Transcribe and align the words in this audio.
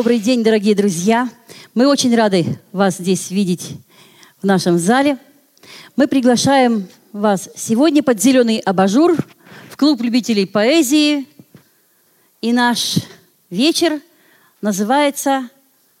Добрый 0.00 0.18
день, 0.18 0.42
дорогие 0.42 0.74
друзья. 0.74 1.28
Мы 1.74 1.86
очень 1.86 2.16
рады 2.16 2.58
вас 2.72 2.96
здесь 2.96 3.30
видеть 3.30 3.72
в 4.40 4.46
нашем 4.46 4.78
зале. 4.78 5.18
Мы 5.94 6.08
приглашаем 6.08 6.88
вас 7.12 7.50
сегодня 7.54 8.02
под 8.02 8.18
зеленый 8.18 8.60
абажур 8.60 9.14
в 9.68 9.76
клуб 9.76 10.00
любителей 10.00 10.46
поэзии. 10.46 11.28
И 12.40 12.54
наш 12.54 12.96
вечер 13.50 14.00
называется 14.62 15.50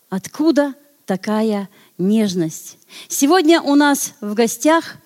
«Откуда 0.08 0.72
такая 1.04 1.68
нежность?». 1.98 2.78
Сегодня 3.06 3.60
у 3.60 3.74
нас 3.74 4.14
в 4.22 4.32
гостях 4.32 4.96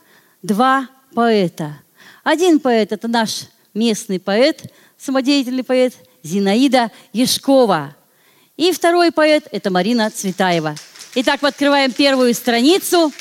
два 0.41 0.89
поэта. 1.15 1.81
Один 2.23 2.61
поэт– 2.61 2.93
это 2.93 3.09
наш 3.09 3.49
местный 3.75 4.21
поэт, 4.21 4.73
самодеятельный 4.97 5.65
поэт 5.65 5.95
Зинаида 6.23 6.93
Ешкова– 7.13 7.97
и 8.57 8.73
второй 8.73 9.13
поэт– 9.13 9.49
это 9.53 9.71
Марина 9.71 10.11
Цветаева. 10.11 10.77
Итак, 11.17 11.43
мы 11.43 11.49
открываем 11.49 11.93
первую 11.93 12.35
страницу. 12.35 13.13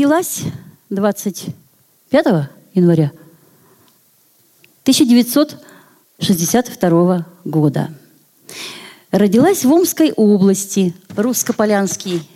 Родилась 0.00 0.40
25 0.88 2.48
января 2.72 3.12
1962 4.84 7.26
года. 7.44 7.92
Родилась 9.10 9.62
в 9.62 9.70
Омской 9.70 10.12
области, 10.12 10.94
Русско-Полянский 11.10 12.26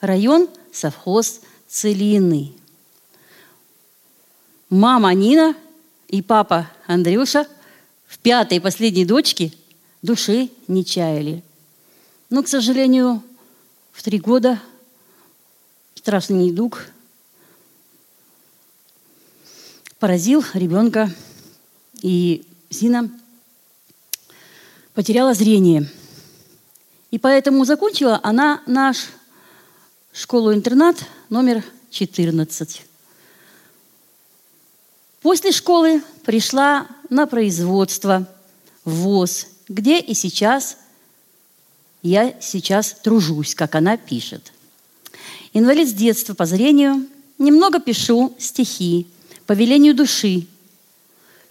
район, 0.00 0.48
совхоз 0.72 1.40
Целины. 1.68 2.52
Мама 4.68 5.14
Нина 5.14 5.54
и 6.08 6.20
папа 6.20 6.68
Андрюша 6.88 7.46
в 8.08 8.18
пятой 8.18 8.60
последней 8.60 9.04
дочке 9.04 9.52
души 10.02 10.50
не 10.66 10.84
чаяли. 10.84 11.44
Но, 12.28 12.42
к 12.42 12.48
сожалению, 12.48 13.22
в 13.92 14.02
три 14.02 14.18
года– 14.18 14.60
страшный 16.04 16.36
недуг 16.36 16.84
поразил 20.04 20.44
ребенка, 20.52 21.10
и 22.02 22.44
Зина 22.68 23.10
потеряла 24.92 25.32
зрение. 25.32 25.90
И 27.10 27.18
поэтому 27.18 27.64
закончила 27.64 28.20
она 28.22 28.60
наш 28.66 29.06
школу-интернат 30.12 30.98
номер 31.30 31.64
14. 31.88 32.82
После 35.22 35.52
школы 35.52 36.02
пришла 36.26 36.86
на 37.08 37.26
производство, 37.26 38.28
в 38.84 38.90
ВОЗ, 38.90 39.46
где 39.68 40.00
и 40.00 40.12
сейчас 40.12 40.76
я 42.02 42.38
сейчас 42.42 42.92
тружусь, 42.92 43.54
как 43.54 43.74
она 43.74 43.96
пишет 43.96 44.52
инвалид 45.54 45.88
с 45.88 45.94
детства 45.94 46.34
по 46.34 46.44
зрению, 46.44 47.06
немного 47.38 47.80
пишу 47.80 48.36
стихи 48.38 49.06
по 49.46 49.52
велению 49.52 49.94
души. 49.94 50.46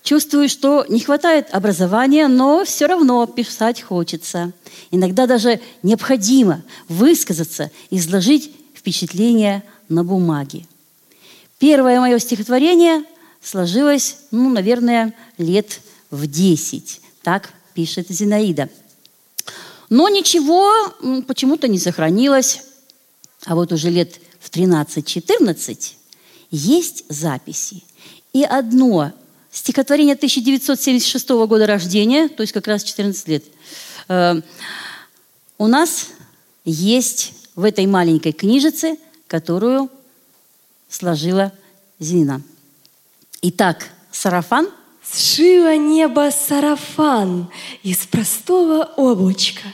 Чувствую, 0.03 0.49
что 0.49 0.85
не 0.89 0.99
хватает 0.99 1.47
образования, 1.51 2.27
но 2.27 2.65
все 2.65 2.87
равно 2.87 3.25
писать 3.25 3.81
хочется. 3.81 4.51
Иногда 4.91 5.27
даже 5.27 5.61
необходимо 5.81 6.61
высказаться, 6.89 7.71
изложить 7.89 8.51
впечатления 8.75 9.63
на 9.87 10.03
бумаге. 10.03 10.65
Первое 11.57 12.01
мое 12.01 12.19
стихотворение 12.19 13.05
сложилось, 13.41 14.17
ну, 14.31 14.49
наверное, 14.49 15.13
лет 15.37 15.79
в 16.11 16.27
десять. 16.27 16.99
Так 17.21 17.53
пишет 17.73 18.09
Зинаида. 18.09 18.69
Но 19.89 20.09
ничего 20.09 20.69
почему-то 21.27 21.69
не 21.69 21.79
сохранилось. 21.79 22.61
А 23.45 23.55
вот 23.55 23.71
уже 23.71 23.89
лет 23.89 24.19
в 24.39 24.49
13-14 24.49 25.93
есть 26.55 27.03
записи. 27.09 27.83
И 28.31 28.43
одно 28.43 29.11
стихотворение 29.51 30.15
1976 30.15 31.29
года 31.29 31.67
рождения, 31.67 32.29
то 32.29 32.41
есть 32.41 32.53
как 32.53 32.67
раз 32.67 32.83
14 32.83 33.27
лет, 33.27 33.43
э, 34.07 34.41
у 35.57 35.67
нас 35.67 36.07
есть 36.65 37.33
в 37.55 37.63
этой 37.63 37.85
маленькой 37.85 38.31
книжице, 38.31 38.97
которую 39.27 39.89
сложила 40.89 41.51
Зина. 41.99 42.41
Итак, 43.41 43.89
сарафан– 44.11 44.69
Сшило 45.11 45.75
небо 45.75 46.31
сарафан 46.31 47.49
из 47.83 47.97
простого 48.07 48.83
облачка. 48.95 49.67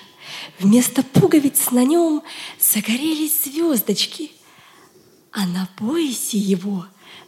Вместо 0.60 1.04
пуговиц 1.04 1.72
на 1.72 1.86
нем 1.86 2.24
загорелись 2.60 3.44
звездочки, 3.44 4.32
а 5.32 5.46
на 5.46 5.70
поясе 5.78 6.38
его 6.38 6.86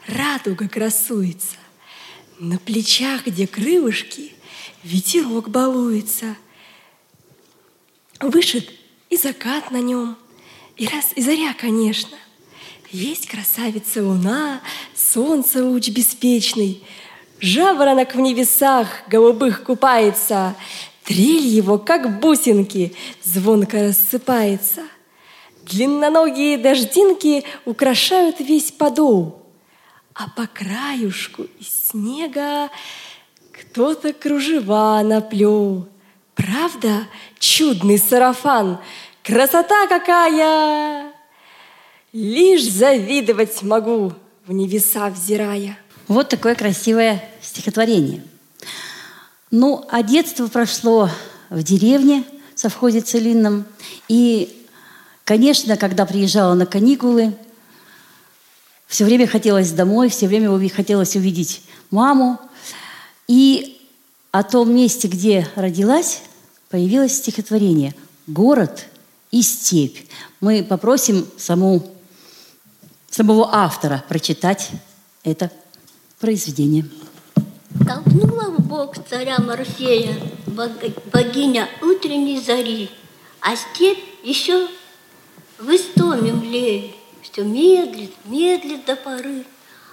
радуга 0.08 0.68
красуется. 0.68 1.58
На 2.40 2.58
плечах, 2.58 3.28
где 3.28 3.48
крылышки, 3.48 4.34
ветерок 4.84 5.50
балуется. 5.50 6.36
Вышит 8.20 8.72
и 9.10 9.18
закат 9.18 9.72
на 9.72 9.82
нем, 9.82 10.18
и 10.78 10.88
раз 10.88 11.12
и 11.16 11.22
заря, 11.22 11.54
конечно. 11.54 12.18
Есть 12.92 13.28
красавица 13.28 14.04
луна, 14.04 14.62
солнце 14.96 15.64
луч 15.64 15.90
беспечный— 15.90 16.84
Жаворонок 17.42 18.14
в 18.14 18.20
небесах 18.20 18.88
голубых 19.08 19.64
купается, 19.64 20.56
Трель 21.04 21.48
его, 21.48 21.80
как 21.80 22.20
бусинки, 22.20 22.94
звонко 23.24 23.88
рассыпается. 23.88 24.84
Длинноногие 25.72 26.58
дождинки 26.58 27.46
украшают 27.66 28.42
весь 28.42 28.72
подол, 28.72 29.42
А 30.14 30.28
по 30.30 30.46
краюшку 30.48 31.44
из 31.60 31.90
снега 31.90 32.70
кто-то 33.54 34.12
кружева 34.12 35.02
наплел. 35.04 35.88
Правда, 36.36 37.08
чудный 37.40 37.98
сарафан, 37.98 38.80
красота 39.24 39.88
какая! 39.88 41.14
Лишь 42.12 42.70
завидовать 42.70 43.62
могу, 43.64 44.12
в 44.46 44.52
небеса 44.52 45.10
взирая. 45.10 45.78
Вот 46.10 46.28
такое 46.28 46.56
красивое 46.56 47.24
стихотворение. 47.42 48.22
Ну, 49.50 49.86
а 49.90 50.04
детство 50.04 50.48
прошло 50.48 51.10
в 51.50 51.64
деревне 51.64 52.26
совхозе 52.56 53.00
Целинном. 53.00 53.66
И, 54.10 54.61
конечно, 55.32 55.78
когда 55.78 56.06
приезжала 56.06 56.56
на 56.56 56.66
каникулы, 56.66 57.34
все 58.86 59.06
время 59.06 59.26
хотелось 59.28 59.72
домой, 59.72 60.10
все 60.10 60.28
время 60.28 60.70
хотелось 60.70 61.16
увидеть 61.16 61.62
маму. 61.90 62.38
И 63.30 63.80
о 64.32 64.44
том 64.44 64.76
месте, 64.76 65.08
где 65.08 65.48
родилась, 65.56 66.24
появилось 66.70 67.16
стихотворение 67.16 67.96
«Город 68.28 68.88
и 69.32 69.42
степь». 69.42 70.00
Мы 70.42 70.66
попросим 70.66 71.26
саму, 71.38 71.90
самого 73.10 73.56
автора 73.56 74.04
прочитать 74.10 74.70
это 75.24 75.50
произведение. 76.20 76.86
Толкнула 77.88 78.52
в 78.58 78.68
бок 78.68 78.96
царя 79.10 79.38
Морфея 79.40 80.14
богиня 81.14 81.70
утренней 81.82 82.42
зари, 82.42 82.92
а 83.40 83.56
степь 83.56 84.04
еще 84.26 84.68
в 85.62 85.70
истоме 85.70 86.34
млеет, 86.34 86.96
все 87.22 87.44
медлит, 87.44 88.14
медлит 88.26 88.86
до 88.86 88.96
поры. 88.96 89.46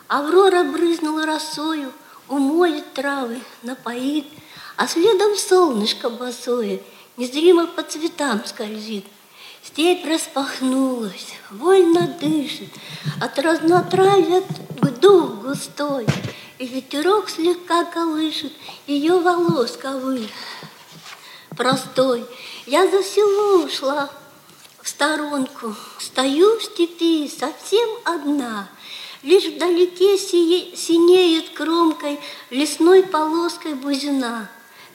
Аврора 0.09 0.65
брызнула 0.65 1.26
росою, 1.26 1.93
умоет 2.29 2.94
травы, 2.94 3.41
напоит, 3.62 4.26
а 4.76 4.87
следом 4.88 5.37
солнышко 5.37 6.09
босое 6.09 6.81
незримо 7.19 7.67
по 7.67 7.82
цветам 7.82 8.43
скользит. 8.47 9.05
Степь 9.62 10.06
распахнулась, 10.06 11.35
вольно 11.50 12.17
дышит, 12.19 12.70
от 13.20 13.38
разнотравья 13.38 14.43
дух 15.03 15.43
густой, 15.43 16.06
и 16.59 16.67
ветерок 16.67 17.29
слегка 17.29 17.85
колышет 17.85 18.53
ее 18.87 19.19
волос 19.20 19.76
ковы. 19.76 20.29
Простой, 21.56 22.25
я 22.67 22.88
за 22.91 23.03
село 23.03 23.65
ушла 23.65 24.11
в 24.83 24.89
сторонку, 24.89 25.75
стою 25.99 26.59
в 26.59 26.65
степи 26.65 27.29
совсем 27.29 27.89
одна, 28.05 28.69
Лишь 29.23 29.47
вдалеке 29.47 30.17
сие, 30.17 30.77
синеет 30.77 31.51
кромкой 31.51 32.21
лесной 32.51 33.03
полоской 33.03 33.75
бузина. 33.75 34.49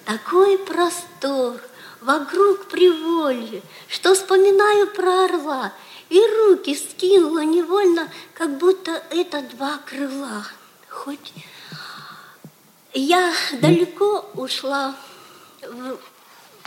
Такой 0.05 0.57
простор, 0.59 1.59
вокруг 1.99 2.65
приволье, 2.65 3.61
что 3.89 4.13
вспоминаю 4.13 4.87
про 4.87 5.25
орла, 5.25 5.73
и 6.09 6.21
руки 6.37 6.75
скинула 6.75 7.43
невольно, 7.43 8.09
как 8.33 8.57
будто 8.57 8.91
это 9.09 9.41
два 9.41 9.79
крыла. 9.85 10.45
Хоть 10.87 11.33
я 12.93 13.33
далеко 13.59 14.25
ушла 14.35 14.95
в, 15.61 15.97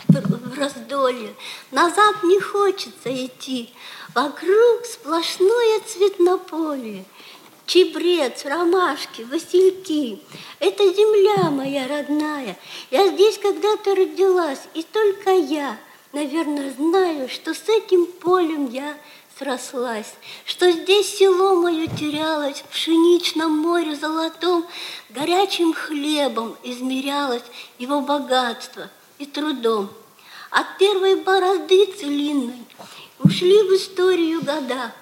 в 0.08 0.58
раздолье, 0.58 1.34
назад 1.70 2.22
не 2.22 2.40
хочется 2.40 3.12
идти, 3.26 3.70
вокруг 4.14 4.84
сплошное 4.84 5.80
цветнополе, 5.86 7.04
чебрец, 7.66 8.44
ромашки, 8.44 9.22
васильки. 9.22 10.20
Это 10.60 10.84
земля 10.84 11.50
моя 11.50 11.86
родная. 11.88 12.56
Я 12.90 13.08
здесь 13.08 13.38
когда-то 13.38 13.94
родилась, 13.94 14.60
и 14.74 14.82
только 14.82 15.30
я, 15.30 15.76
наверное, 16.12 16.72
знаю, 16.72 17.28
что 17.28 17.54
с 17.54 17.68
этим 17.68 18.06
полем 18.06 18.70
я 18.70 18.96
срослась, 19.38 20.14
что 20.46 20.70
здесь 20.70 21.18
село 21.18 21.60
мое 21.60 21.88
терялось 21.88 22.60
в 22.60 22.72
пшеничном 22.72 23.58
море 23.58 23.94
золотом, 23.94 24.64
горячим 25.10 25.74
хлебом 25.74 26.56
измерялось 26.62 27.44
его 27.78 28.00
богатство 28.00 28.88
и 29.18 29.26
трудом. 29.26 29.90
От 30.50 30.78
первой 30.78 31.16
борозды 31.16 31.86
целинной 31.86 32.64
ушли 33.18 33.62
в 33.62 33.74
историю 33.74 34.40
года, 34.40 34.94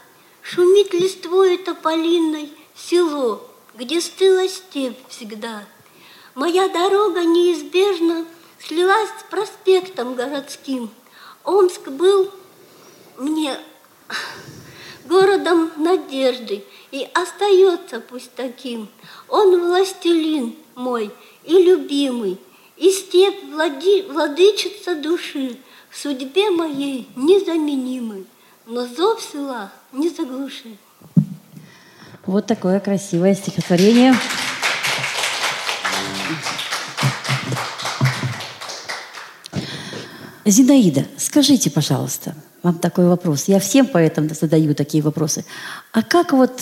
шумит 0.42 0.92
листвою 0.92 1.58
тополинной 1.58 2.52
село, 2.74 3.48
где 3.74 4.00
стыла 4.00 4.48
степь 4.48 4.98
всегда. 5.08 5.64
Моя 6.34 6.68
дорога 6.68 7.22
неизбежно 7.24 8.26
слилась 8.58 9.10
с 9.20 9.30
проспектом 9.30 10.14
городским. 10.14 10.90
Омск 11.44 11.88
был 11.88 12.30
мне 13.18 13.56
городом 15.04 15.70
надежды 15.76 16.64
и 16.90 17.08
остается 17.14 18.00
пусть 18.00 18.34
таким. 18.34 18.88
Он 19.28 19.60
властелин 19.60 20.56
мой 20.74 21.10
и 21.44 21.62
любимый, 21.62 22.38
и 22.76 22.90
степь 22.90 23.44
влади, 23.50 24.02
владычица 24.02 24.94
души, 24.96 25.58
в 25.90 25.98
судьбе 25.98 26.50
моей 26.50 27.08
незаменимый, 27.16 28.26
но 28.66 28.86
зов 28.86 29.22
села 29.22 29.70
не 29.92 30.08
заглушит. 30.08 30.78
Вот 32.26 32.46
такое 32.46 32.80
красивое 32.80 33.34
стихотворение. 33.34 34.14
Зинаида, 40.46 41.06
скажите, 41.16 41.70
пожалуйста, 41.70 42.34
вам 42.62 42.78
такой 42.78 43.06
вопрос. 43.06 43.44
Я 43.44 43.60
всем 43.60 43.86
поэтам 43.86 44.28
задаю 44.28 44.74
такие 44.74 45.02
вопросы. 45.02 45.44
А 45.92 46.02
как 46.02 46.32
вот, 46.32 46.52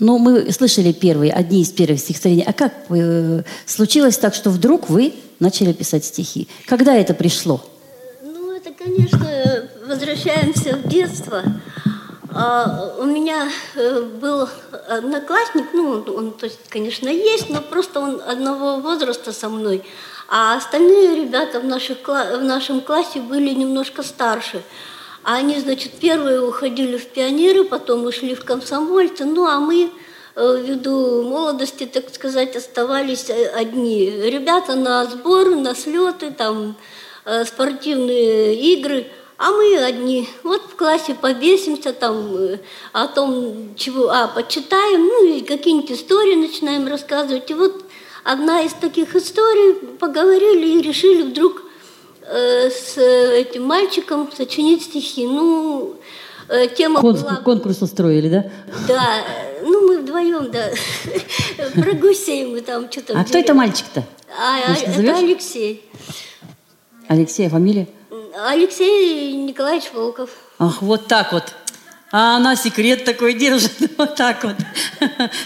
ну, 0.00 0.18
мы 0.18 0.50
слышали 0.50 0.92
первые, 0.92 1.32
одни 1.32 1.60
из 1.60 1.70
первых 1.70 2.00
стихотворений, 2.00 2.44
а 2.46 2.52
как 2.54 2.72
э, 2.88 3.42
случилось 3.66 4.16
так, 4.16 4.34
что 4.34 4.50
вдруг 4.50 4.88
вы 4.88 5.12
начали 5.38 5.72
писать 5.72 6.04
стихи? 6.06 6.48
Когда 6.66 6.96
это 6.96 7.12
пришло? 7.12 7.62
Ну, 8.22 8.50
это, 8.50 8.70
конечно, 8.72 9.68
возвращаемся 9.86 10.76
в 10.76 10.88
детство. 10.88 11.42
А, 12.32 12.94
у 12.98 13.04
меня 13.04 13.48
э, 13.74 14.02
был 14.20 14.48
одноклассник, 14.88 15.66
ну, 15.74 16.02
он, 16.16 16.32
то 16.32 16.46
есть, 16.46 16.60
конечно, 16.70 17.08
есть, 17.08 17.50
но 17.50 17.60
просто 17.60 18.00
он 18.00 18.22
одного 18.26 18.76
возраста 18.80 19.32
со 19.32 19.50
мной. 19.50 19.82
А 20.28 20.56
остальные 20.56 21.24
ребята 21.24 21.60
в, 21.60 21.64
наших, 21.64 21.98
в 22.06 22.42
нашем 22.42 22.80
классе 22.80 23.20
были 23.20 23.50
немножко 23.50 24.02
старше. 24.02 24.62
А 25.22 25.36
они, 25.36 25.58
значит, 25.60 25.92
первые 26.00 26.40
уходили 26.40 26.96
в 26.96 27.06
пионеры, 27.08 27.64
потом 27.64 28.06
ушли 28.06 28.34
в 28.34 28.44
комсомольцы, 28.44 29.24
ну 29.24 29.46
а 29.46 29.60
мы 29.60 29.90
э, 30.34 30.62
ввиду 30.62 31.22
молодости, 31.22 31.84
так 31.84 32.14
сказать, 32.14 32.56
оставались 32.56 33.28
э, 33.28 33.48
одни. 33.48 34.10
Ребята 34.10 34.76
на 34.76 35.04
сборы, 35.04 35.56
на 35.56 35.74
слеты, 35.74 36.30
там, 36.30 36.74
э, 37.26 37.44
спортивные 37.44 38.54
игры, 38.72 39.08
а 39.36 39.52
мы 39.52 39.76
одни. 39.78 40.26
Вот 40.42 40.62
в 40.62 40.76
классе 40.76 41.14
побесимся 41.14 41.92
там 41.92 42.58
о 42.92 43.06
том, 43.06 43.74
чего, 43.76 44.10
а, 44.10 44.28
почитаем, 44.28 45.02
ну 45.06 45.24
и 45.24 45.40
какие-нибудь 45.42 45.92
истории 45.92 46.34
начинаем 46.34 46.86
рассказывать. 46.86 47.50
И 47.50 47.54
вот 47.54 47.84
одна 48.24 48.62
из 48.62 48.72
таких 48.72 49.16
историй, 49.16 49.74
поговорили 49.98 50.78
и 50.78 50.82
решили 50.82 51.22
вдруг 51.22 51.62
Э, 52.22 52.70
с 52.70 52.98
этим 52.98 53.64
мальчиком 53.64 54.30
сочинить 54.36 54.82
стихи. 54.82 55.26
Ну, 55.26 55.96
э, 56.48 56.68
тема 56.68 57.00
Конкурс, 57.00 57.22
была... 57.22 57.36
конкурс 57.36 57.82
устроили, 57.82 58.28
да? 58.28 58.50
Да, 58.86 59.24
ну 59.62 59.88
мы 59.88 59.98
вдвоем, 59.98 60.50
да. 60.50 60.70
Про 61.82 61.92
гусей 61.94 62.46
мы 62.46 62.60
там 62.60 62.90
что-то... 62.90 63.18
А 63.18 63.24
кто 63.24 63.38
это 63.38 63.54
мальчик-то? 63.54 64.04
А, 64.38 64.58
а 64.66 64.72
это 64.74 65.16
Алексей. 65.16 65.84
Алексей, 67.08 67.46
а 67.46 67.50
фамилия? 67.50 67.88
Алексей 68.46 69.32
Николаевич 69.32 69.90
Волков. 69.92 70.30
Ах, 70.58 70.82
вот 70.82 71.08
так 71.08 71.32
вот. 71.32 71.54
А 72.12 72.36
она 72.36 72.54
секрет 72.54 73.04
такой 73.04 73.34
держит. 73.34 73.72
Вот 73.96 74.16
так 74.16 74.44
вот. 74.44 74.56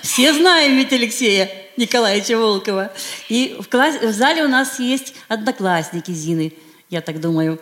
Все 0.03 0.33
знаем 0.33 0.77
ведь 0.77 0.93
Алексея 0.93 1.51
Николаевича 1.77 2.39
Волкова. 2.39 2.93
И 3.29 3.57
в, 3.59 3.69
класс... 3.69 3.97
в 4.01 4.13
зале 4.13 4.45
у 4.45 4.49
нас 4.49 4.79
есть 4.79 5.15
одноклассники 5.29 6.11
Зины 6.11 6.55
я 6.95 7.01
так 7.01 7.21
думаю. 7.21 7.59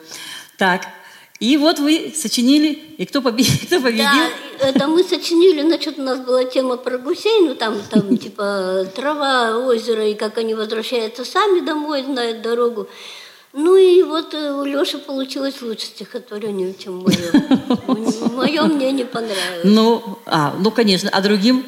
Так, 0.59 0.83
и 1.41 1.57
вот 1.57 1.79
вы 1.79 2.12
сочинили, 2.15 2.69
и 2.99 3.07
кто, 3.07 3.23
побед... 3.23 3.47
кто 3.67 3.81
победил? 3.81 4.05
Да, 4.61 4.69
это 4.69 4.87
мы 4.87 5.03
сочинили, 5.03 5.62
значит, 5.62 5.99
у 5.99 6.03
нас 6.03 6.21
была 6.21 6.45
тема 6.45 6.77
про 6.77 6.99
гусей, 6.99 7.41
ну 7.49 7.55
там, 7.55 7.81
там 7.91 8.17
типа 8.25 8.87
трава, 8.95 9.59
озеро, 9.59 10.07
и 10.07 10.15
как 10.15 10.39
они 10.39 10.55
возвращаются 10.55 11.25
сами 11.25 11.61
домой, 11.61 12.05
знают 12.05 12.43
дорогу. 12.43 12.89
Ну 13.55 13.77
и 13.77 14.03
вот 14.03 14.35
э, 14.35 14.53
у 14.53 14.65
Леши 14.65 14.99
получилось 14.99 15.61
лучше 15.62 15.87
стихотворение, 15.87 16.75
чем 16.75 17.03
мое. 17.03 17.33
Мое 18.33 18.62
мне 18.62 18.93
не 18.93 19.05
понравилось. 19.05 19.65
Ну, 19.65 20.19
а, 20.25 20.55
ну, 20.59 20.71
конечно, 20.71 21.11
а 21.12 21.21
другим? 21.21 21.67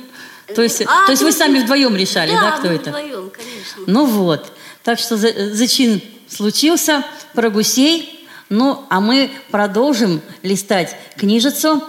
То 0.55 0.63
есть, 0.63 0.83
а, 0.83 1.07
то 1.07 1.13
есть 1.13 1.23
вы 1.23 1.33
сами 1.33 1.59
вдвоем 1.59 1.97
решали, 1.97 2.31
да, 2.31 2.41
да 2.41 2.51
кто 2.59 2.69
это? 2.69 2.91
вдвоем, 2.91 3.31
конечно. 3.31 3.83
Ну 3.87 4.07
вот, 4.07 4.53
так 4.83 4.99
что 4.99 5.17
зачин 5.17 6.01
случился 6.29 7.05
про 7.35 7.51
гусей. 7.51 8.27
Ну, 8.49 8.85
а 8.91 9.01
мы 9.01 9.31
продолжим 9.51 10.21
листать 10.43 10.97
книжицу. 11.17 11.83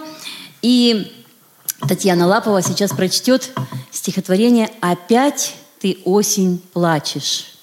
И 0.62 1.12
Татьяна 1.86 2.26
Лапова 2.26 2.62
сейчас 2.62 2.90
прочтет 2.90 3.52
стихотворение 3.90 4.70
«Опять 4.80 5.54
ты 5.80 5.98
осень 6.04 6.58
плачешь». 6.72 7.56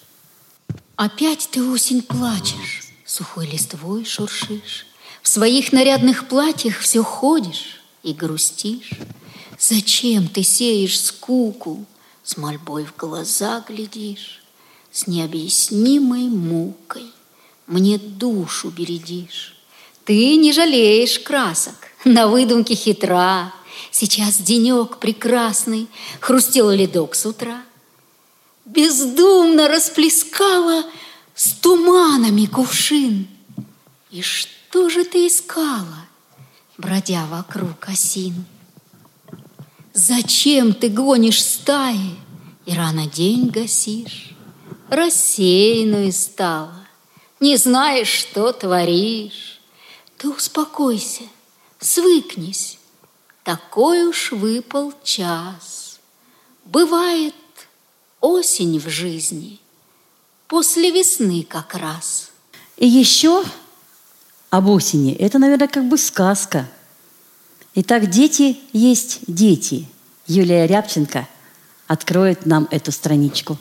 Опять 0.96 1.50
ты 1.52 1.64
осень 1.64 2.04
плачешь, 2.04 2.84
сухой 3.04 3.48
листвой 3.48 4.06
шуршишь, 4.06 4.86
В 5.24 5.28
своих 5.28 5.72
нарядных 5.72 6.28
платьях 6.28 6.80
все 6.80 7.04
ходишь 7.04 7.82
и 8.04 8.14
грустишь. 8.14 8.92
Зачем 9.58 10.28
ты 10.28 10.44
сеешь 10.44 11.00
скуку, 11.00 11.86
с 12.24 12.38
мольбой 12.38 12.86
в 12.86 12.96
глаза 12.96 13.64
глядишь? 13.68 14.43
С 14.94 15.08
необъяснимой 15.08 16.30
мукой 16.30 17.12
мне 17.66 17.98
душу 17.98 18.70
бередишь. 18.70 19.58
Ты 20.06 20.36
не 20.36 20.54
жалеешь 20.54 21.20
красок, 21.20 21.76
на 22.06 22.28
выдумке 22.28 22.76
хитра. 22.76 23.52
Сейчас 23.92 24.38
денек 24.38 24.98
прекрасный, 24.98 25.88
хрустел 26.20 26.70
ледок 26.70 27.16
с 27.16 27.26
утра. 27.26 27.64
Бездумно 28.66 29.68
расплескала 29.68 30.84
с 31.34 31.54
туманами 31.54 32.46
кувшин. 32.46 33.28
И 34.12 34.22
что 34.22 34.90
же 34.90 35.06
ты 35.06 35.28
искала, 35.28 36.06
бродя 36.78 37.26
вокруг 37.26 37.88
осин? 37.88 38.46
Зачем 39.94 40.74
ты 40.74 40.90
гонишь 40.90 41.44
стаи 41.44 42.16
и 42.66 42.74
рано 42.74 43.08
день 43.08 43.50
гасишь? 43.50 44.34
Рассеянной 44.90 46.12
стала, 46.12 46.88
не 47.40 47.58
знаешь, 47.58 48.08
что 48.08 48.52
творишь. 48.52 49.60
Ты 50.18 50.30
успокойся, 50.30 51.24
свыкнись, 51.80 52.80
такой 53.44 54.06
уж 54.06 54.32
выпал 54.32 54.94
час. 55.04 56.00
Бывает 56.66 57.36
осень 58.22 58.80
в 58.80 58.88
жизни, 58.88 59.60
после 60.48 60.92
весны 60.92 61.46
как 61.48 61.76
раз. 61.76 62.32
И 62.78 62.88
еще 62.88 63.44
об 64.50 64.70
осени. 64.70 65.14
Это, 65.14 65.40
наверное, 65.40 65.68
как 65.68 65.88
бы 65.90 65.98
сказка. 65.98 66.70
Итак, 67.76 68.10
дети 68.10 68.60
есть 68.72 69.20
дети. 69.28 69.88
Юлия 70.28 70.66
Рябченко 70.68 71.28
откроет 71.88 72.46
нам 72.46 72.68
эту 72.72 72.92
страничку. 72.92 73.58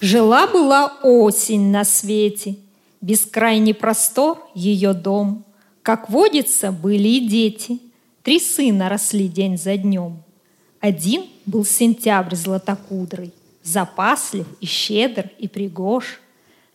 Жила-была 0.00 0.98
осень 1.02 1.70
на 1.70 1.84
свете, 1.84 2.56
Бескрайний 3.02 3.74
простор 3.74 4.46
ее 4.54 4.94
дом. 4.94 5.44
Как 5.82 6.08
водится, 6.08 6.72
были 6.72 7.08
и 7.08 7.28
дети. 7.28 7.80
Три 8.22 8.40
сына 8.40 8.88
росли 8.88 9.28
день 9.28 9.58
за 9.58 9.76
днем. 9.76 10.22
Один 10.80 11.24
был 11.44 11.64
сентябрь 11.64 12.34
златокудрый, 12.34 13.32
Запаслив 13.62 14.46
и 14.60 14.66
щедр 14.66 15.30
и 15.38 15.48
пригож. 15.48 16.20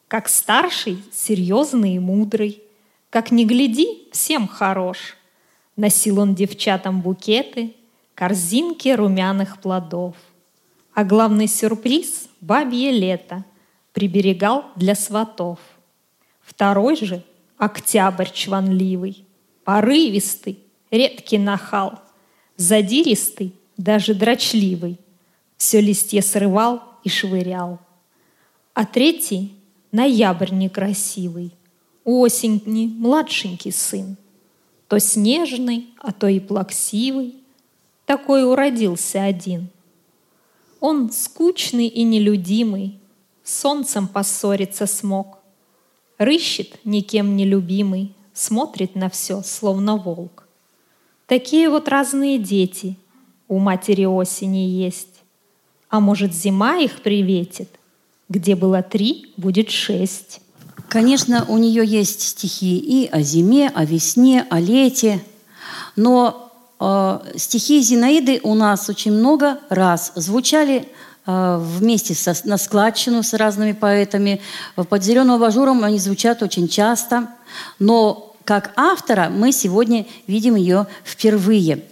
Как 0.07 0.29
старший, 0.29 0.99
серьезный 1.11 1.95
и 1.95 1.99
мудрый, 1.99 2.61
Как 3.09 3.31
не 3.31 3.45
гляди, 3.45 4.07
всем 4.11 4.47
хорош. 4.47 5.15
Носил 5.75 6.19
он 6.19 6.35
девчатам 6.35 7.01
букеты, 7.01 7.75
Корзинки 8.13 8.89
румяных 8.89 9.61
плодов. 9.61 10.15
А 10.95 11.03
главный 11.03 11.47
сюрприз– 11.49 12.29
бабье 12.41 12.89
лето– 12.89 13.43
приберегал 13.93 14.63
для 14.77 14.95
сватов. 14.95 15.59
Второй 16.39 16.95
же– 16.95 17.21
октябрь 17.57 18.29
чванливый, 18.31 19.25
порывистый, 19.65 20.57
редкий 20.91 21.37
нахал, 21.37 21.99
задиристый, 22.55 23.53
даже 23.75 24.13
дрочливый, 24.13 24.97
все 25.57 25.81
листья 25.81 26.21
срывал 26.21 26.81
и 27.03 27.09
швырял. 27.09 27.79
А 28.73 28.85
третий– 28.85 29.53
ноябрь 29.91 30.53
некрасивый, 30.53 31.51
осенний 32.05 32.87
младшенький 32.87 33.73
сын, 33.73 34.15
то 34.87 34.97
снежный, 34.99 35.89
а 36.01 36.13
то 36.13 36.29
и 36.29 36.39
плаксивый, 36.39 37.35
такой 38.05 38.49
уродился 38.49 39.21
один– 39.21 39.67
он 40.85 41.11
скучный 41.11 41.87
и 41.87 42.03
нелюдимый, 42.03 42.99
Солнцем 43.43 44.07
поссориться 44.07 44.85
смог. 44.85 45.39
Рыщет, 46.19 46.79
никем 46.85 47.35
не 47.35 47.43
любимый, 47.43 48.13
Смотрит 48.33 48.95
на 48.95 49.09
все, 49.09 49.41
словно 49.41 49.95
волк. 49.95 50.47
Такие 51.25 51.69
вот 51.69 51.87
разные 51.87 52.37
дети 52.37 52.97
У 53.47 53.57
матери 53.57 54.05
осени 54.05 54.67
есть. 54.67 55.23
А 55.89 55.99
может, 55.99 56.33
зима 56.35 56.77
их 56.77 57.01
приветит? 57.01 57.69
Где 58.29 58.55
было 58.55 58.83
три, 58.83 59.33
будет 59.37 59.71
шесть. 59.71 60.41
Конечно, 60.89 61.45
у 61.47 61.57
нее 61.57 61.83
есть 61.83 62.21
стихи 62.21 62.77
и 62.77 63.07
о 63.07 63.21
зиме, 63.21 63.69
о 63.73 63.85
весне, 63.85 64.45
о 64.49 64.59
лете, 64.59 65.23
но 65.95 66.44
Э, 66.79 67.19
стихи 67.35 67.81
Зинаиды 67.81 68.39
у 68.43 68.53
нас 68.53 68.89
очень 68.89 69.13
много 69.13 69.59
раз 69.69 70.11
звучали 70.15 70.87
э, 71.25 71.59
вместе 71.61 72.13
со, 72.13 72.35
на 72.43 72.57
складчину 72.57 73.23
с 73.23 73.33
разными 73.33 73.71
поэтами. 73.71 74.41
Под 74.75 75.03
зеленым 75.03 75.35
абажуром 75.35 75.83
они 75.83 75.99
звучат 75.99 76.43
очень 76.43 76.67
часто, 76.67 77.29
но 77.79 78.35
как 78.43 78.73
автора 78.75 79.29
мы 79.29 79.51
сегодня 79.51 80.05
видим 80.27 80.55
ее 80.55 80.87
впервые. 81.03 81.83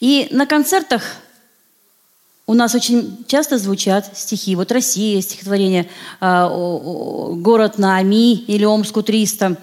И 0.00 0.28
на 0.30 0.46
концертах 0.46 1.02
у 2.46 2.54
нас 2.54 2.74
очень 2.76 3.24
часто 3.26 3.58
звучат 3.58 4.16
стихи. 4.16 4.54
Вот 4.54 4.70
«Россия», 4.70 5.20
стихотворение 5.20 5.88
э, 6.20 6.48
«Город 7.34 7.78
на 7.78 7.96
Ами» 7.96 8.34
или 8.34 8.64
«Омску 8.64 9.00
300» 9.00 9.56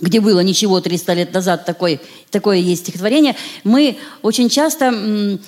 где 0.00 0.20
было 0.20 0.40
ничего 0.40 0.80
300 0.80 1.12
лет 1.14 1.32
назад, 1.32 1.64
такое, 1.64 2.00
такое 2.30 2.58
есть 2.58 2.82
стихотворение, 2.82 3.36
мы 3.64 3.98
очень 4.22 4.48
часто 4.48 5.38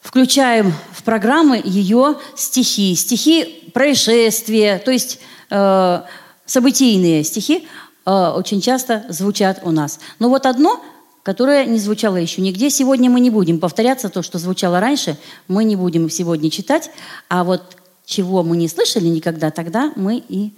включаем 0.00 0.72
в 0.92 1.02
программы 1.02 1.60
ее 1.64 2.16
стихи, 2.36 2.94
стихи 2.94 3.70
происшествия, 3.74 4.78
то 4.78 4.90
есть 4.90 5.18
э, 5.50 6.02
событийные 6.46 7.24
стихи. 7.24 7.66
э, 8.06 8.10
очень 8.10 8.60
часто 8.60 9.04
звучат 9.08 9.60
у 9.64 9.72
нас. 9.72 9.98
Но 10.20 10.28
вот 10.28 10.46
одно, 10.46 10.80
которое 11.24 11.66
не 11.66 11.78
звучало 11.78 12.16
еще 12.16 12.40
нигде, 12.40 12.70
сегодня 12.70 13.10
мы 13.10 13.18
не 13.20 13.30
будем 13.30 13.58
повторяться, 13.58 14.08
то, 14.08 14.22
что 14.22 14.38
звучало 14.38 14.78
раньше, 14.78 15.18
мы 15.48 15.64
не 15.64 15.74
будем 15.74 16.08
сегодня 16.08 16.50
читать, 16.50 16.90
а 17.28 17.42
вот 17.42 17.76
чего 18.04 18.44
мы 18.44 18.56
не 18.56 18.68
слышали 18.68 19.08
никогда, 19.08 19.50
тогда 19.50 19.92
мы 19.96 20.22
и 20.28 20.52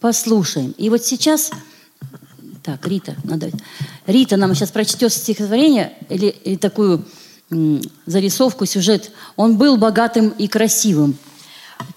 послушаем. 0.00 0.74
И 0.78 0.90
вот 0.90 1.04
сейчас... 1.04 1.50
Так, 2.62 2.86
Рита, 2.86 3.16
надо... 3.24 3.50
Рита 4.06 4.36
нам 4.36 4.54
сейчас 4.54 4.70
прочтет 4.70 5.12
стихотворение 5.12 5.96
или, 6.08 6.26
или 6.26 6.56
такую 6.56 7.04
зарисовку, 8.06 8.66
сюжет. 8.66 9.10
Он 9.36 9.56
был 9.56 9.76
богатым 9.76 10.30
и 10.30 10.48
красивым. 10.48 11.16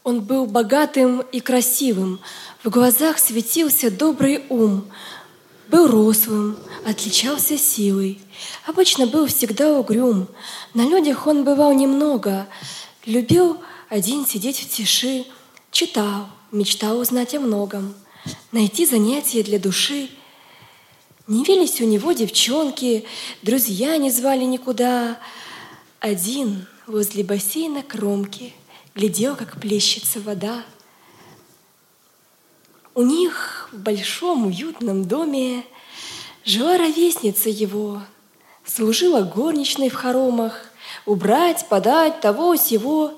Он 0.04 0.22
был 0.22 0.46
богатым 0.46 1.22
и 1.22 1.40
красивым, 1.40 2.20
в 2.64 2.70
глазах 2.70 3.18
светился 3.18 3.90
добрый 3.90 4.44
ум, 4.50 4.86
был 5.70 5.88
рослым, 5.88 6.58
отличался 6.86 7.58
силой, 7.58 8.20
обычно 8.68 9.08
был 9.08 9.26
всегда 9.26 9.74
угрюм, 9.80 10.28
на 10.74 10.88
людях 10.88 11.26
он 11.26 11.44
бывал 11.44 11.74
немного, 11.74 12.48
любил 13.06 13.58
один 13.90 14.26
сидеть 14.28 14.60
в 14.60 14.70
тиши, 14.70 15.26
читал, 15.72 16.30
мечтал 16.52 17.00
узнать 17.00 17.34
о 17.34 17.40
многом, 17.40 17.94
найти 18.52 18.86
занятия 18.86 19.44
для 19.44 19.60
души. 19.60 20.10
Не 21.28 21.44
вились 21.44 21.80
у 21.82 21.86
него 21.86 22.12
девчонки, 22.12 23.06
друзья 23.42 23.98
не 23.98 24.12
звали 24.12 24.44
никуда. 24.44 25.18
Один 26.00 26.68
возле 26.88 27.24
бассейна 27.24 27.84
кромки 27.84 28.54
глядел, 28.96 29.36
как 29.36 29.60
плещется 29.60 30.20
вода. 30.20 30.64
У 32.94 33.04
них 33.04 33.70
в 33.72 33.78
большом 33.78 34.48
уютном 34.48 35.06
доме 35.06 35.64
жила 36.44 36.78
ровесница 36.78 37.50
его, 37.50 38.02
служила 38.66 39.22
горничной 39.22 39.90
в 39.90 39.94
хоромах, 39.94 40.66
убрать, 41.06 41.68
подать 41.70 42.20
того 42.20 42.58
сего. 42.58 43.18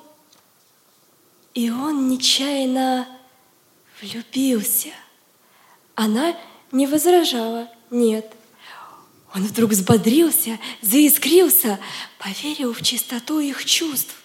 И 1.56 1.72
он 1.72 2.08
нечаянно 2.08 3.08
влюбился. 4.04 4.90
Она 5.96 6.36
не 6.72 6.88
возражала, 6.88 7.70
нет. 7.90 8.32
Он 9.34 9.44
вдруг 9.44 9.72
взбодрился, 9.72 10.60
заискрился, 10.82 11.80
поверил 12.20 12.74
в 12.74 12.82
чистоту 12.82 13.40
их 13.40 13.66
чувств. 13.66 14.16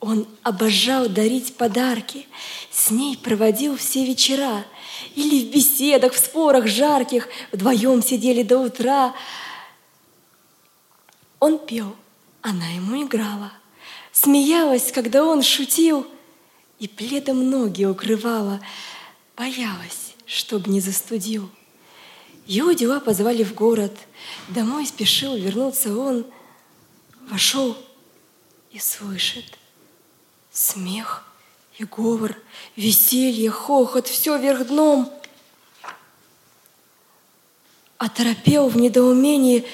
Он 0.00 0.26
обожал 0.42 1.08
дарить 1.08 1.56
подарки, 1.56 2.26
с 2.70 2.90
ней 2.90 3.16
проводил 3.16 3.76
все 3.76 4.04
вечера, 4.04 4.64
или 5.14 5.44
в 5.44 5.50
беседах, 5.50 6.12
в 6.12 6.18
спорах 6.18 6.66
жарких 6.66 7.28
вдвоем 7.52 8.02
сидели 8.02 8.42
до 8.42 8.58
утра. 8.58 9.14
Он 11.40 11.58
пел, 11.58 11.96
она 12.42 12.68
ему 12.68 13.02
играла, 13.02 13.52
смеялась, 14.12 14.92
когда 14.92 15.24
он 15.24 15.42
шутил, 15.42 16.06
и 16.78 16.88
пледом 16.88 17.50
ноги 17.50 17.84
укрывала, 17.84 18.60
боялась, 19.36 20.14
чтоб 20.26 20.66
не 20.66 20.80
застудил. 20.80 21.50
Его 22.46 22.72
дела 22.72 23.00
позвали 23.00 23.42
в 23.42 23.54
город, 23.54 23.92
домой 24.48 24.86
спешил 24.86 25.36
вернуться 25.36 25.96
он, 25.96 26.26
вошел 27.28 27.76
и 28.70 28.78
слышит— 28.78 29.58
Смех 30.56 31.22
и 31.76 31.84
говор, 31.84 32.34
веселье, 32.76 33.50
хохот, 33.50 34.08
все 34.08 34.38
вверх 34.38 34.66
дном. 34.68 35.12
Оторопел 37.98 38.70
в 38.70 38.78
недоумении 38.78 39.66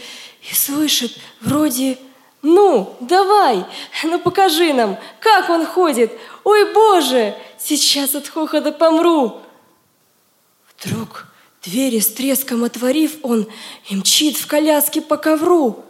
и 0.51 0.55
слышит 0.55 1.17
вроде 1.41 1.99
«Ну, 2.43 2.97
давай, 3.01 3.65
ну 4.03 4.19
покажи 4.19 4.73
нам, 4.73 4.99
как 5.21 5.49
он 5.49 5.65
ходит! 5.65 6.13
Ой, 6.43 6.75
Боже, 6.75 7.37
сейчас 7.59 8.17
от 8.17 8.29
хохота 8.29 8.73
помру!» 8.73 9.41
Вдруг 10.77 11.27
двери 11.63 12.01
с 12.01 12.09
треском 12.09 12.65
отворив, 12.65 13.19
он 13.23 13.47
и 13.89 13.95
мчит 13.95 14.37
в 14.37 14.49
коляске 14.49 15.01
по 15.01 15.17
ковру. 15.17 15.85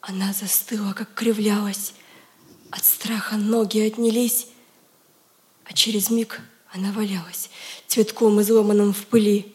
Она 0.00 0.32
застыла, 0.32 0.92
как 0.92 1.14
кривлялась, 1.14 1.94
от 2.70 2.84
страха 2.84 3.36
ноги 3.36 3.78
отнялись, 3.78 4.48
а 5.64 5.72
через 5.72 6.10
миг 6.10 6.40
она 6.72 6.90
валялась, 6.90 7.50
цветком 7.86 8.40
изломанным 8.42 8.92
в 8.92 9.06
пыли. 9.06 9.54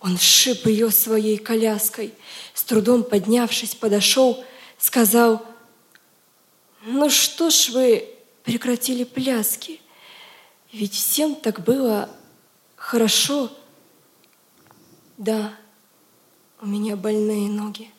Он 0.00 0.16
сшиб 0.18 0.66
ее 0.66 0.90
своей 0.90 1.36
коляской, 1.36 2.14
с 2.54 2.64
трудом 2.64 3.02
поднявшись, 3.02 3.74
подошел, 3.74 4.42
сказал, 4.78 5.44
«Ну 6.82 7.10
что 7.10 7.50
ж 7.50 7.70
вы 7.70 8.08
прекратили 8.44 9.04
пляски? 9.04 9.80
Ведь 10.72 10.94
всем 10.94 11.34
так 11.34 11.64
было 11.64 12.08
хорошо. 12.76 13.50
Да, 15.18 15.56
у 16.60 16.66
меня 16.66 16.96
больные 16.96 17.48
ноги, 17.48 17.90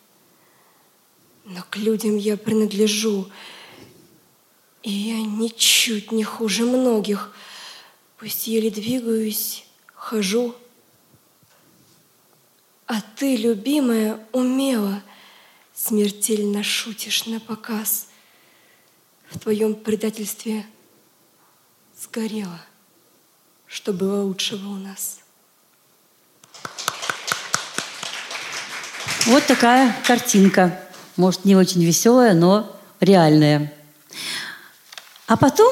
но 1.44 1.64
к 1.70 1.78
людям 1.78 2.16
я 2.18 2.38
принадлежу, 2.38 3.30
и 4.84 4.92
я 4.92 5.22
ничуть 5.22 6.12
не 6.12 6.24
хуже 6.24 6.64
многих, 6.66 7.34
пусть 8.18 8.48
еле 8.48 8.70
двигаюсь, 8.70 9.66
хожу. 9.94 10.56
А 12.86 13.02
ты, 13.02 13.36
любимая, 13.36 14.26
умела, 14.32 15.02
смертельно 15.78 16.64
шутишь 16.64 17.26
на 17.28 17.40
показ. 17.40 18.08
В 19.30 19.40
твоем 19.40 19.76
предательстве 19.76 20.66
сгорело, 22.02 22.60
что 23.68 23.94
было 23.94 24.24
лучшего 24.24 24.70
у 24.70 24.76
нас. 24.76 25.20
Вот 29.26 29.46
такая 29.46 29.96
картинка. 30.06 30.82
Может, 31.16 31.46
не 31.46 31.56
очень 31.56 31.84
веселая, 31.84 32.34
но 32.34 32.76
реальная. 33.00 33.74
А 35.28 35.36
потом 35.36 35.72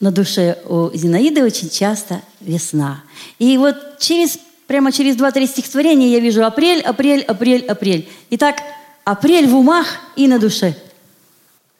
на 0.00 0.10
душе 0.12 0.62
у 0.66 0.90
Зинаиды 0.94 1.42
очень 1.42 1.70
часто 1.70 2.22
весна. 2.40 3.02
И 3.38 3.56
вот 3.56 3.98
через, 3.98 4.38
прямо 4.66 4.92
через 4.92 5.16
два-три 5.16 5.46
стихотворения 5.46 6.08
я 6.10 6.20
вижу 6.20 6.44
апрель, 6.44 6.80
апрель, 6.80 7.22
апрель, 7.22 7.64
апрель. 7.64 8.08
Итак, 8.30 8.56
апрель 9.04 9.46
в 9.46 9.54
умах 9.54 10.00
и 10.16 10.26
на 10.26 10.38
душе. 10.38 10.74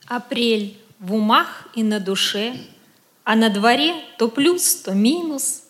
Апрель 0.06 0.76
в 1.00 1.14
умах 1.14 1.68
и 1.74 1.82
на 1.82 1.98
душе, 1.98 2.54
а 3.24 3.34
на 3.34 3.48
дворе 3.48 3.94
то 4.18 4.28
плюс, 4.28 4.76
то 4.76 4.92
минус. 4.92 5.62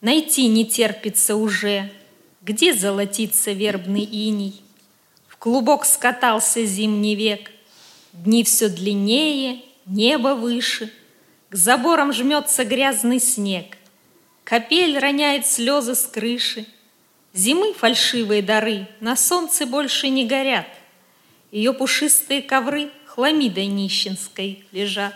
Найти 0.00 0.48
не 0.48 0.66
терпится 0.66 1.36
уже, 1.36 1.90
где 2.42 2.74
золотится 2.74 3.52
вербный 3.52 4.02
иней. 4.02 4.62
В 5.28 5.36
клубок 5.36 5.84
скатался 5.84 6.64
зимний 6.64 7.14
век, 7.14 7.50
дни 8.12 8.44
все 8.44 8.68
длиннее, 8.68 9.62
небо 9.86 10.34
выше, 10.34 10.90
К 11.50 11.56
заборам 11.56 12.12
жмется 12.12 12.64
грязный 12.64 13.20
снег, 13.20 13.76
Капель 14.44 14.98
роняет 14.98 15.46
слезы 15.46 15.94
с 15.94 16.06
крыши, 16.06 16.66
Зимы 17.32 17.74
фальшивые 17.74 18.42
дары 18.42 18.86
На 19.00 19.16
солнце 19.16 19.66
больше 19.66 20.08
не 20.08 20.26
горят, 20.26 20.66
Ее 21.54 21.72
пушистые 21.72 22.42
ковры 22.42 22.90
Хламидой 23.06 23.66
нищенской 23.66 24.66
лежат. 24.72 25.14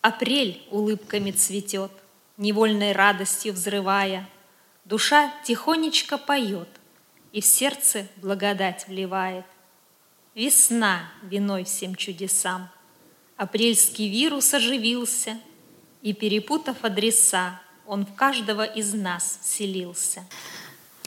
Апрель 0.00 0.62
улыбками 0.70 1.32
цветет, 1.32 1.92
Невольной 2.36 2.92
радостью 2.92 3.52
взрывая, 3.52 4.26
Душа 4.86 5.32
тихонечко 5.44 6.16
поет 6.16 6.68
И 7.32 7.40
в 7.40 7.44
сердце 7.44 8.06
благодать 8.16 8.86
вливает. 8.88 9.44
Весна 10.34 11.10
виной 11.22 11.64
всем 11.64 11.94
чудесам— 11.94 12.70
Апрельский 13.42 14.08
вирус 14.08 14.54
оживился, 14.54 15.36
и, 16.00 16.12
перепутав 16.12 16.76
адреса, 16.82 17.60
он 17.86 18.06
в 18.06 18.14
каждого 18.14 18.64
из 18.64 18.94
нас 18.94 19.40
селился. 19.42 20.24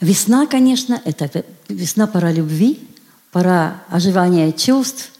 Весна, 0.01 0.45
конечно, 0.45 1.01
это 1.05 1.45
весна 1.69 2.07
пора 2.07 2.33
любви, 2.33 2.79
пора 3.35 3.83
оживания 3.89 4.53
чувств, 4.53 5.11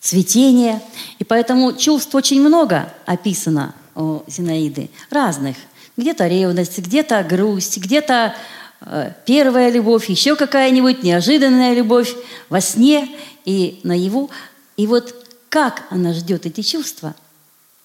цветения. 0.00 0.82
И 1.20 1.24
поэтому 1.24 1.72
чувств 1.74 2.12
очень 2.16 2.40
много 2.40 2.92
описано 3.06 3.72
у 3.94 4.22
Зинаиды, 4.26 4.90
разных. 5.10 5.56
Где-то 5.96 6.26
ревность, 6.26 6.78
где-то 6.78 7.22
грусть, 7.22 7.78
где-то 7.78 8.34
э, 8.80 9.12
первая 9.26 9.70
любовь, 9.70 10.10
еще 10.10 10.34
какая-нибудь 10.34 11.04
неожиданная 11.04 11.72
любовь 11.72 12.16
во 12.48 12.60
сне 12.60 13.08
и 13.44 13.78
наяву. 13.84 14.28
И 14.76 14.88
вот 14.88 15.14
как 15.50 15.84
она 15.90 16.12
ждет 16.14 16.46
эти 16.46 16.62
чувства 16.62 17.14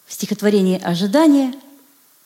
в 0.08 0.14
стихотворении 0.14 0.82
«Ожидание», 0.82 1.54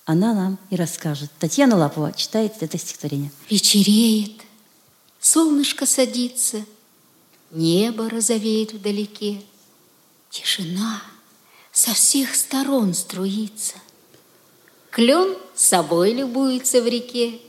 она 0.06 0.34
нам 0.34 0.58
и 0.70 0.78
расскажет. 0.78 1.30
Татьяна 1.38 1.76
Лапова 1.76 2.14
читает 2.14 2.54
это 2.62 2.78
стихотворение. 2.78 3.34
Вечереет, 3.50 4.42
солнышко 5.20 5.86
садится, 5.86 6.64
небо 7.52 8.10
розовеет 8.10 8.74
вдалеке. 8.74 9.42
Тишина 10.30 11.02
со 11.72 11.94
всех 11.94 12.36
сторон 12.36 12.94
струится. 12.94 13.76
Клен 14.92 15.38
собой 15.56 16.14
любуется 16.14 16.82
в 16.82 16.88
реке. 16.88 17.40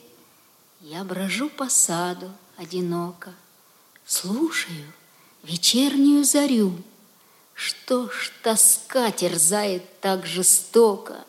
Я 0.81 1.05
брожу 1.05 1.49
по 1.49 1.69
саду 1.69 2.31
одиноко, 2.57 3.35
Слушаю 4.07 4.93
вечернюю 5.43 6.25
зарю. 6.25 6.73
Что 7.55 8.11
ж 8.11 8.33
тоска 8.43 9.11
терзает 9.13 10.01
так 10.01 10.27
жестоко? 10.27 11.25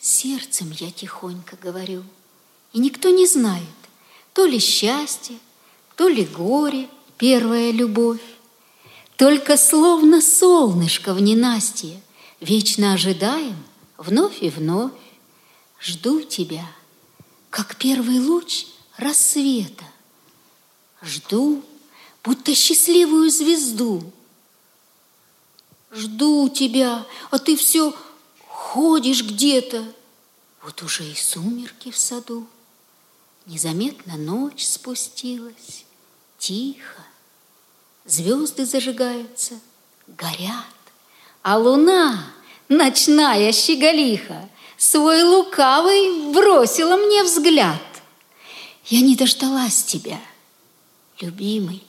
Сердцем 0.00 0.72
я 0.72 0.90
тихонько 0.90 1.56
говорю, 1.56 2.04
И 2.72 2.78
никто 2.78 3.10
не 3.10 3.26
знает, 3.26 3.64
то 4.32 4.44
ли 4.44 4.58
счастье, 4.58 5.38
то 5.96 6.08
ли 6.08 6.24
горе, 6.24 6.88
первая 7.20 7.70
любовь. 7.70 8.22
Только 9.16 9.56
словно 9.58 10.20
солнышко 10.22 11.12
в 11.12 11.20
ненастье 11.20 12.00
Вечно 12.40 12.94
ожидаем 12.94 13.62
вновь 13.98 14.42
и 14.42 14.48
вновь. 14.48 14.92
Жду 15.78 16.22
тебя, 16.22 16.66
как 17.50 17.76
первый 17.76 18.18
луч 18.18 18.66
рассвета. 18.96 19.84
Жду, 21.02 21.62
будто 22.24 22.54
счастливую 22.54 23.30
звезду. 23.30 24.10
Жду 25.92 26.48
тебя, 26.48 27.06
а 27.30 27.38
ты 27.38 27.56
все 27.56 27.94
ходишь 28.46 29.22
где-то. 29.22 29.84
Вот 30.62 30.82
уже 30.82 31.04
и 31.04 31.14
сумерки 31.14 31.90
в 31.90 31.96
саду. 31.98 32.46
Незаметно 33.44 34.16
ночь 34.16 34.64
спустилась, 34.64 35.84
тихо. 36.38 37.04
Звезды 38.04 38.64
зажигаются, 38.64 39.60
горят, 40.06 40.64
а 41.42 41.58
луна, 41.58 42.24
ночная 42.68 43.52
щеголиха, 43.52 44.48
свой 44.76 45.22
лукавый 45.22 46.32
бросила 46.32 46.96
мне 46.96 47.22
взгляд. 47.22 47.82
Я 48.86 49.02
не 49.02 49.14
дождалась 49.14 49.84
тебя, 49.84 50.20
любимый, 51.20 51.82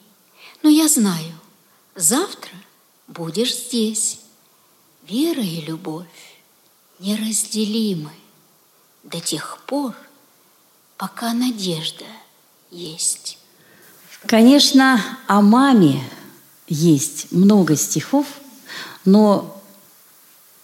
но 0.61 0.69
я 0.69 0.87
знаю, 0.87 1.33
завтра 1.95 2.53
будешь 3.07 3.55
здесь. 3.55 4.19
Вера 5.03 5.41
и 5.41 5.61
любовь 5.61 6.05
неразделимы 6.99 8.11
до 9.03 9.19
тех 9.19 9.57
пор, 9.65 9.95
пока 10.97 11.33
надежда 11.33 12.05
есть. 12.69 13.39
Конечно, 14.27 15.01
о 15.27 15.41
маме 15.41 16.03
есть 16.67 17.31
много 17.31 17.75
стихов, 17.75 18.27
но 19.03 19.61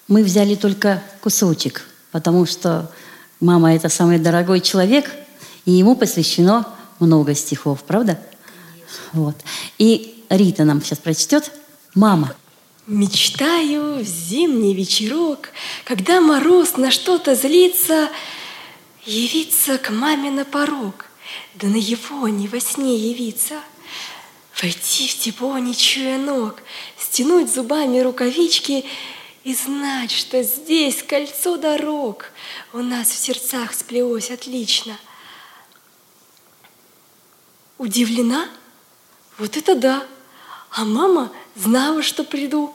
мы 0.08 0.24
взяли 0.24 0.56
только 0.56 1.04
кусочек, 1.22 1.84
потому 2.12 2.46
что 2.46 2.91
мама– 3.39 3.74
это 3.76 3.89
самый 3.89 4.20
дорогой 4.20 4.62
человек, 4.62 5.12
и 5.65 5.72
ему 5.72 5.96
посвящено 5.96 6.67
много 7.00 7.34
стихов, 7.34 7.84
правда? 7.84 8.20
Вот. 9.12 9.36
И 9.78 10.24
Рита 10.30 10.63
нам 10.63 10.82
сейчас 10.82 11.00
прочтет 11.00 11.52
«Мама». 11.93 12.36
Мечтаю 12.86 14.02
в 14.02 14.08
зимний 14.08 14.74
вечерок, 14.74 15.50
когда 15.84 16.22
мороз 16.22 16.78
на 16.78 16.89
что-то 16.89 17.36
злится, 17.36 18.10
явиться 19.04 19.78
к 19.78 19.89
маме 19.89 20.32
на 20.32 20.46
порог, 20.46 21.07
да 21.56 21.68
на 21.68 21.78
его 21.78 22.28
не 22.28 22.48
во 22.48 22.60
сне 22.60 22.96
явиться. 22.96 23.62
Войти 24.62 25.08
в 25.08 25.18
тепло, 25.18 25.58
не 25.60 25.76
чуя 25.76 26.18
ног, 26.18 26.62
стянуть 26.98 27.54
зубами 27.54 28.00
рукавички 28.00 28.86
и 29.44 29.54
знать, 29.54 30.12
что 30.12 30.42
здесь 30.44 31.04
кольцо 31.04 31.58
дорог 31.58 32.26
у 32.74 32.80
нас 32.80 33.10
в 33.10 33.18
сердцах 33.18 33.74
сплелось 33.74 34.32
отлично. 34.32 34.98
Удивлена? 37.78 38.50
Вот 39.38 39.56
это 39.58 39.76
да! 39.76 40.08
А 40.72 40.86
мама 40.86 41.32
знала, 41.56 42.04
что 42.04 42.24
приду. 42.24 42.74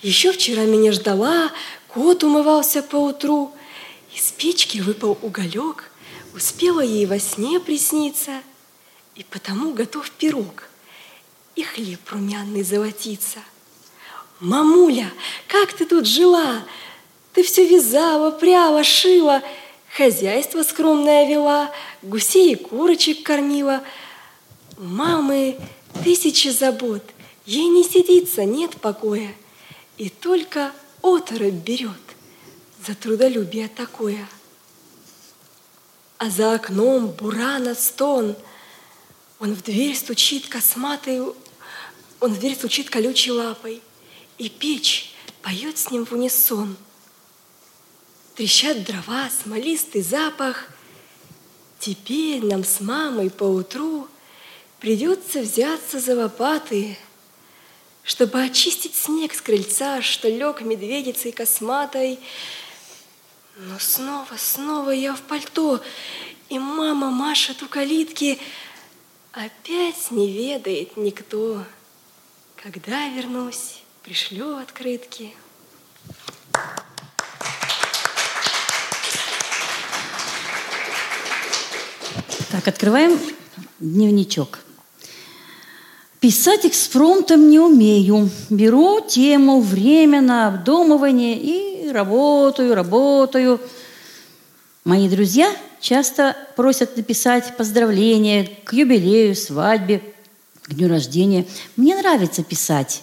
Еще 0.00 0.32
вчера 0.32 0.62
меня 0.62 0.92
ждала, 0.92 1.50
кот 1.88 2.24
умывался 2.24 2.82
по 2.82 2.96
утру. 2.96 3.54
Из 4.14 4.32
печки 4.32 4.78
выпал 4.78 5.18
уголек, 5.22 5.90
успела 6.34 6.80
ей 6.80 7.06
во 7.06 7.18
сне 7.18 7.60
присниться, 7.60 8.42
и 9.14 9.22
потому 9.24 9.72
готов 9.72 10.10
пирог, 10.10 10.64
и 11.54 11.62
хлеб 11.62 12.00
румяный 12.10 12.64
золотится. 12.64 13.38
Мамуля, 14.40 15.10
как 15.46 15.72
ты 15.72 15.86
тут 15.86 16.06
жила? 16.06 16.64
Ты 17.32 17.44
все 17.44 17.66
вязала, 17.66 18.32
пряла, 18.32 18.82
шила, 18.82 19.42
хозяйство 19.96 20.64
скромное 20.64 21.28
вела, 21.28 21.70
гусей 22.02 22.52
и 22.52 22.56
курочек 22.56 23.22
кормила. 23.22 23.82
Мамы 24.76 25.56
тысячи 26.02 26.48
забот, 26.48 27.04
ей 27.46 27.68
не 27.68 27.84
сидится, 27.84 28.44
нет 28.44 28.72
покоя, 28.80 29.32
и 29.98 30.08
только 30.08 30.72
оторопь 31.00 31.54
берет 31.54 31.90
за 32.84 32.96
трудолюбие 32.96 33.68
такое. 33.68 34.26
А 36.24 36.30
за 36.30 36.54
окном 36.54 37.08
бурана 37.08 37.74
стон, 37.74 38.34
он 39.40 39.52
в 39.52 39.62
дверь 39.62 39.94
стучит 39.94 40.48
косматой, 40.48 41.20
он 41.20 42.32
в 42.32 42.38
дверь 42.38 42.54
стучит 42.54 42.88
колючей 42.88 43.30
лапой, 43.30 43.82
и 44.38 44.48
печь 44.48 45.12
поет 45.42 45.76
с 45.76 45.90
ним 45.90 46.06
в 46.06 46.12
унисон. 46.12 46.78
Трещат 48.36 48.84
дрова, 48.84 49.28
смолистый 49.28 50.00
запах. 50.00 50.70
Теперь 51.78 52.42
нам 52.42 52.64
с 52.64 52.80
мамой 52.80 53.28
поутру 53.28 54.08
придется 54.80 55.40
взяться 55.40 56.00
за 56.00 56.16
лопаты, 56.16 56.96
чтобы 58.02 58.42
очистить 58.42 58.94
снег 58.94 59.34
с 59.34 59.42
крыльца, 59.42 60.00
что 60.00 60.30
лег 60.30 60.62
медведицей 60.62 61.32
косматой. 61.32 62.18
Но 63.56 63.78
снова, 63.78 64.36
снова 64.36 64.90
я 64.90 65.14
в 65.14 65.20
пальто, 65.22 65.80
и 66.48 66.58
мама 66.58 67.10
машет 67.10 67.62
у 67.62 67.68
калитки. 67.68 68.40
Опять 69.30 70.10
не 70.10 70.28
ведает 70.28 70.96
никто, 70.96 71.62
когда 72.60 73.08
вернусь, 73.10 73.82
пришлю 74.02 74.56
открытки. 74.56 75.34
Так, 82.50 82.66
открываем 82.66 83.20
дневничок. 83.78 84.58
Писать 86.18 86.66
экспромтом 86.66 87.50
не 87.50 87.60
умею. 87.60 88.30
Беру 88.50 89.00
тему, 89.00 89.60
время 89.60 90.20
на 90.20 90.48
обдумывание 90.48 91.36
работаю, 91.92 92.74
работаю. 92.74 93.60
Мои 94.84 95.08
друзья 95.08 95.54
часто 95.80 96.36
просят 96.56 96.96
написать 96.96 97.56
поздравления 97.56 98.48
к 98.64 98.72
юбилею, 98.72 99.34
свадьбе, 99.34 100.02
к 100.62 100.74
дню 100.74 100.88
рождения. 100.88 101.46
Мне 101.76 101.96
нравится 101.96 102.42
писать 102.42 103.02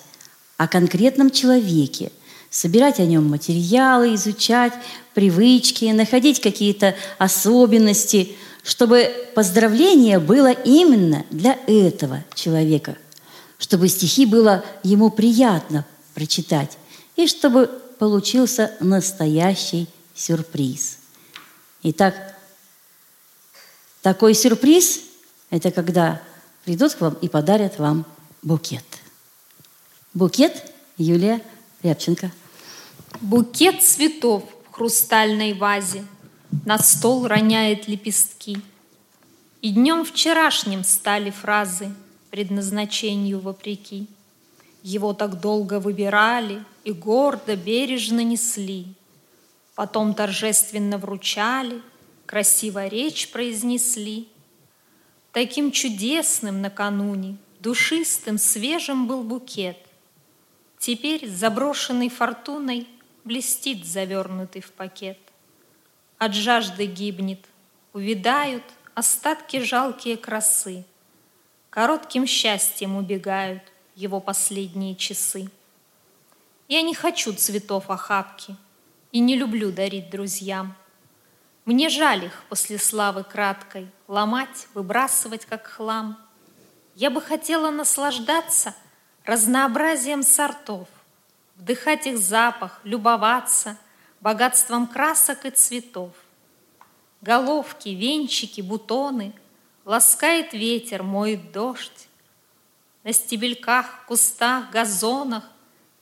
о 0.57 0.67
конкретном 0.67 1.31
человеке, 1.31 2.11
собирать 2.49 2.99
о 2.99 3.05
нем 3.05 3.29
материалы, 3.29 4.15
изучать 4.15 4.73
привычки, 5.13 5.85
находить 5.85 6.39
какие-то 6.39 6.95
особенности, 7.17 8.35
чтобы 8.63 9.11
поздравление 9.35 10.19
было 10.19 10.51
именно 10.51 11.25
для 11.31 11.57
этого 11.67 12.23
человека– 12.35 12.97
чтобы 13.61 13.87
стихи 13.87 14.25
было 14.25 14.65
ему 14.83 15.11
приятно 15.11 15.85
прочитать, 16.15 16.77
и 17.23 17.27
чтобы 17.27 17.67
получился 17.99 18.75
настоящий 18.79 19.87
сюрприз. 20.15 20.97
Итак, 21.83 22.15
такой 24.01 24.33
сюрприз– 24.33 25.01
это 25.49 25.71
когда 25.71 26.21
придут 26.65 26.95
к 26.95 27.01
вам 27.01 27.13
и 27.15 27.29
подарят 27.29 27.79
вам 27.79 28.05
букет. 28.41 28.85
Букет 30.13 30.73
Юлия 30.97 31.41
Рябченко. 31.83 32.31
Букет 33.21 33.83
цветов 33.83 34.43
в 34.69 34.73
хрустальной 34.73 35.53
вазе 35.53 36.03
На 36.65 36.79
стол 36.79 37.27
роняет 37.27 37.87
лепестки. 37.87 38.57
И 39.61 39.69
днем 39.71 40.03
вчерашним 40.03 40.83
стали 40.83 41.29
фразы– 41.29 41.93
предназначению 42.31 43.39
вопреки. 43.39 44.07
Его 44.83 45.13
так 45.13 45.39
долго 45.39 45.79
выбирали 45.79 46.63
и 46.83 46.91
гордо, 46.91 47.55
бережно 47.55 48.23
несли. 48.23 48.87
Потом 49.75 50.13
торжественно 50.13 50.97
вручали, 50.97 51.81
красиво 52.25 52.87
речь 52.87 53.29
произнесли. 53.29 54.27
Таким 55.31 55.71
чудесным 55.71 56.61
накануне, 56.61 57.37
душистым, 57.59 58.37
свежим 58.37 59.07
был 59.07 59.23
букет. 59.23 59.77
Теперь, 60.79 61.29
заброшенный 61.29 62.09
фортуной, 62.09 62.87
блестит 63.23 63.85
завернутый 63.85 64.61
в 64.61 64.71
пакет. 64.71 65.19
От 66.17 66.33
жажды 66.33 66.87
гибнет, 66.87 67.39
увядают 67.93 68.63
остатки 68.95 69.61
жалкие 69.61 70.17
красы. 70.17 70.83
Коротким 71.69 72.25
счастьем 72.25 72.97
убегают 72.97 73.61
его 74.01 74.19
последние 74.19 74.95
часы. 74.95 75.49
Я 76.67 76.81
не 76.81 76.93
хочу 76.93 77.33
цветов 77.33 77.89
охапки 77.89 78.55
и 79.11 79.19
не 79.19 79.35
люблю 79.35 79.71
дарить 79.71 80.09
друзьям. 80.09 80.75
Мне 81.65 81.89
жаль 81.89 82.25
их 82.25 82.43
после 82.49 82.79
славы 82.79 83.23
краткой 83.23 83.87
ломать, 84.07 84.67
выбрасывать 84.73 85.45
как 85.45 85.67
хлам. 85.67 86.17
Я 86.95 87.09
бы 87.11 87.21
хотела 87.21 87.69
наслаждаться 87.69 88.73
разнообразием 89.25 90.23
сортов, 90.23 90.87
вдыхать 91.55 92.07
их 92.07 92.17
запах, 92.17 92.81
любоваться 92.83 93.77
богатством 94.19 94.87
красок 94.87 95.45
и 95.45 95.51
цветов. 95.51 96.11
Головки, 97.21 97.89
венчики, 97.89 98.61
бутоны 98.61 99.33
ласкает 99.85 100.53
ветер, 100.53 101.03
моет 101.03 101.51
дождь. 101.51 102.07
На 103.03 103.13
стебельках, 103.13 104.05
кустах, 104.07 104.71
газонах 104.71 105.43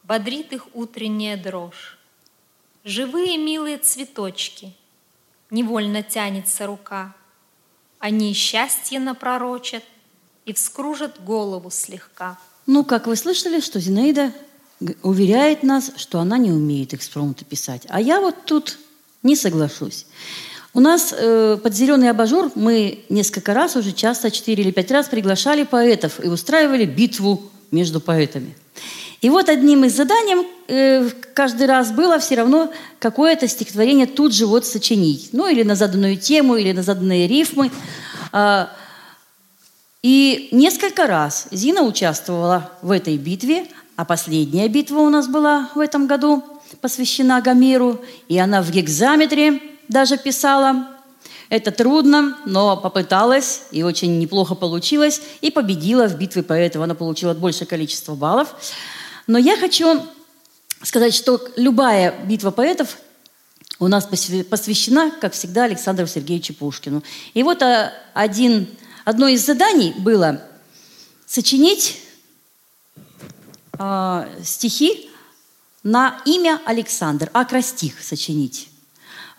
бодрит 0.03 0.51
их 0.51 0.67
утренняя 0.73 1.37
дрожь. 1.37 1.97
Живые 2.83 3.37
милые 3.37 3.77
цветочки, 3.77 4.73
невольно 5.49 6.03
тянется 6.03 6.65
рука. 6.65 7.15
Они 7.99 8.33
счастье 8.33 8.99
напророчат 8.99 9.83
и 10.45 10.53
вскружат 10.53 11.23
голову 11.23 11.69
слегка. 11.69 12.39
Ну, 12.65 12.83
как 12.83 13.07
вы 13.07 13.15
слышали, 13.15 13.59
что 13.59 13.79
Зинаида 13.79 14.33
уверяет 15.03 15.63
нас, 15.63 15.91
что 15.97 16.19
она 16.19 16.37
не 16.37 16.51
умеет 16.51 16.93
экспромты 16.93 17.45
писать. 17.45 17.85
А 17.89 17.99
я 17.99 18.21
вот 18.21 18.45
тут 18.45 18.77
не 19.23 19.35
соглашусь. 19.35 20.05
У 20.73 20.81
нас 20.81 21.13
э, 21.17 21.57
под 21.61 21.73
«Зеленый 21.73 22.09
абажур» 22.11 22.51
мы 22.53 23.03
несколько 23.09 23.55
раз, 23.55 23.75
уже 23.75 23.91
часто, 23.91 24.29
четыре 24.29 24.63
или 24.63 24.71
пять 24.71 24.91
раз 24.91 25.07
приглашали 25.07 25.63
поэтов 25.63 26.23
и 26.23 26.27
устраивали 26.27 26.85
битву 26.85 27.41
между 27.71 27.99
поэтами. 27.99 28.55
И 29.21 29.29
вот 29.29 29.49
одним 29.49 29.83
из 29.83 29.95
заданий 29.95 30.47
э, 30.67 31.09
каждый 31.33 31.65
раз 31.65 31.91
было 31.91 32.19
все 32.19 32.35
равно 32.35 32.71
какое-то 32.99 33.47
стихотворение 33.47 34.05
тут 34.05 34.33
же 34.33 34.45
вот 34.45 34.65
сочинить. 34.65 35.29
Ну, 35.33 35.47
или 35.47 35.63
на 35.63 35.75
заданную 35.75 36.17
тему, 36.17 36.55
или 36.55 36.71
на 36.71 36.83
заданные 36.83 37.27
рифмы. 37.27 37.71
А, 38.31 38.69
и 40.03 40.49
несколько 40.51 41.07
раз 41.07 41.47
Зина 41.49 41.81
участвовала 41.81 42.71
в 42.83 42.91
этой 42.91 43.17
битве, 43.17 43.65
а 43.95 44.05
последняя 44.05 44.67
битва 44.67 44.99
у 44.99 45.09
нас 45.09 45.27
была 45.27 45.69
в 45.73 45.79
этом 45.79 46.05
году 46.05 46.43
посвящена 46.79 47.41
Гомеру, 47.41 47.99
и 48.27 48.37
она 48.37 48.61
в 48.61 48.69
гекзаметре 48.71 49.59
даже 49.89 50.17
писала. 50.17 50.87
Это 51.49 51.71
трудно, 51.71 52.37
но 52.45 52.77
попыталась, 52.77 53.63
и 53.71 53.81
очень 53.81 54.19
неплохо 54.19 54.53
получилось, 54.53 55.19
и 55.41 55.49
победила 55.49 56.07
в 56.07 56.15
битве 56.15 56.43
поэтов. 56.43 56.83
Она 56.83 56.93
получила 56.93 57.33
большее 57.33 57.67
количество 57.67 58.13
баллов. 58.13 58.55
Но 59.25 59.37
я 59.39 59.57
хочу 59.57 60.05
сказать, 60.83 61.13
что 61.13 61.41
любая 61.55 62.15
битва 62.25 62.51
поэтов 62.51 62.97
у 63.79 63.87
нас 63.87 64.05
посвящена, 64.05 65.11
как 65.19 65.33
всегда, 65.33 65.63
Александру 65.63 66.05
Сергеевичу 66.05 66.53
Пушкину. 66.53 67.03
И 67.33 67.41
вот 67.43 67.63
а, 67.63 67.93
один, 68.13 68.67
одно 69.03 69.27
из 69.27 69.43
заданий 69.43 69.93
было 69.97 70.43
сочинить 71.25 71.99
э, 73.77 74.29
стихи 74.43 75.09
на 75.83 76.21
имя 76.25 76.61
Александр, 76.65 77.29
акростих 77.33 78.01
сочинить. 78.03 78.68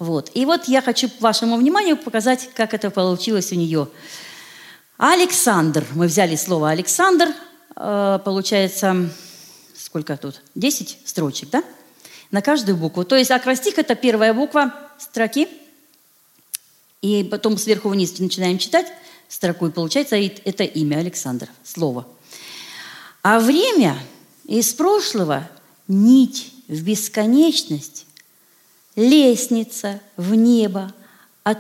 Вот. 0.01 0.31
И 0.33 0.47
вот 0.47 0.65
я 0.67 0.81
хочу 0.81 1.11
вашему 1.21 1.57
вниманию 1.57 1.95
показать, 1.95 2.49
как 2.55 2.73
это 2.73 2.91
получилось 2.91 3.53
у 3.53 3.55
нее. 3.55 3.87
Александр. 4.97 5.87
Мы 5.95 6.07
взяли 6.07 6.37
слово 6.37 6.71
Александр. 6.71 7.29
Э, 7.77 8.19
получается, 8.25 9.11
сколько 9.77 10.17
тут? 10.17 10.41
Десять 10.55 10.99
строчек, 11.05 11.51
да? 11.51 11.63
На 12.31 12.41
каждую 12.41 12.79
букву. 12.79 13.05
То 13.05 13.15
есть 13.15 13.31
акростих– 13.31 13.75
это 13.79 13.95
первая 13.95 14.33
буква 14.33 14.75
строки. 14.99 15.49
И 17.03 17.23
потом 17.25 17.59
сверху 17.59 17.91
вниз 17.91 18.19
начинаем 18.19 18.57
читать 18.57 18.87
строку, 19.29 19.67
и 19.67 19.71
получается 19.71 20.17
это 20.17 20.65
имя 20.65 20.97
Александр, 20.97 21.49
слово. 21.63 22.07
А 23.23 23.39
время 23.39 23.99
из 24.45 24.73
прошлого– 24.73 25.47
нить 25.89 26.55
в 26.69 26.83
бесконечность 26.83 28.07
лестница 28.97 30.01
в 30.17 30.35
небо 30.35 30.95
от 31.43 31.59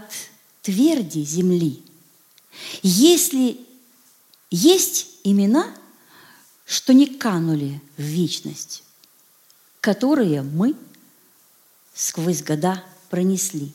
тверди 0.62 1.25
земли. 1.25 1.83
Если 2.83 3.61
есть 4.51 5.09
имена, 5.25 5.75
что 6.64 6.93
не 6.93 7.07
канули 7.07 7.81
в 7.97 8.03
вечность, 8.03 8.83
которые 9.81 10.43
мы 10.43 10.75
сквозь 11.95 12.43
года 12.43 12.83
пронесли. 13.11 13.73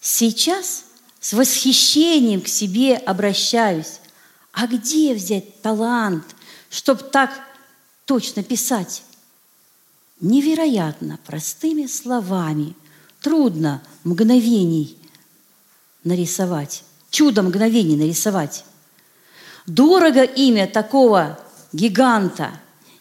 Сейчас 0.00 0.84
с 1.20 1.32
восхищением 1.32 2.40
к 2.40 2.48
себе 2.48 2.96
обращаюсь. 2.96 4.00
А 4.52 4.66
где 4.66 5.14
взять 5.14 5.60
талант, 5.62 6.24
чтобы 6.70 7.02
так 7.04 7.30
точно 8.06 8.42
писать? 8.42 9.02
Невероятно 10.20 11.18
простыми 11.26 11.86
словами. 11.86 12.74
Трудно 13.20 13.82
мгновений 14.04 14.96
нарисовать, 16.04 16.84
чудо 17.10 17.42
мгновений 17.42 17.96
нарисовать. 17.96 18.64
Дорого 19.66 20.22
имя 20.22 20.66
такого 20.66 21.38
гиганта, 21.72 22.50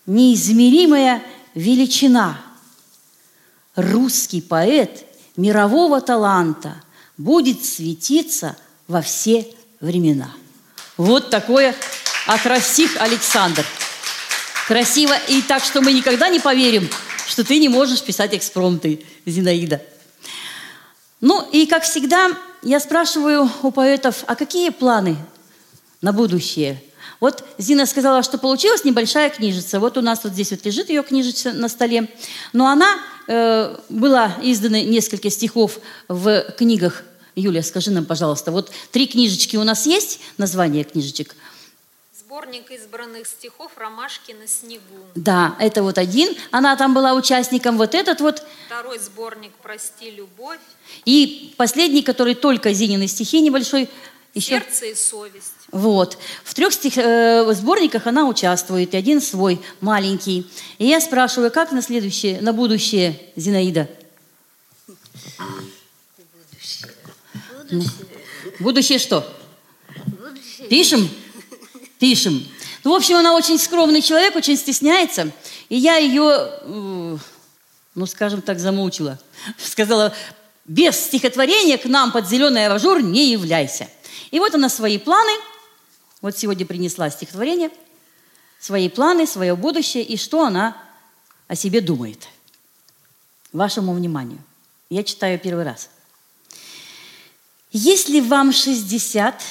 неизмеримая 0.06 1.24
величина. 1.56 2.40
Русский 3.76 4.42
поэт 4.42 5.06
мирового 5.38 6.02
таланта 6.02 6.82
будет 7.18 7.64
светиться 7.64 8.58
во 8.88 9.02
все 9.02 9.48
времена. 9.80 10.34
Вот 10.98 11.30
такое 11.30 11.76
Акрасих 12.28 12.98
Александр. 12.98 13.66
Красиво 14.70 15.16
и 15.28 15.42
так, 15.42 15.64
что 15.64 15.82
мы 15.82 15.94
никогда 15.94 16.30
не 16.30 16.40
поверим, 16.40 16.88
что 17.28 17.44
ты 17.44 17.58
не 17.58 17.68
можешь 17.68 18.04
писать 18.04 18.36
экспромты, 18.36 19.04
Зинаида. 19.26 19.82
Ну 21.22 21.44
и, 21.52 21.66
как 21.66 21.82
всегда, 21.82 22.30
я 22.62 22.80
спрашиваю 22.80 23.50
у 23.64 23.72
поэтов, 23.72 24.24
а 24.28 24.36
какие 24.36 24.70
планы 24.70 25.18
на 26.04 26.14
будущее? 26.14 26.84
Вот 27.20 27.44
Зина 27.58 27.88
сказала, 27.88 28.22
что 28.22 28.38
получилась 28.38 28.86
небольшая 28.86 29.32
книжица. 29.32 29.80
Вот 29.80 29.98
у 29.98 30.02
нас 30.02 30.24
вот 30.24 30.34
здесь 30.34 30.52
вот 30.52 30.64
лежит 30.64 30.90
ее 30.90 31.02
книжица 31.02 31.52
на 31.52 31.68
столе. 31.68 32.08
Но 32.54 32.68
она 32.68 33.00
э, 33.28 33.76
была 33.90 34.36
издана 34.44 34.82
несколько 34.82 35.32
стихов 35.32 35.80
в 36.08 36.42
книгах. 36.60 37.02
Юля, 37.36 37.64
скажи 37.64 37.90
нам, 37.90 38.06
пожалуйста, 38.06 38.52
вот 38.52 38.70
три 38.92 39.08
книжечки 39.08 39.56
у 39.56 39.64
нас 39.64 39.88
есть, 39.88 40.20
название 40.38 40.84
книжечек– 40.84 41.36
Сборник 42.30 42.70
избранных 42.70 43.26
стихов 43.26 43.72
«Ромашки 43.76 44.34
на 44.34 44.46
снегу». 44.46 44.84
Да, 45.16 45.56
это 45.60 45.82
вот 45.82 45.98
один. 45.98 46.36
Она 46.52 46.76
там 46.76 46.94
была 46.94 47.16
участником. 47.16 47.76
Вот 47.76 47.96
этот 47.96 48.22
вот. 48.22 48.44
Второй 48.68 49.00
сборник 49.00 49.52
«Прости, 49.64 50.12
любовь». 50.12 50.60
И 51.06 51.56
последний, 51.58 52.04
который 52.04 52.36
только 52.36 52.72
Зинины 52.72 53.08
стихи 53.08 53.42
небольшой. 53.42 53.90
Еще... 54.36 54.60
Сердце 54.60 54.86
и 54.86 54.94
совесть. 54.94 55.56
Вот. 55.72 56.20
В 56.44 56.54
трех 56.54 56.72
стих, 56.72 57.00
э, 57.00 57.52
сборниках 57.56 58.06
она 58.06 58.28
участвует, 58.28 58.94
и 58.94 58.98
один 58.98 59.22
свой, 59.22 59.60
маленький. 59.82 60.48
И 60.78 60.86
я 60.86 61.02
спрашиваю, 61.02 61.50
как 61.50 61.72
на 61.72 61.82
следующее, 61.82 62.42
на 62.42 62.54
будущее, 62.54 63.20
Зинаида? 63.38 63.90
Будущее. 64.86 66.94
Будущее. 67.58 68.06
Будущее 68.60 69.00
что? 69.00 69.28
Будущее. 70.06 70.68
Пишем? 70.68 71.10
Пишем. 72.00 72.48
Ну, 72.84 72.92
в 72.92 72.96
общем, 72.96 73.18
она 73.18 73.36
очень 73.36 73.60
скромный 73.60 74.02
человек, 74.02 74.36
очень 74.36 74.58
стесняется. 74.58 75.32
И 75.68 75.76
я 75.76 75.98
ее, 75.98 76.32
э, 76.62 77.18
ну, 77.96 78.06
скажем 78.06 78.42
так, 78.42 78.60
замучила. 78.60 79.20
Сказала, 79.58 80.14
без 80.66 80.98
стихотворения 80.98 81.78
к 81.78 81.86
нам 81.86 82.12
под 82.12 82.28
зеленый 82.28 82.66
абажур 82.66 83.02
не 83.02 83.32
являйся. 83.32 83.90
И 84.32 84.40
вот 84.40 84.56
она 84.56 84.70
свои 84.70 84.98
планы, 84.98 85.32
вот 86.22 86.38
сегодня 86.38 86.66
принесла 86.66 87.10
стихотворение, 87.10 87.70
свои 88.60 88.90
планы, 88.90 89.28
свое 89.28 89.56
будущее 89.56 90.04
и 90.04 90.18
что 90.18 90.44
она 90.44 90.78
о 91.48 91.56
себе 91.56 91.82
думает. 91.82 92.28
вашему 93.52 93.94
вниманию. 93.94 94.40
Я 94.90 95.04
читаю 95.04 95.40
первый 95.40 95.66
раз. 95.66 95.90
Если 97.72 98.20
вам 98.20 98.52
60, 98.52 99.42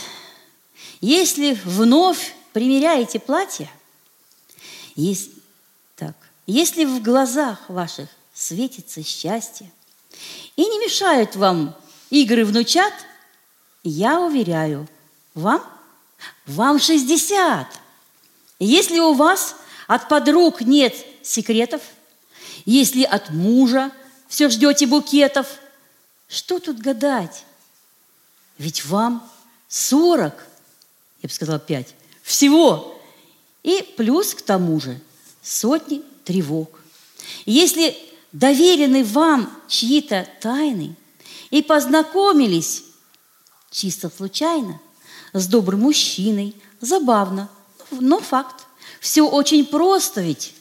если 1.00 1.58
вновь 1.64 2.34
примеряете 2.52 3.18
платье, 3.18 3.70
есть, 4.94 5.30
так, 5.96 6.14
если 6.46 6.84
в 6.84 7.02
глазах 7.02 7.68
ваших 7.68 8.08
светится 8.34 9.02
счастье 9.02 9.70
и 10.56 10.62
не 10.62 10.78
мешают 10.78 11.36
вам 11.36 11.76
игры 12.10 12.44
внучат, 12.44 12.92
я 13.84 14.20
уверяю, 14.20 14.88
вам, 15.34 15.62
вам 16.46 16.78
60. 16.78 17.66
Если 18.58 18.98
у 18.98 19.12
вас 19.12 19.56
от 19.86 20.08
подруг 20.08 20.60
нет 20.60 20.94
секретов, 21.22 21.82
если 22.64 23.02
от 23.04 23.30
мужа 23.30 23.92
все 24.26 24.48
ждете 24.50 24.86
букетов, 24.86 25.46
что 26.28 26.58
тут 26.58 26.78
гадать? 26.78 27.44
Ведь 28.58 28.84
вам 28.84 29.28
40, 29.68 30.34
я 31.22 31.28
бы 31.28 31.32
сказала 31.32 31.58
5, 31.58 31.94
всего. 32.28 33.00
И 33.62 33.82
плюс 33.96 34.34
к 34.34 34.42
тому 34.42 34.78
же 34.80 35.00
сотни 35.42 36.02
тревог. 36.24 36.78
Если 37.46 37.96
доверены 38.32 39.02
вам 39.02 39.50
чьи-то 39.66 40.28
тайны 40.40 40.94
и 41.50 41.62
познакомились 41.62 42.84
чисто 43.70 44.10
случайно 44.14 44.78
с 45.32 45.46
добрым 45.46 45.80
мужчиной, 45.80 46.54
забавно, 46.82 47.48
но 47.90 48.20
факт. 48.20 48.66
Все 49.00 49.22
очень 49.22 49.64
просто 49.64 50.20
ведь. 50.20 50.54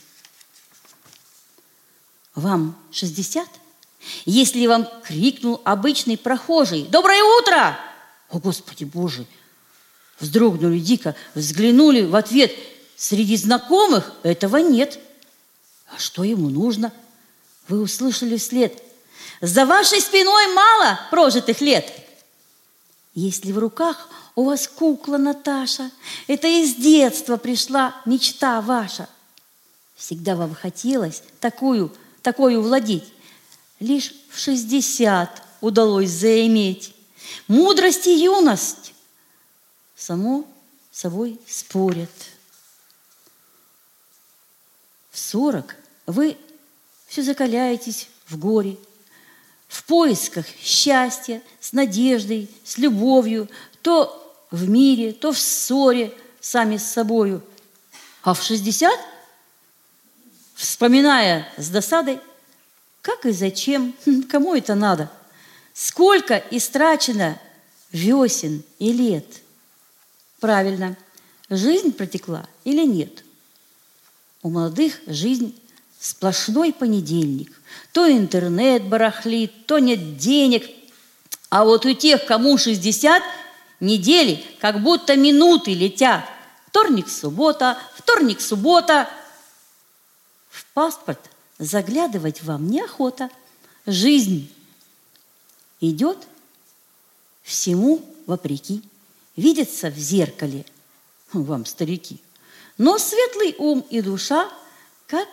Вам 2.34 2.78
60? 2.92 3.46
Если 4.26 4.68
вам 4.68 4.88
крикнул 5.04 5.60
обычный 5.66 6.18
прохожий 6.18 6.84
«Доброе 6.84 7.24
утро!» 7.24 7.78
О, 8.30 8.40
Господи 8.40 8.86
Боже! 8.86 9.26
Вздрогнули 10.20 10.80
дико, 10.80 11.16
взглянули 11.36 12.02
в 12.04 12.16
ответ. 12.16 12.52
Среди 12.96 13.38
знакомых 13.38 14.12
этого 14.24 14.58
нет. 14.58 15.00
А 15.88 16.00
что 16.00 16.24
ему 16.24 16.50
нужно? 16.50 16.92
Вы 17.68 17.82
услышали 17.82 18.38
вслед. 18.38 18.82
За 19.42 19.66
вашей 19.66 20.02
спиной 20.02 20.54
мало 20.54 21.00
прожитых 21.12 21.62
лет. 21.62 21.92
Если 23.14 23.52
в 23.52 23.60
руках 23.60 24.10
у 24.36 24.46
вас 24.46 24.68
кукла 24.68 25.18
Наташа, 25.18 25.92
это 26.28 26.48
из 26.48 26.76
детства 26.76 27.38
пришла 27.38 27.96
мечта 28.06 28.62
ваша. 28.62 29.08
Всегда 29.96 30.36
вам 30.36 30.56
хотелось 30.56 31.24
такую, 31.40 31.92
такую 32.22 32.62
владеть. 32.62 33.06
Лишь 33.80 34.14
в 34.32 34.40
шестьдесят 34.40 35.44
удалось 35.62 36.10
заиметь. 36.10 36.94
Мудрость 37.48 38.08
и 38.08 38.24
юность 38.24 38.94
само 39.98 40.46
собой 40.92 41.40
спорят. 41.48 42.12
В 45.12 45.18
сорок 45.18 45.76
вы 46.06 46.38
все 47.08 47.24
закаляетесь 47.24 48.10
в 48.28 48.38
горе, 48.38 48.78
в 49.68 49.84
поисках 49.84 50.46
счастья, 50.62 51.42
с 51.60 51.74
надеждой, 51.74 52.50
с 52.64 52.78
любовью, 52.78 53.50
то 53.82 54.24
в 54.52 54.70
мире, 54.70 55.12
то 55.14 55.32
в 55.32 55.40
ссоре 55.40 56.14
сами 56.40 56.78
с 56.78 56.86
собою. 56.86 57.44
А 58.22 58.34
в 58.34 58.44
60, 58.44 58.92
вспоминая 60.56 61.52
с 61.58 61.70
досадой, 61.70 62.20
как 63.02 63.26
и 63.26 63.32
зачем, 63.32 63.96
кому 64.30 64.56
это 64.56 64.76
надо, 64.76 65.12
сколько 65.74 66.38
истрачено 66.52 67.40
весен 67.92 68.64
и 68.80 68.94
лет. 68.94 69.26
Правильно, 70.40 70.96
жизнь 71.50 71.92
протекла 71.92 72.48
или 72.64 72.86
нет? 72.86 73.24
У 74.44 74.50
молодых 74.50 75.00
жизнь 75.08 75.60
сплошной 76.00 76.74
понедельник. 76.74 77.52
То 77.92 78.10
интернет 78.12 78.84
барахлит, 78.84 79.66
то 79.66 79.80
нет 79.80 80.18
денег. 80.18 80.70
А 81.50 81.66
вот 81.66 81.86
у 81.86 81.94
тех, 81.94 82.26
кому 82.26 82.58
60, 82.58 83.24
недели 83.80 84.44
как 84.60 84.82
будто 84.82 85.16
минуты 85.16 85.74
летят. 85.74 86.26
Вторник, 86.68 87.10
суббота, 87.10 87.78
вторник, 87.96 88.42
суббота. 88.42 89.10
В 90.50 90.66
паспорт 90.74 91.20
заглядывать 91.58 92.44
вам 92.44 92.70
неохота. 92.70 93.30
Жизнь 93.86 94.52
идет 95.82 96.28
всему 97.42 98.04
вопреки. 98.26 98.84
Видится 99.38 99.90
в 99.90 99.98
зеркале 99.98 100.66
вам, 101.32 101.66
старики. 101.66 102.20
Но 102.78 102.98
светлый 102.98 103.56
ум 103.60 103.86
и 103.90 104.02
душа, 104.02 104.50
как 105.06 105.28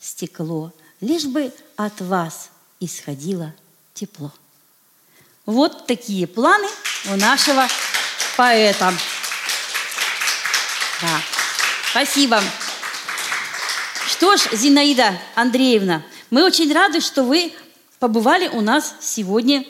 стекло, 0.00 0.72
лишь 1.00 1.26
бы 1.26 1.52
от 1.76 2.00
вас 2.00 2.50
исходило 2.80 3.54
тепло. 3.94 4.32
Вот 5.44 5.86
такие 5.86 6.26
планы 6.26 6.68
у 7.12 7.16
нашего 7.16 7.68
поэта. 8.36 8.94
Да. 11.02 11.20
Спасибо. 11.90 12.42
Что 14.06 14.36
ж, 14.36 14.48
Зинаида 14.52 15.18
Андреевна, 15.34 16.02
мы 16.30 16.44
очень 16.44 16.72
рады, 16.72 17.00
что 17.00 17.24
вы 17.24 17.52
побывали 17.98 18.48
у 18.48 18.60
нас 18.60 18.94
сегодня 19.00 19.66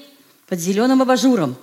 под 0.47 0.61
зеленым 0.61 1.03
абажуром. 1.03 1.57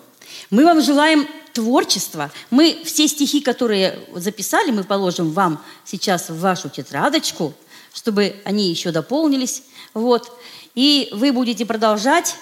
Мы 0.50 0.66
вам 0.66 0.82
желаем 0.82 1.28
творчества. 1.58 2.32
Мы 2.50 2.82
все 2.86 3.08
стихи, 3.08 3.41
которые 3.41 4.00
записали, 4.15 4.72
мы 4.72 4.84
положим 4.84 5.32
вам 5.32 5.62
сейчас 5.86 6.30
в 6.30 6.39
вашу 6.39 6.70
тетрадочку– 6.70 7.54
чтобы 7.98 8.39
они 8.46 8.70
еще 8.70 8.91
дополнились. 8.91 9.63
Вот. 9.96 10.32
И 10.76 11.10
вы 11.12 11.32
будете 11.32 11.65
продолжать 11.65 12.36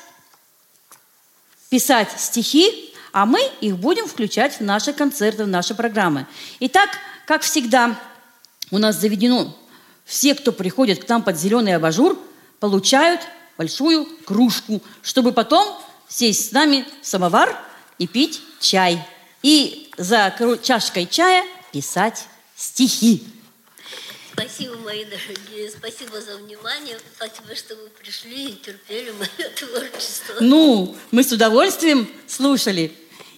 писать 1.70 2.10
стихи, 2.18 2.94
а 3.14 3.26
мы 3.26 3.40
их 3.62 3.78
будем 3.78 4.06
включать 4.06 4.60
в 4.60 4.64
наши 4.64 4.92
концерты, 4.92 5.46
в 5.46 5.48
наши 5.48 5.74
программы. 5.74 6.28
Итак, 6.60 6.90
как 7.26 7.44
всегда, 7.44 7.98
у 8.70 8.78
нас 8.80 9.00
заведено, 9.00 9.56
все, 10.04 10.36
кто 10.36 10.52
приходит 10.52 11.06
к 11.06 11.08
нам 11.08 11.24
под 11.24 11.38
зеленый 11.38 11.74
абажур, 11.74 12.20
получают 12.60 13.22
большую 13.58 14.08
кружку, 14.26 14.82
чтобы 15.02 15.32
потом 15.32 15.66
сесть 16.10 16.50
с 16.50 16.52
нами 16.52 16.86
в 17.02 17.08
самовар 17.08 17.58
и 17.98 18.08
пить 18.08 18.42
чай. 18.60 19.00
И 19.42 19.92
за 19.98 20.36
чашкой 20.62 21.06
чая 21.06 21.46
писать 21.72 22.26
стихи. 22.56 23.24
Спасибо, 24.34 24.76
мои 24.80 25.06
дорогие, 25.06 25.72
спасибо 25.72 26.20
за 26.20 26.36
внимание, 26.38 26.98
спасибо, 27.16 27.56
что 27.56 27.76
вы 27.76 27.88
пришли 27.90 28.50
и 28.50 28.56
терпели 28.56 29.12
мое 29.12 29.50
творчество. 29.56 30.36
Ну, 30.42 30.96
мы 31.12 31.24
с 31.24 31.32
удовольствием 31.32 32.10
слушали. 32.28 32.94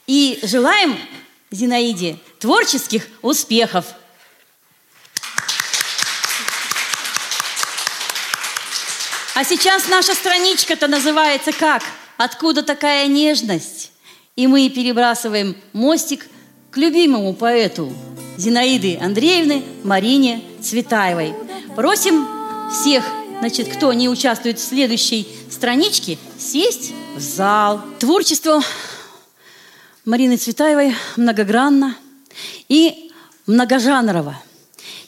И 0.08 0.40
желаем 0.42 0.98
Зинаиде 1.52 2.18
творческих 2.40 3.08
успехов. 3.22 3.86
А 9.36 9.44
сейчас 9.44 9.88
наша 9.88 10.16
страничка-то 10.16 10.88
называется 10.88 11.52
как? 11.52 11.84
Откуда 12.18 12.64
такая 12.64 13.06
нежность? 13.06 13.77
И 14.38 14.46
мы 14.46 14.70
перебрасываем 14.70 15.58
мостик 15.74 16.28
к 16.70 16.78
любимому 16.78 17.34
поэту 17.34 17.92
Зинаиды 18.38 18.96
Андреевны 19.02 19.64
Марине 19.84 20.44
Цветаевой. 20.62 21.34
Просим 21.76 22.28
всех, 22.72 23.04
значит, 23.40 23.68
кто 23.68 23.92
не 23.94 24.08
участвует 24.08 24.60
в 24.60 24.64
следующей 24.64 25.28
страничке, 25.50 26.20
сесть 26.38 26.94
в 27.16 27.20
зал. 27.20 27.82
Творчество 27.98 28.62
Марины 30.06 30.38
Цветаевой 30.38 30.94
многогранно 31.16 31.98
и 32.70 33.12
многожанрово. 33.48 34.40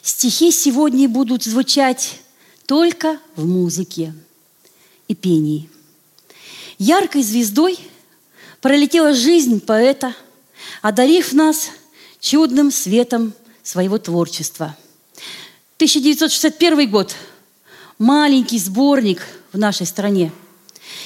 Стихи 0.02 0.50
сегодня 0.50 1.08
будут 1.08 1.44
звучать 1.44 2.16
только 2.66 3.20
в 3.36 3.46
музыке 3.46 4.12
и 5.06 5.14
пении. 5.14 5.70
Яркой 6.78 7.22
звездой 7.22 7.78
пролетела 8.60 9.14
жизнь 9.14 9.60
поэта, 9.60 10.14
одарив 10.82 11.32
нас 11.32 11.70
чудным 12.20 12.70
светом 12.70 13.32
своего 13.62 13.98
творчества. 13.98 14.76
1961 15.76 16.90
год– 16.90 17.14
маленький 18.00 18.58
сборник 18.58 19.22
в 19.52 19.58
нашей 19.58 19.86
стране. 19.86 20.32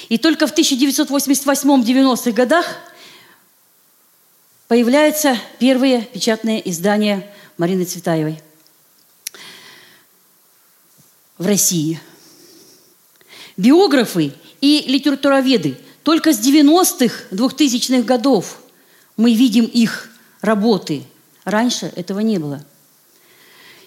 И 0.09 0.17
только 0.17 0.47
в 0.47 0.57
1988-90-х 0.57 2.31
годах 2.31 2.65
появляются 4.67 5.37
первые 5.59 6.01
печатные 6.01 6.67
издания 6.69 7.31
Марины 7.57 7.83
Цветаевой 7.83 8.41
в 11.37 11.45
России. 11.45 11.99
Биографы 13.57 14.33
и 14.61 14.85
литературоведы 14.87 15.77
только 16.05 16.33
с 16.33 16.39
90-х, 16.39 17.25
2000-х 17.31 18.03
годов 18.03 18.59
мы 19.17 19.33
видим 19.33 19.65
их 19.65 20.11
работы. 20.39 21.03
Раньше 21.45 21.91
этого 21.95 22.19
не 22.19 22.37
было. 22.37 22.63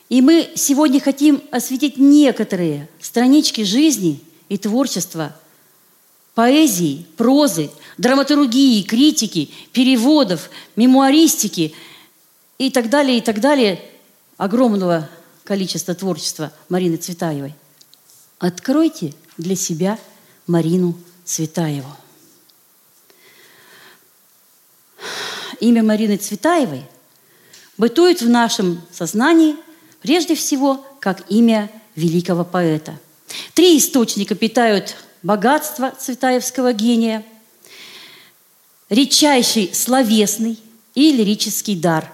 И 0.09 0.21
мы 0.21 0.51
сегодня 0.57 1.01
хотим 1.01 1.41
осветить 1.53 1.97
некоторые 1.97 2.89
странички 3.01 3.63
жизни 3.63 4.21
и 4.49 4.59
творчества 4.59 5.37
поэзии, 6.35 7.07
прозы, 7.17 7.71
драматургии, 7.99 8.83
критики, 8.83 9.51
переводов, 9.73 10.51
мемуаристики 10.75 11.73
и 12.59 12.71
так 12.71 12.91
далее, 12.91 13.19
и 13.19 13.21
так 13.21 13.41
далее 13.41 13.81
огромного 14.39 15.09
количества 15.45 15.95
творчества 15.95 16.53
Марины 16.69 16.97
Цветаевой. 16.97 17.55
Откройте 18.41 19.15
для 19.37 19.55
себя 19.55 20.01
Марину 20.49 20.99
Цветаеву. 21.25 21.97
Имя 25.61 25.83
Марины 25.83 26.17
Цветаевой 26.17 26.85
бытует 27.77 28.23
в 28.23 28.29
нашем 28.29 28.81
сознании 28.93 29.57
прежде 30.01 30.35
всего 30.35 30.85
как 31.01 31.31
имя 31.31 31.71
великого 31.97 32.45
поэта. 32.45 32.99
Три 33.55 33.79
источника 33.79 34.35
питают 34.35 34.97
богатство 35.23 35.91
цветаевского 35.91 36.73
гения, 36.73 37.25
редчайший 38.89 39.71
словесный 39.75 40.59
и 40.95 41.13
лирический 41.13 41.77
дар 41.77 42.11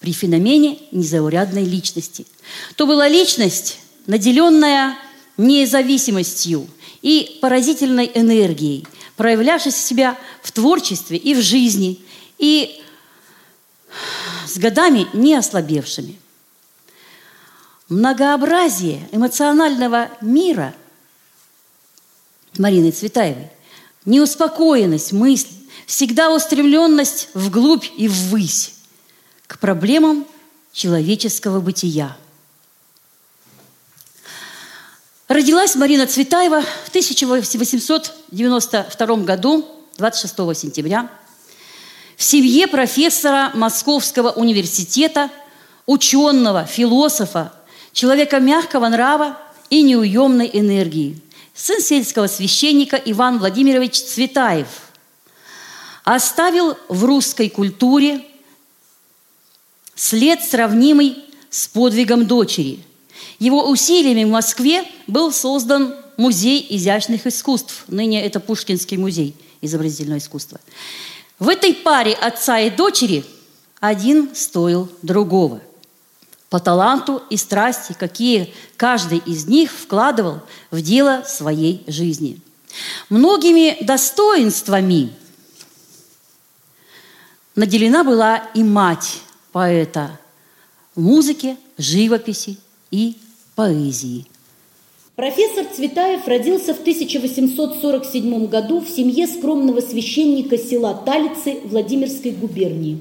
при 0.00 0.12
феномене 0.12 0.78
незаурядной 0.90 1.64
личности. 1.64 2.26
То 2.76 2.86
была 2.86 3.08
личность, 3.08 3.78
наделенная 4.06 4.96
независимостью 5.36 6.66
и 7.02 7.38
поразительной 7.40 8.10
энергией, 8.14 8.86
проявлявшись 9.16 9.76
себя 9.76 10.18
в 10.42 10.50
творчестве 10.52 11.16
и 11.18 11.34
в 11.34 11.40
жизни, 11.40 12.00
и 12.42 12.84
с 14.46 14.58
годами 14.58 15.08
не 15.14 15.34
ослабевшими. 15.34 16.20
Многообразие 17.88 19.08
эмоционального 19.12 20.10
мира 20.20 20.74
Марины 22.58 22.90
Цветаевой, 22.90 23.48
неуспокоенность 24.04 25.12
мысли, 25.12 25.54
всегда 25.86 26.34
устремленность 26.34 27.28
вглубь 27.32 27.86
и 27.96 28.08
ввысь 28.08 28.74
к 29.46 29.60
проблемам 29.60 30.26
человеческого 30.72 31.60
бытия– 31.60 32.16
Родилась 35.28 35.76
Марина 35.76 36.06
Цветаева 36.06 36.60
в 36.60 36.88
1892 36.90 39.16
году, 39.24 39.64
26 39.96 40.34
сентября, 40.54 41.08
в 42.22 42.24
семье 42.24 42.68
профессора 42.68 43.50
Московского 43.52 44.30
университета, 44.30 45.28
ученого, 45.86 46.64
философа, 46.66 47.52
человека 47.92 48.38
мягкого 48.38 48.86
нрава 48.86 49.36
и 49.70 49.82
неуемной 49.82 50.48
энергии. 50.52 51.20
Сын 51.52 51.80
сельского 51.80 52.28
священника 52.28 52.94
Иван 52.94 53.40
Владимирович 53.40 54.00
Цветаев 54.00 54.68
оставил 56.04 56.78
в 56.88 57.02
русской 57.04 57.48
культуре 57.48 58.24
след, 59.96 60.44
сравнимый 60.44 61.24
с 61.50 61.66
подвигом 61.66 62.26
дочери– 62.26 62.78
его 63.40 63.68
усилиями 63.68 64.22
в 64.22 64.28
Москве 64.30 64.84
был 65.08 65.32
создан 65.32 65.96
музей 66.16 66.64
изящных 66.70 67.26
искусств. 67.26 67.84
Ныне 67.88 68.24
это 68.24 68.38
Пушкинский 68.38 68.96
музей 68.96 69.34
изобразительного 69.60 70.18
искусства. 70.18 70.60
В 71.42 71.48
этой 71.48 71.74
паре 71.74 72.12
отца 72.12 72.60
и 72.60 72.70
дочери 72.70 73.24
один 73.80 74.32
стоил 74.32 74.88
другого. 75.02 75.60
По 76.50 76.60
таланту 76.60 77.20
и 77.30 77.36
страсти, 77.36 77.96
какие 77.98 78.54
каждый 78.76 79.18
из 79.18 79.46
них 79.46 79.72
вкладывал 79.72 80.42
в 80.70 80.80
дело 80.80 81.24
своей 81.26 81.82
жизни. 81.88 82.40
Многими 83.08 83.76
достоинствами 83.82 85.12
наделена 87.56 88.04
была 88.04 88.36
и 88.54 88.62
мать 88.62 89.18
поэта 89.50 90.20
в 90.94 91.00
музыке, 91.00 91.56
живописи 91.76 92.56
и 92.92 93.18
поэзии. 93.56 94.28
Профессор 95.14 95.66
Цветаев 95.66 96.26
родился 96.26 96.72
в 96.72 96.80
1847 96.80 98.46
году 98.46 98.80
в 98.80 98.88
семье 98.88 99.26
скромного 99.26 99.80
священника 99.80 100.56
села 100.56 100.94
Талицы 101.04 101.58
Владимирской 101.64 102.30
губернии. 102.30 102.96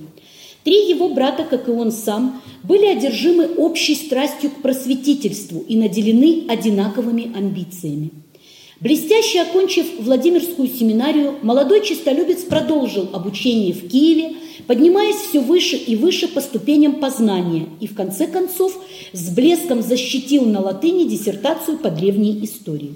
Три 0.66 0.90
его 0.90 1.14
брата, 1.14 1.46
как 1.46 1.70
и 1.70 1.72
он 1.72 1.94
сам, 1.94 2.42
были 2.64 2.86
одержимы 2.86 3.48
общей 3.56 3.96
страстью 3.96 4.52
к 4.52 4.62
просветительству 4.62 5.64
и 5.66 5.78
наделены 5.78 6.48
одинаковыми 6.50 7.32
амбициями. 7.34 8.12
Блестяще 8.82 9.42
окончив 9.42 9.86
Владимирскую 10.00 10.68
семинарию, 10.68 11.36
молодой 11.44 11.86
честолюбец 11.86 12.40
продолжил 12.40 13.10
обучение 13.14 13.74
в 13.74 13.88
Киеве, 13.88 14.38
поднимаясь 14.66 15.18
все 15.18 15.40
выше 15.40 15.76
и 15.76 15.96
выше 15.96 16.28
по 16.28 16.42
ступеням 16.42 16.96
познания 16.96 17.68
и, 17.80 17.86
в 17.86 17.94
конце 17.94 18.26
концов, 18.26 18.76
с 19.14 19.30
блеском 19.30 19.84
защитил 19.84 20.46
на 20.46 20.62
латыни 20.62 21.04
диссертацию 21.04 21.78
по 21.78 21.92
древней 21.92 22.44
истории. 22.44 22.96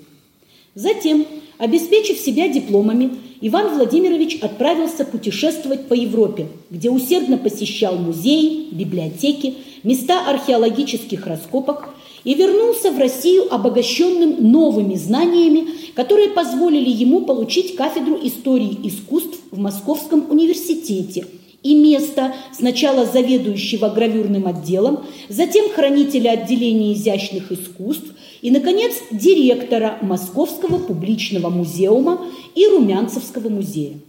Затем, 0.73 1.27
обеспечив 1.59 2.17
себя 2.17 2.47
дипломами, 2.47 3.11
Иван 3.41 3.75
Владимирович 3.75 4.39
отправился 4.41 5.05
путешествовать 5.05 5.87
по 5.87 5.93
Европе, 5.93 6.47
где 6.71 6.89
усердно 6.89 7.37
посещал 7.37 7.95
музеи, 7.97 8.69
библиотеки, 8.71 9.53
места 9.83 10.27
археологических 10.27 11.27
раскопок 11.27 11.89
и 12.25 12.33
вернулся 12.33 12.91
в 12.91 12.97
Россию 12.99 13.53
обогащенным 13.53 14.51
новыми 14.51 14.95
знаниями, 14.95 15.67
которые 15.93 16.29
позволили 16.29 16.89
ему 16.89 17.21
получить 17.21 17.75
кафедру 17.75 18.19
истории 18.21 18.77
искусств 18.83 19.39
в 19.51 19.59
Московском 19.59 20.29
университете 20.29 21.25
и 21.63 21.73
место 21.73 22.35
сначала 22.51 23.05
заведующего 23.05 23.89
гравюрным 23.89 24.45
отделом, 24.47 25.05
затем 25.29 25.69
хранителя 25.69 26.31
отделения 26.31 26.93
изящных 26.93 27.51
искусств 27.51 28.13
и, 28.41 28.51
наконец, 28.51 28.93
директора 29.11 29.97
Московского 30.01 30.77
публичного 30.77 31.49
музеума 31.49 32.25
и 32.53 32.67
Румянцевского 32.67 33.49
музея. 33.49 33.99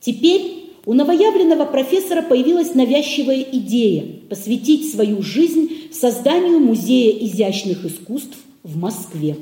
Теперь 0.00 0.63
у 0.86 0.92
новоявленного 0.92 1.64
профессора 1.64 2.22
появилась 2.22 2.74
навязчивая 2.74 3.40
идея 3.40 4.06
посвятить 4.28 4.92
свою 4.92 5.22
жизнь 5.22 5.92
созданию 5.92 6.58
Музея 6.60 7.12
изящных 7.24 7.84
искусств 7.84 8.36
в 8.62 8.76
Москве. 8.76 9.36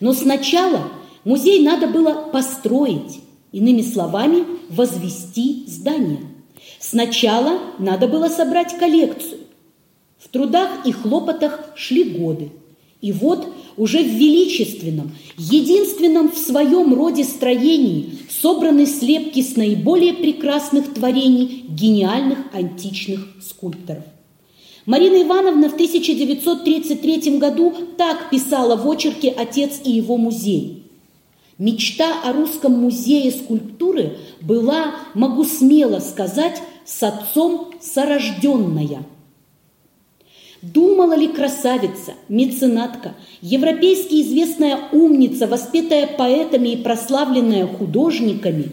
Но 0.00 0.12
сначала 0.12 0.88
музей 1.24 1.62
надо 1.64 1.86
было 1.86 2.28
построить, 2.32 3.20
иными 3.52 3.82
словами, 3.82 4.44
возвести 4.68 5.64
здание. 5.66 6.20
Сначала 6.78 7.58
надо 7.78 8.08
было 8.08 8.28
собрать 8.28 8.76
коллекцию. 8.78 9.40
В 10.18 10.28
трудах 10.28 10.86
и 10.86 10.92
хлопотах 10.92 11.72
шли 11.74 12.04
годы. 12.04 12.50
И 13.00 13.12
вот 13.12 13.46
уже 13.76 14.02
в 14.02 14.06
величественном, 14.06 15.12
единственном 15.38 16.30
в 16.30 16.38
своем 16.38 16.94
роде 16.94 17.24
строении 17.24 18.18
собраны 18.40 18.86
слепки 18.86 19.42
с 19.42 19.56
наиболее 19.56 20.14
прекрасных 20.14 20.92
творений 20.94 21.64
гениальных 21.68 22.38
античных 22.52 23.26
скульпторов. 23.40 24.04
Марина 24.84 25.22
Ивановна 25.22 25.68
в 25.68 25.74
1933 25.74 27.38
году 27.38 27.72
так 27.96 28.30
писала 28.30 28.76
в 28.76 28.88
очерке 28.88 29.30
«Отец 29.30 29.80
и 29.84 29.92
его 29.92 30.16
музей». 30.16 30.82
Мечта 31.58 32.22
о 32.24 32.32
русском 32.32 32.72
музее 32.72 33.30
скульптуры 33.30 34.16
была, 34.40 34.96
могу 35.14 35.44
смело 35.44 36.00
сказать, 36.00 36.60
с 36.84 37.02
отцом 37.02 37.72
сорожденная– 37.80 39.06
Думала 40.62 41.16
ли 41.16 41.26
красавица, 41.26 42.14
меценатка, 42.28 43.16
европейски 43.40 44.22
известная 44.22 44.78
умница, 44.92 45.48
воспетая 45.48 46.06
поэтами 46.06 46.68
и 46.68 46.76
прославленная 46.76 47.66
художниками, 47.66 48.70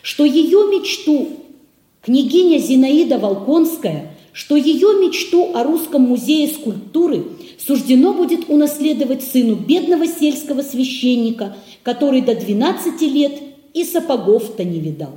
что 0.00 0.24
ее 0.24 0.60
мечту 0.70 1.28
княгиня 2.00 2.56
Зинаида 2.58 3.18
Волконская, 3.18 4.14
что 4.32 4.56
ее 4.56 4.88
мечту 4.98 5.50
о 5.54 5.62
русском 5.62 6.02
музее 6.02 6.48
скульптуры 6.48 7.24
суждено 7.58 8.14
будет 8.14 8.48
унаследовать 8.48 9.22
сыну 9.22 9.56
бедного 9.56 10.06
сельского 10.06 10.62
священника, 10.62 11.54
который 11.82 12.22
до 12.22 12.34
12 12.34 13.02
лет 13.02 13.42
и 13.74 13.84
сапогов-то 13.84 14.64
не 14.64 14.80
видал. 14.80 15.12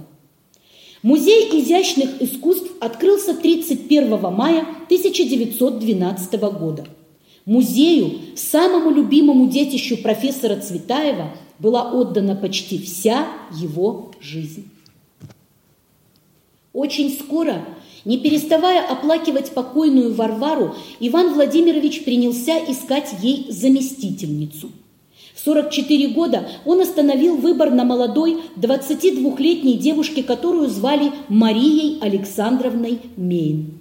Музей 1.01 1.49
изящных 1.61 2.21
искусств 2.21 2.71
открылся 2.81 3.33
31 3.33 4.19
мая 4.33 4.61
1912 4.85 6.33
года. 6.59 6.85
Музею, 7.45 8.19
самому 8.35 8.91
любимому 8.91 9.47
детищу 9.47 9.97
профессора 9.97 10.57
Цветаева, 10.57 11.31
была 11.57 11.91
отдана 11.91 12.35
почти 12.35 12.77
вся 12.77 13.27
его 13.53 14.11
жизнь. 14.19 14.69
Очень 16.73 17.11
скоро, 17.11 17.65
не 18.05 18.17
переставая 18.17 18.85
оплакивать 18.85 19.51
покойную 19.51 20.13
Варвару, 20.13 20.75
Иван 20.99 21.33
Владимирович 21.33 22.03
принялся 22.03 22.57
искать 22.71 23.09
ей 23.21 23.47
заместительницу. 23.49 24.71
В 25.39 25.45
44 25.45 26.07
года 26.09 26.49
он 26.65 26.81
остановил 26.81 27.37
выбор 27.37 27.71
на 27.71 27.85
молодой 27.85 28.39
22-летней 28.57 29.77
девушке, 29.77 30.21
которую 30.21 30.67
звали 30.67 31.13
Марией 31.29 31.97
Александровной 32.01 32.99
Мейн. 33.15 33.79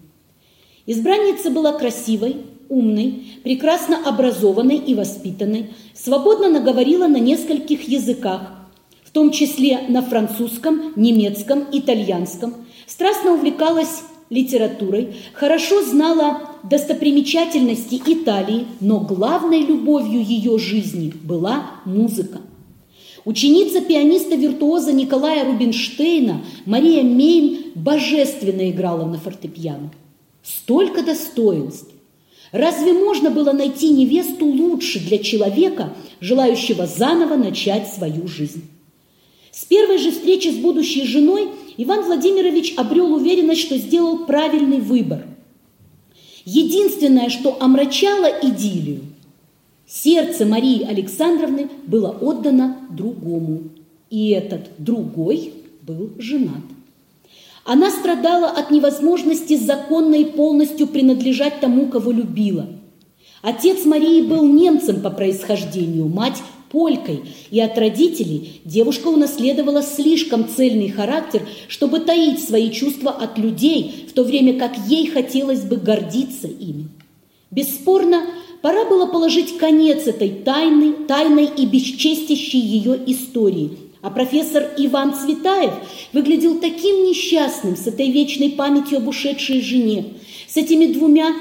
Избранница 0.86 1.50
была 1.50 1.72
красивой, 1.72 2.36
умной, 2.68 3.24
прекрасно 3.42 3.98
образованной 4.06 4.76
и 4.76 4.94
воспитанной, 4.94 5.70
свободно 5.94 6.48
наговорила 6.48 7.08
на 7.08 7.18
нескольких 7.18 7.88
языках, 7.88 8.52
в 9.02 9.10
том 9.10 9.32
числе 9.32 9.80
на 9.88 10.02
французском, 10.02 10.92
немецком, 10.94 11.64
итальянском, 11.72 12.54
страстно 12.86 13.32
увлекалась 13.32 14.02
литературой, 14.30 15.16
хорошо 15.32 15.82
знала 15.82 16.42
достопримечательности 16.62 18.00
Италии, 18.04 18.66
но 18.80 19.00
главной 19.00 19.60
любовью 19.60 20.22
ее 20.22 20.58
жизни 20.58 21.12
была 21.22 21.70
музыка. 21.84 22.40
Ученица 23.24 23.80
пианиста-виртуоза 23.80 24.92
Николая 24.92 25.44
Рубинштейна 25.44 26.42
Мария 26.64 27.02
Мейн 27.02 27.72
божественно 27.74 28.70
играла 28.70 29.04
на 29.04 29.18
фортепиано. 29.18 29.90
Столько 30.42 31.02
достоинств! 31.02 31.92
Разве 32.52 32.94
можно 32.94 33.30
было 33.30 33.52
найти 33.52 33.90
невесту 33.90 34.46
лучше 34.46 35.00
для 35.00 35.18
человека, 35.18 35.92
желающего 36.20 36.86
заново 36.86 37.36
начать 37.36 37.88
свою 37.92 38.26
жизнь? 38.26 38.64
С 39.58 39.64
первой 39.64 39.98
же 39.98 40.12
встречи 40.12 40.48
с 40.48 40.56
будущей 40.56 41.04
женой 41.04 41.48
Иван 41.78 42.04
Владимирович 42.04 42.74
обрел 42.76 43.12
уверенность, 43.12 43.62
что 43.62 43.76
сделал 43.76 44.18
правильный 44.18 44.78
выбор. 44.78 45.26
Единственное, 46.44 47.28
что 47.28 47.56
омрачало 47.60 48.30
идиллию, 48.40 49.00
сердце 49.84 50.46
Марии 50.46 50.84
Александровны 50.84 51.70
было 51.88 52.10
отдано 52.20 52.76
другому, 52.88 53.64
и 54.10 54.30
этот 54.30 54.70
другой 54.78 55.54
был 55.82 56.10
женат. 56.18 56.62
Она 57.64 57.90
страдала 57.90 58.46
от 58.46 58.70
невозможности 58.70 59.56
законно 59.56 60.14
и 60.14 60.24
полностью 60.24 60.86
принадлежать 60.86 61.58
тому, 61.58 61.88
кого 61.88 62.12
любила. 62.12 62.68
Отец 63.42 63.84
Марии 63.84 64.22
был 64.22 64.46
немцем 64.46 65.00
по 65.00 65.10
происхождению, 65.10 66.06
мать– 66.06 66.40
полькой, 66.70 67.22
и 67.50 67.60
от 67.60 67.76
родителей 67.78 68.60
девушка 68.64 69.08
унаследовала 69.08 69.82
слишком 69.82 70.48
цельный 70.48 70.90
характер, 70.90 71.42
чтобы 71.68 72.00
таить 72.00 72.42
свои 72.42 72.70
чувства 72.70 73.10
от 73.10 73.38
людей, 73.38 74.06
в 74.08 74.12
то 74.12 74.24
время 74.24 74.58
как 74.58 74.76
ей 74.86 75.06
хотелось 75.06 75.62
бы 75.62 75.76
гордиться 75.76 76.46
ими. 76.46 76.88
Бесспорно, 77.50 78.26
пора 78.62 78.84
было 78.84 79.06
положить 79.06 79.58
конец 79.58 80.06
этой 80.06 80.30
тайной, 80.30 80.92
тайной 81.06 81.46
и 81.46 81.66
бесчестящей 81.66 82.60
ее 82.60 82.98
истории– 83.06 83.70
а 84.00 84.10
профессор 84.10 84.70
Иван 84.76 85.14
Цветаев 85.14 85.72
выглядел 86.12 86.60
таким 86.60 87.04
несчастным 87.04 87.76
с 87.76 87.86
этой 87.86 88.10
вечной 88.10 88.50
памятью 88.50 88.98
об 88.98 89.08
ушедшей 89.08 89.60
жене, 89.60 90.14
с 90.46 90.56
этими 90.56 90.86
двумя 90.86 91.34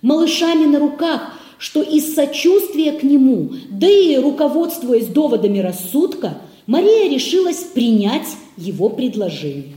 малышами 0.00 0.66
на 0.66 0.78
руках, 0.78 1.34
что 1.60 1.82
из 1.82 2.14
сочувствия 2.14 2.92
к 2.92 3.02
нему, 3.02 3.50
да 3.70 3.86
и 3.86 4.16
руководствуясь 4.16 5.08
доводами 5.08 5.58
рассудка, 5.58 6.38
Мария 6.66 7.10
решилась 7.10 7.58
принять 7.58 8.26
его 8.56 8.88
предложение. 8.88 9.76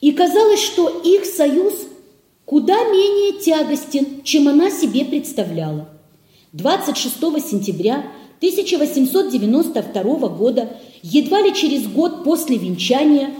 И 0.00 0.10
казалось, 0.12 0.62
что 0.62 0.88
их 1.04 1.26
союз 1.26 1.74
куда 2.46 2.82
менее 2.84 3.38
тягостен, 3.38 4.22
чем 4.24 4.48
она 4.48 4.70
себе 4.70 5.04
представляла. 5.04 5.90
26 6.54 7.14
сентября 7.46 8.06
1892 8.38 10.28
года, 10.28 10.78
едва 11.02 11.42
ли 11.42 11.54
через 11.54 11.86
год 11.86 12.24
после 12.24 12.56
венчания, 12.56 13.34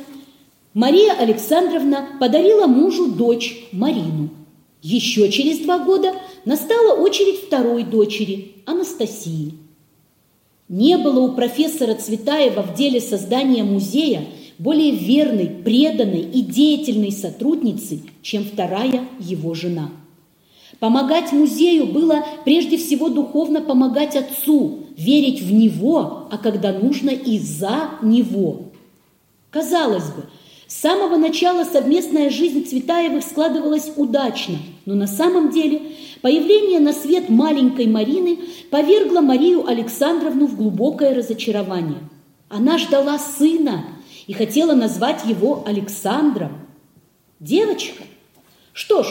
Мария 0.74 1.14
Александровна 1.14 2.07
подарила 2.20 2.66
мужу 2.66 3.12
дочь 3.12 3.66
Марину. 3.72 4.41
Еще 4.83 5.30
через 5.30 5.61
два 5.61 5.78
года 5.78 6.12
настала 6.45 6.95
очередь 7.01 7.41
второй 7.47 7.85
дочери, 7.85 8.57
Анастасии. 8.66 9.55
Не 10.68 10.99
было 10.99 11.20
у 11.20 11.33
профессора 11.33 11.95
Цветаева 11.95 12.62
в 12.62 12.74
деле 12.74 13.01
создания 13.01 13.62
музея 13.62 14.24
более 14.59 14.93
верной, 14.93 15.47
преданной 15.47 16.22
и 16.22 16.43
деятельной 16.43 17.12
сотрудницы, 17.12 18.03
чем 18.22 18.45
вторая 18.45 19.09
его 19.18 19.55
жена– 19.55 19.91
Помогать 20.83 21.30
музею 21.30 21.87
было 21.87 22.24
прежде 22.45 22.76
всего 22.76 23.09
духовно 23.09 23.61
помогать 23.61 24.16
отцу, 24.16 24.80
верить 24.97 25.41
в 25.41 25.53
него, 25.53 26.26
а 26.28 26.39
когда 26.39 26.72
нужно 26.72 27.11
и 27.11 27.39
за 27.39 27.91
него. 28.03 28.64
Казалось 29.51 30.11
бы, 30.11 30.24
с 30.66 30.74
самого 30.74 31.16
начала 31.18 31.62
совместная 31.62 32.30
жизнь 32.30 32.66
Цветаевых 32.66 33.22
складывалась 33.22 33.93
удачно, 33.95 34.57
но 34.85 34.95
на 34.95 35.07
самом 35.07 35.51
деле 35.51 35.83
появление 36.20 36.80
на 36.80 36.93
свет 36.93 37.28
маленькой 37.28 37.87
Марины 37.87 38.39
повергло 38.70 39.20
Марию 39.20 39.66
Александровну 39.66 40.47
в 40.47 40.57
глубокое 40.57 41.14
разочарование. 41.14 42.01
Она 42.49 42.78
ждала 42.78 43.18
сына 43.18 43.85
и 44.26 44.33
хотела 44.33 44.74
назвать 44.74 45.24
его 45.24 45.62
Александром. 45.66 46.66
Девочка? 47.41 48.03
Что 48.72 49.03
ж, 49.03 49.09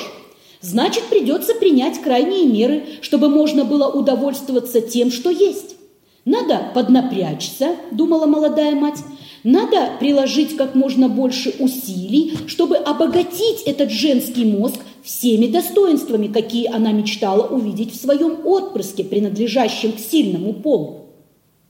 значит, 0.62 1.04
придется 1.06 1.54
принять 1.56 2.02
крайние 2.02 2.46
меры, 2.48 2.84
чтобы 3.02 3.30
можно 3.30 3.66
было 3.66 3.88
удовольствоваться 3.90 4.82
тем, 4.82 5.12
что 5.12 5.30
есть. 5.30 5.76
Надо 6.24 6.72
поднапрячься, 6.76 7.76
думала 7.92 8.26
молодая 8.26 8.76
мать, 8.76 9.00
надо 9.44 9.98
приложить 10.00 10.56
как 10.56 10.76
можно 10.76 11.10
больше 11.10 11.56
усилий, 11.60 12.38
чтобы 12.48 12.78
обогатить 12.78 13.64
этот 13.66 13.92
женский 13.92 14.46
мозг 14.46 14.80
всеми 15.04 15.48
достоинствами, 15.48 16.28
какие 16.28 16.68
она 16.68 16.92
мечтала 16.92 17.48
увидеть 17.48 17.94
в 17.94 18.00
своем 18.00 18.46
отпрыске, 18.46 19.04
принадлежащем 19.04 19.94
к 19.94 20.00
сильному 20.00 20.54
полу. 20.54 21.08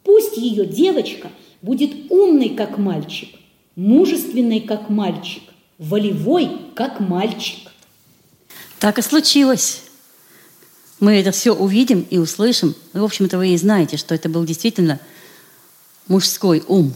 Пусть 0.04 0.38
ее 0.38 0.66
девочка 0.66 1.30
будет 1.62 1.92
умной, 2.10 2.50
как 2.50 2.78
мальчик, 2.78 3.30
мужественной, 3.76 4.60
как 4.60 4.90
мальчик, 4.90 5.44
волевой, 5.78 6.50
как 6.76 7.00
мальчик. 7.00 7.72
Так 8.80 9.00
и 9.00 9.02
случилось. 9.02 9.84
Мы 11.00 11.14
это 11.14 11.32
все 11.32 11.54
увидим 11.54 12.06
и 12.10 12.18
услышим. 12.18 12.76
Ну, 12.94 13.02
в 13.02 13.06
общем-то, 13.06 13.38
вы 13.38 13.50
и 13.50 13.58
знаете, 13.58 13.98
что 13.98 14.14
это 14.14 14.28
был 14.30 14.44
действительно 14.44 15.00
мужской 16.08 16.64
ум. 16.68 16.94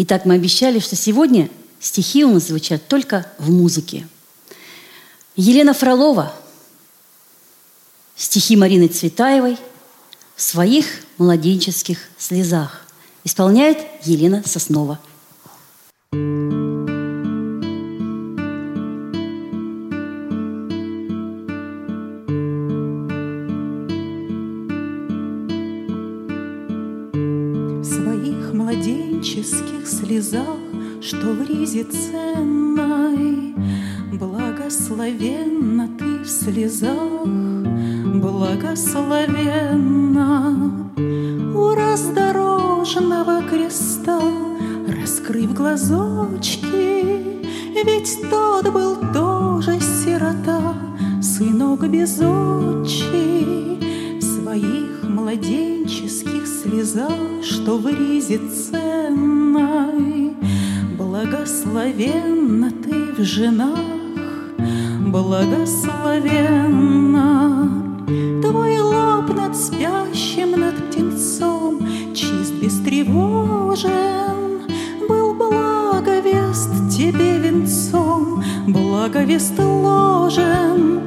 Итак, 0.00 0.24
мы 0.24 0.34
обещали, 0.34 0.78
что 0.78 0.94
сегодня 0.94 1.50
стихи 1.80 2.24
у 2.24 2.30
нас 2.30 2.46
звучат 2.46 2.86
только 2.86 3.26
в 3.38 3.50
музыке. 3.50 4.06
Елена 5.34 5.74
Фролова, 5.74 6.32
стихи 8.14 8.56
Марины 8.56 8.86
Цветаевой 8.86 9.58
в 10.36 10.42
своих 10.42 10.86
младенческих 11.18 11.98
слезах 12.16 12.86
исполняет 13.24 13.78
Елена 14.04 14.44
Соснова. 14.46 15.00
Слезах, 30.28 30.58
что 31.00 31.32
в 31.32 31.48
ризе 31.48 31.84
ценной. 31.84 33.54
Благословенна 34.12 35.88
ты 35.98 36.18
в 36.18 36.28
слезах, 36.28 37.24
благословенна. 38.20 40.90
У 41.54 41.74
раздорожного 41.74 43.42
креста, 43.42 44.20
раскрыв 44.88 45.54
глазочки, 45.54 47.38
Ведь 47.84 48.18
тот 48.28 48.72
был 48.72 48.96
тоже 49.14 49.78
сирота, 49.80 50.74
сынок 51.22 51.88
без 51.88 52.20
отчи, 52.20 53.78
В 54.18 54.22
своих 54.22 54.97
младенческих 55.08 56.46
слезах, 56.46 57.42
что 57.42 57.78
в 57.78 57.88
ризе 57.88 58.38
ценной. 58.48 60.36
Благословенна 60.96 62.70
ты 62.70 62.94
в 63.16 63.24
женах, 63.24 63.80
благословенна. 65.06 67.70
Твой 68.42 68.78
лоб 68.80 69.34
над 69.34 69.56
спящим, 69.56 70.60
над 70.60 70.76
птенцом, 70.88 71.80
чист, 72.14 72.52
бестревожен, 72.54 74.62
был 75.08 75.34
благовест 75.34 76.70
тебе 76.90 77.38
венцом, 77.38 78.42
благовест 78.66 79.58
ложен. 79.58 81.00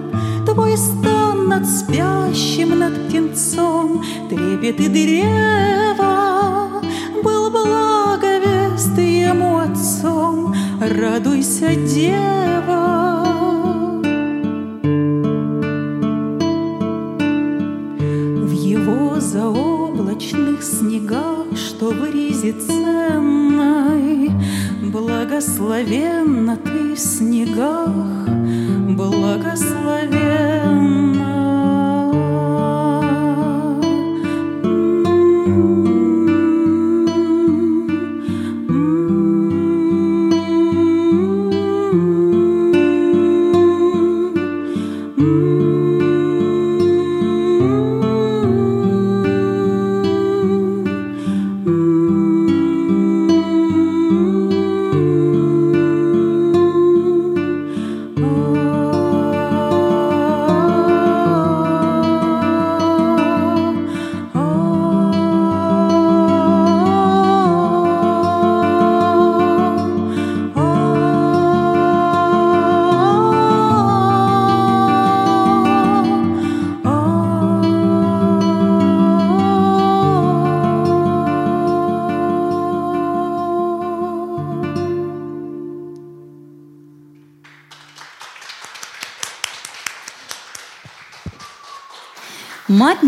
Твой 0.45 0.78
стан 0.78 1.20
над 1.52 1.68
спящим, 1.68 2.80
над 2.80 3.08
птенцом, 3.08 4.02
трепет 4.30 4.80
и 4.80 4.88
древа, 4.88 6.70
был 7.22 7.49
благовест 7.52 8.97
ему 8.97 9.58
отцом, 9.58 10.56
радуйся, 10.80 11.76
дева. 11.76 13.22
В 18.47 18.52
его 18.52 19.20
заоблачных 19.20 20.64
снегах, 20.64 21.47
что 21.58 21.89
в 21.89 22.14
ризе 22.14 22.54
ценной, 22.54 24.32
Благословенна 24.89 26.56
ты 26.56 26.95
в 26.95 26.99
снегах, 26.99 28.12
Мать 29.91 31.01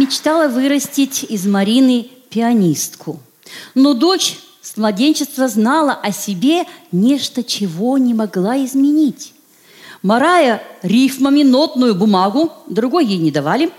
мечтала 0.04 0.50
вырастить 0.50 1.24
из 1.24 1.46
Марины 1.46 2.10
пианистку. 2.30 3.20
Но 3.74 3.94
дочь 3.94 4.38
с 4.62 4.76
младенчества 4.76 5.48
знала 5.48 5.94
о 5.94 6.12
себе 6.12 6.66
нечто, 6.92 7.42
чего 7.42 7.98
не 7.98 8.14
могла 8.14 8.64
изменить. 8.66 9.34
Марая 10.02 10.62
рифмами 10.82 11.44
нотную 11.44 11.96
бумагу, 11.96 12.52
другой 12.68 13.06
ей 13.06 13.18
не 13.18 13.32
давали. 13.32 13.72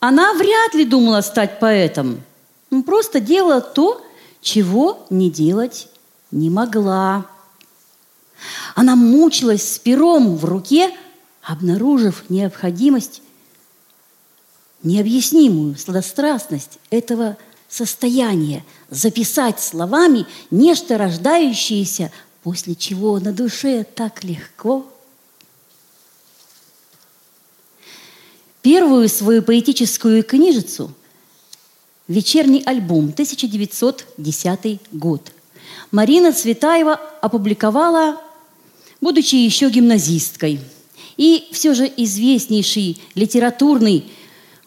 Она 0.00 0.34
вряд 0.34 0.74
ли 0.74 0.84
думала 0.84 1.20
стать 1.20 1.60
поэтом. 1.60 2.22
Ну, 2.70 2.82
просто 2.82 3.20
делала 3.20 3.60
то, 3.60 4.04
чего 4.40 5.06
не 5.10 5.30
делать 5.30 5.86
не 6.32 6.50
могла. 6.50 7.26
Она 8.74 8.96
мучилась 8.96 9.74
с 9.74 9.78
пером 9.78 10.36
в 10.36 10.44
руке, 10.44 10.90
обнаружив 11.44 12.24
необходимость 12.30 13.22
необъяснимую 14.82 15.76
сладострастность 15.76 16.78
этого 16.90 17.36
состояния, 17.68 18.64
записать 18.90 19.60
словами 19.60 20.26
нечто 20.50 20.98
рождающееся, 20.98 22.12
после 22.42 22.74
чего 22.74 23.18
на 23.18 23.32
душе 23.32 23.84
так 23.84 24.24
легко. 24.24 24.86
Первую 28.60 29.08
свою 29.08 29.42
поэтическую 29.42 30.22
книжицу 30.22 30.92
«Вечерний 32.06 32.62
альбом», 32.64 33.06
1910 33.06 34.80
год, 34.92 35.32
Марина 35.90 36.32
Цветаева 36.32 36.94
опубликовала, 37.20 38.20
будучи 39.00 39.34
еще 39.34 39.68
гимназисткой. 39.68 40.60
И 41.16 41.48
все 41.52 41.74
же 41.74 41.90
известнейший 41.96 43.00
литературный 43.14 44.10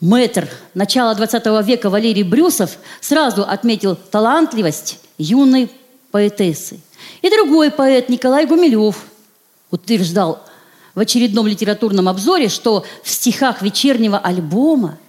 мэтр 0.05 0.47
начала 0.75 1.15
XX 1.15 1.63
века 1.63 1.89
Валерий 1.89 2.23
Брюсов 2.23 2.77
сразу 3.01 3.43
отметил 3.43 3.95
талантливость 3.95 4.99
юной 5.17 5.71
поэтессы. 6.11 6.79
И 7.21 7.29
другой 7.29 7.71
поэт 7.71 8.07
Николай 8.07 8.45
Гумилев 8.45 9.03
утверждал 9.71 10.43
в 10.93 10.99
очередном 10.99 11.47
литературном 11.47 12.07
обзоре, 12.07 12.49
что 12.49 12.85
в 13.03 13.09
стихах 13.09 13.63
вечернего 13.63 14.19
альбома 14.19 14.99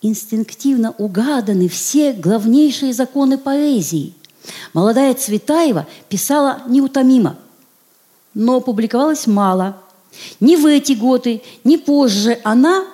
инстинктивно 0.00 0.94
угаданы 0.96 1.68
все 1.68 2.12
главнейшие 2.12 2.92
законы 2.92 3.38
поэзии. 3.38 4.14
Молодая 4.72 5.14
Цветаева 5.14 5.86
писала 6.08 6.62
неутомимо, 6.68 7.36
но 8.34 8.60
публиковалась 8.60 9.26
мало. 9.26 9.76
Ни 10.40 10.56
в 10.56 10.66
эти 10.66 10.92
годы, 10.92 11.42
ни 11.64 11.76
позже 11.76 12.38
она 12.44 12.84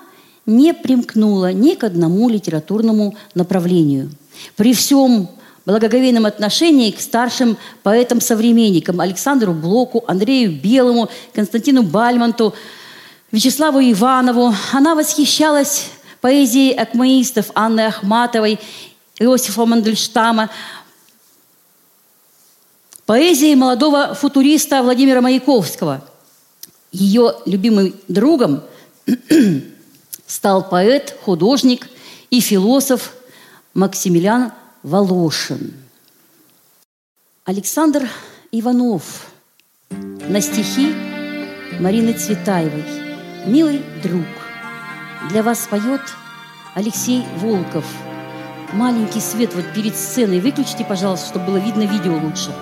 не 0.49 0.73
примкнула 0.73 1.53
ни 1.53 1.75
к 1.75 1.85
одному 1.85 2.29
литературному 2.29 3.15
направлению. 3.35 4.11
При 4.57 4.73
всем 4.73 5.29
благоговейном 5.67 6.25
отношении 6.25 6.91
к 6.91 7.01
старшим 7.01 7.59
поэтам-современникам 7.83 9.01
Александру 9.01 9.53
Блоку, 9.53 10.03
Андрею 10.07 10.51
Белому, 10.51 11.11
Константину 11.35 11.83
Бальмонту, 11.83 12.55
Вячеславу 13.31 13.79
Иванову. 13.81 14.55
Она 14.73 14.95
восхищалась 14.95 15.91
поэзией 16.23 16.73
акмеистов 16.73 17.51
Анны 17.55 17.83
Ахматовой, 17.83 18.59
Иосифа 19.19 19.67
Мандельштама, 19.67 20.49
поэзией 23.05 23.55
молодого 23.55 24.15
футуриста 24.15 24.83
Владимира 24.83 25.21
Маяковского. 25.21 26.03
Ее 26.91 27.35
любимым 27.45 27.95
другом 28.09 28.63
стал 30.29 30.69
поэт, 30.69 31.19
художник 31.25 31.89
и 32.31 32.39
философ 32.41 33.15
Максимилиан 33.75 34.53
Волошин. 34.85 35.75
Александр 37.45 38.09
Иванов 38.53 39.27
на 39.91 40.41
стихи 40.41 40.95
Марины 41.81 42.13
Цветаевой 42.13 42.85
«Милый 43.47 43.83
друг». 44.03 44.27
Для 45.31 45.43
вас 45.43 45.67
поет 45.67 46.03
Алексей 46.75 47.25
Волков. 47.39 47.87
Маленький 48.75 49.21
свет 49.21 49.55
вот 49.55 49.65
перед 49.75 49.97
сценой 49.97 50.41
выключите, 50.41 50.85
пожалуйста, 50.85 51.29
чтобы 51.29 51.47
было 51.47 51.57
видно 51.57 51.85
видео 51.85 52.19
лучше. 52.19 52.55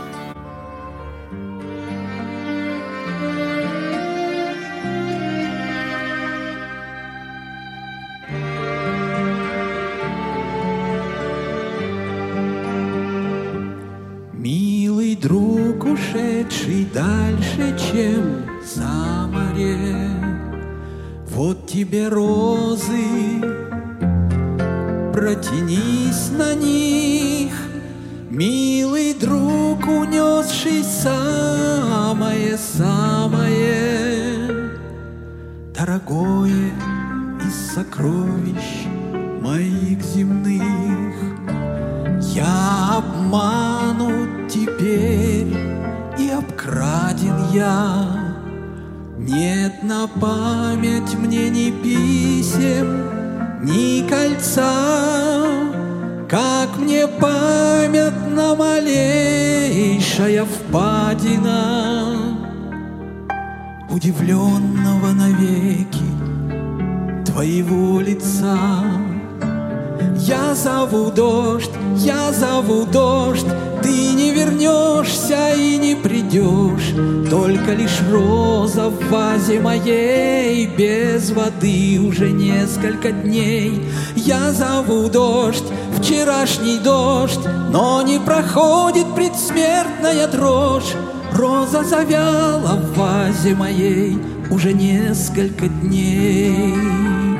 Вернешься 74.67 75.55
и 75.57 75.77
не 75.79 75.95
придешь, 75.95 76.95
Только 77.31 77.73
лишь 77.73 78.01
роза 78.11 78.89
в 78.89 79.11
вазе 79.11 79.61
моей, 79.61 80.67
Без 80.67 81.31
воды 81.31 82.01
уже 82.01 82.31
несколько 82.31 83.12
дней. 83.12 83.83
Я 84.14 84.53
зову 84.53 85.09
дождь, 85.09 85.64
вчерашний 85.99 86.79
дождь, 86.79 87.47
Но 87.71 88.03
не 88.03 88.19
проходит 88.19 89.07
предсмертная 89.14 90.27
дрожь. 90.29 90.95
Роза 91.33 91.83
завяла 91.85 92.77
в 92.77 92.99
вазе 92.99 93.55
моей 93.55 94.19
уже 94.51 94.73
несколько 94.73 95.69
дней. 95.69 97.36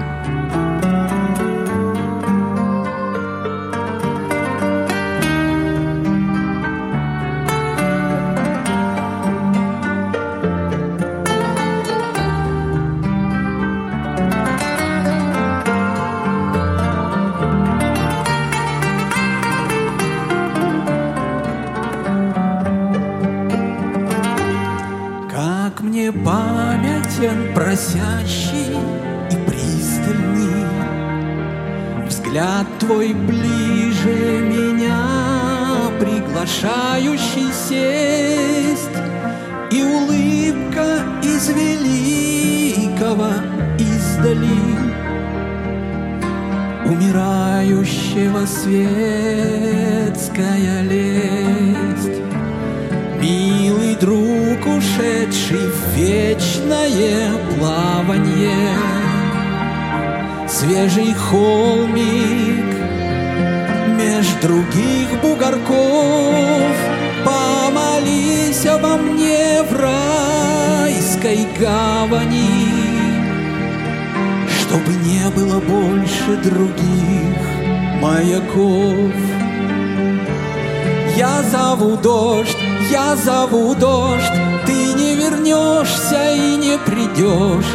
Холмик 61.31 62.72
меж 63.99 64.27
других 64.43 65.09
бугорков, 65.22 66.77
Помолись 67.24 68.64
обо 68.66 68.97
мне 68.97 69.62
в 69.68 69.72
райской 69.72 71.47
гавани, 71.59 72.47
Чтобы 74.49 74.93
не 75.05 75.29
было 75.31 75.61
больше 75.61 76.37
других 76.45 77.43
маяков. 78.01 79.14
Я 81.16 81.43
зову 81.43 81.97
дождь, 81.97 82.59
я 82.91 83.16
зову 83.16 83.74
дождь, 83.74 84.39
ты 84.66 84.93
не 84.95 85.16
вернешься 85.16 86.35
и 86.35 86.57
не 86.57 86.79
придешь, 86.79 87.72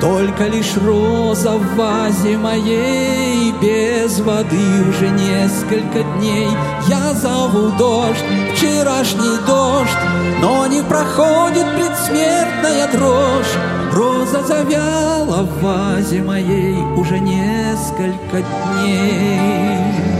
Только 0.00 0.44
лишь 0.44 0.76
роза 0.76 1.52
в 1.52 1.76
вазе 1.76 2.38
моей, 2.38 3.52
Без 3.60 4.20
воды 4.20 4.88
уже 4.88 5.08
несколько 5.10 6.02
дней. 6.16 6.48
Я 6.88 7.12
зову 7.12 7.70
дождь, 7.76 8.24
вчерашний 8.54 9.38
дождь, 9.46 9.90
Но 10.40 10.66
не 10.66 10.82
проходит 10.82 11.66
предсмертная 11.74 12.88
дрожь. 12.92 13.56
Роза 13.92 14.42
завяла 14.42 15.42
в 15.42 15.62
вазе 15.62 16.22
моей 16.22 16.76
уже 16.96 17.18
несколько 17.18 18.42
дней. 18.42 20.19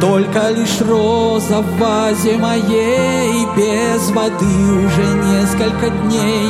Только 0.00 0.50
лишь 0.50 0.80
роза 0.80 1.60
в 1.60 1.78
вазе 1.78 2.36
моей, 2.38 3.46
Без 3.56 4.10
воды 4.10 4.86
уже 4.86 5.04
несколько 5.28 5.90
дней. 5.90 6.48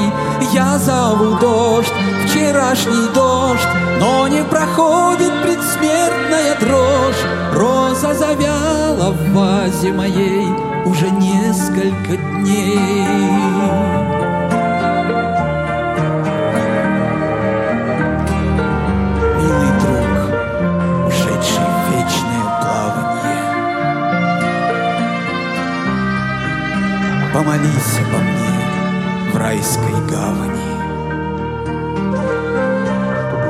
Я 0.53 0.79
зову 0.79 1.37
дождь, 1.39 1.93
вчерашний 2.27 3.09
дождь, 3.13 3.69
Но 3.99 4.29
не 4.29 4.45
проходит 4.45 5.33
предсмертная 5.43 6.57
дрожь. 6.61 7.25
Роза 7.55 8.15
завяла 8.15 9.11
в 9.11 9.33
вазе 9.33 9.93
моей 9.93 10.47
уже 10.85 11.11
несколько 11.11 12.17
дней. 12.17 14.10
Помолись 27.41 27.99
обо 27.99 28.19
мне 28.19 29.33
в 29.33 29.37
райской 29.39 29.95
гавани, 30.11 30.61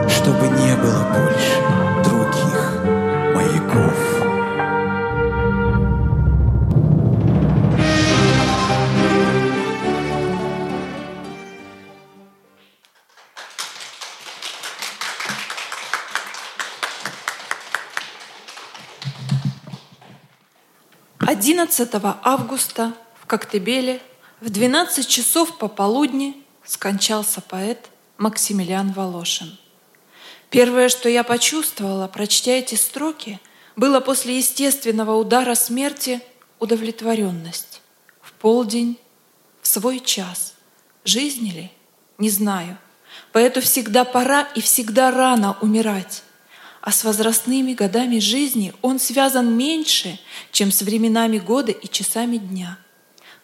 чтобы 0.08 0.46
не 0.46 0.76
было 0.76 1.02
больше 1.12 1.56
других 2.04 2.84
маяков. 3.34 3.98
Одиннадцатого 21.18 22.18
августа 22.22 22.92
Коктебеле 23.30 24.02
в 24.40 24.50
12 24.50 25.06
часов 25.06 25.56
пополудни 25.56 26.42
скончался 26.64 27.40
поэт 27.40 27.88
Максимилиан 28.18 28.90
Волошин. 28.90 29.56
Первое, 30.50 30.88
что 30.88 31.08
я 31.08 31.22
почувствовала, 31.22 32.08
прочтя 32.08 32.50
эти 32.50 32.74
строки, 32.74 33.38
было 33.76 34.00
после 34.00 34.38
естественного 34.38 35.14
удара 35.14 35.54
смерти 35.54 36.20
удовлетворенность. 36.58 37.82
В 38.20 38.32
полдень, 38.32 38.98
в 39.62 39.68
свой 39.68 40.00
час. 40.00 40.54
Жизни 41.04 41.50
ли? 41.50 41.70
Не 42.18 42.30
знаю. 42.30 42.78
Поэту 43.30 43.60
всегда 43.60 44.04
пора 44.04 44.48
и 44.56 44.60
всегда 44.60 45.12
рано 45.12 45.56
умирать. 45.60 46.24
А 46.80 46.90
с 46.90 47.04
возрастными 47.04 47.74
годами 47.74 48.18
жизни 48.18 48.74
он 48.82 48.98
связан 48.98 49.56
меньше, 49.56 50.18
чем 50.50 50.72
с 50.72 50.82
временами 50.82 51.38
года 51.38 51.70
и 51.70 51.88
часами 51.88 52.36
дня– 52.36 52.76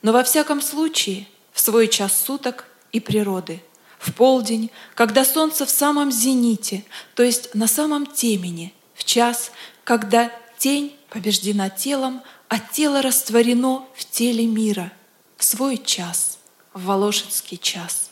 но 0.06 0.12
во 0.12 0.22
всяком 0.22 0.62
случае 0.62 1.26
в 1.52 1.60
свой 1.60 1.88
час 1.88 2.16
суток 2.24 2.66
и 2.92 3.00
природы, 3.00 3.60
в 3.98 4.14
полдень, 4.14 4.70
когда 4.94 5.24
солнце 5.24 5.66
в 5.66 5.70
самом 5.70 6.12
зените, 6.12 6.84
то 7.16 7.24
есть 7.24 7.56
на 7.56 7.66
самом 7.66 8.06
темени, 8.06 8.72
в 8.94 9.02
час, 9.02 9.50
когда 9.82 10.30
тень 10.58 10.94
побеждена 11.10 11.70
телом, 11.70 12.22
а 12.46 12.60
тело 12.60 13.02
растворено 13.02 13.84
в 13.96 14.04
теле 14.04 14.46
мира, 14.46 14.92
в 15.36 15.44
свой 15.44 15.76
час, 15.76 16.38
в 16.72 16.84
Волошинский 16.84 17.58
час. 17.58 18.10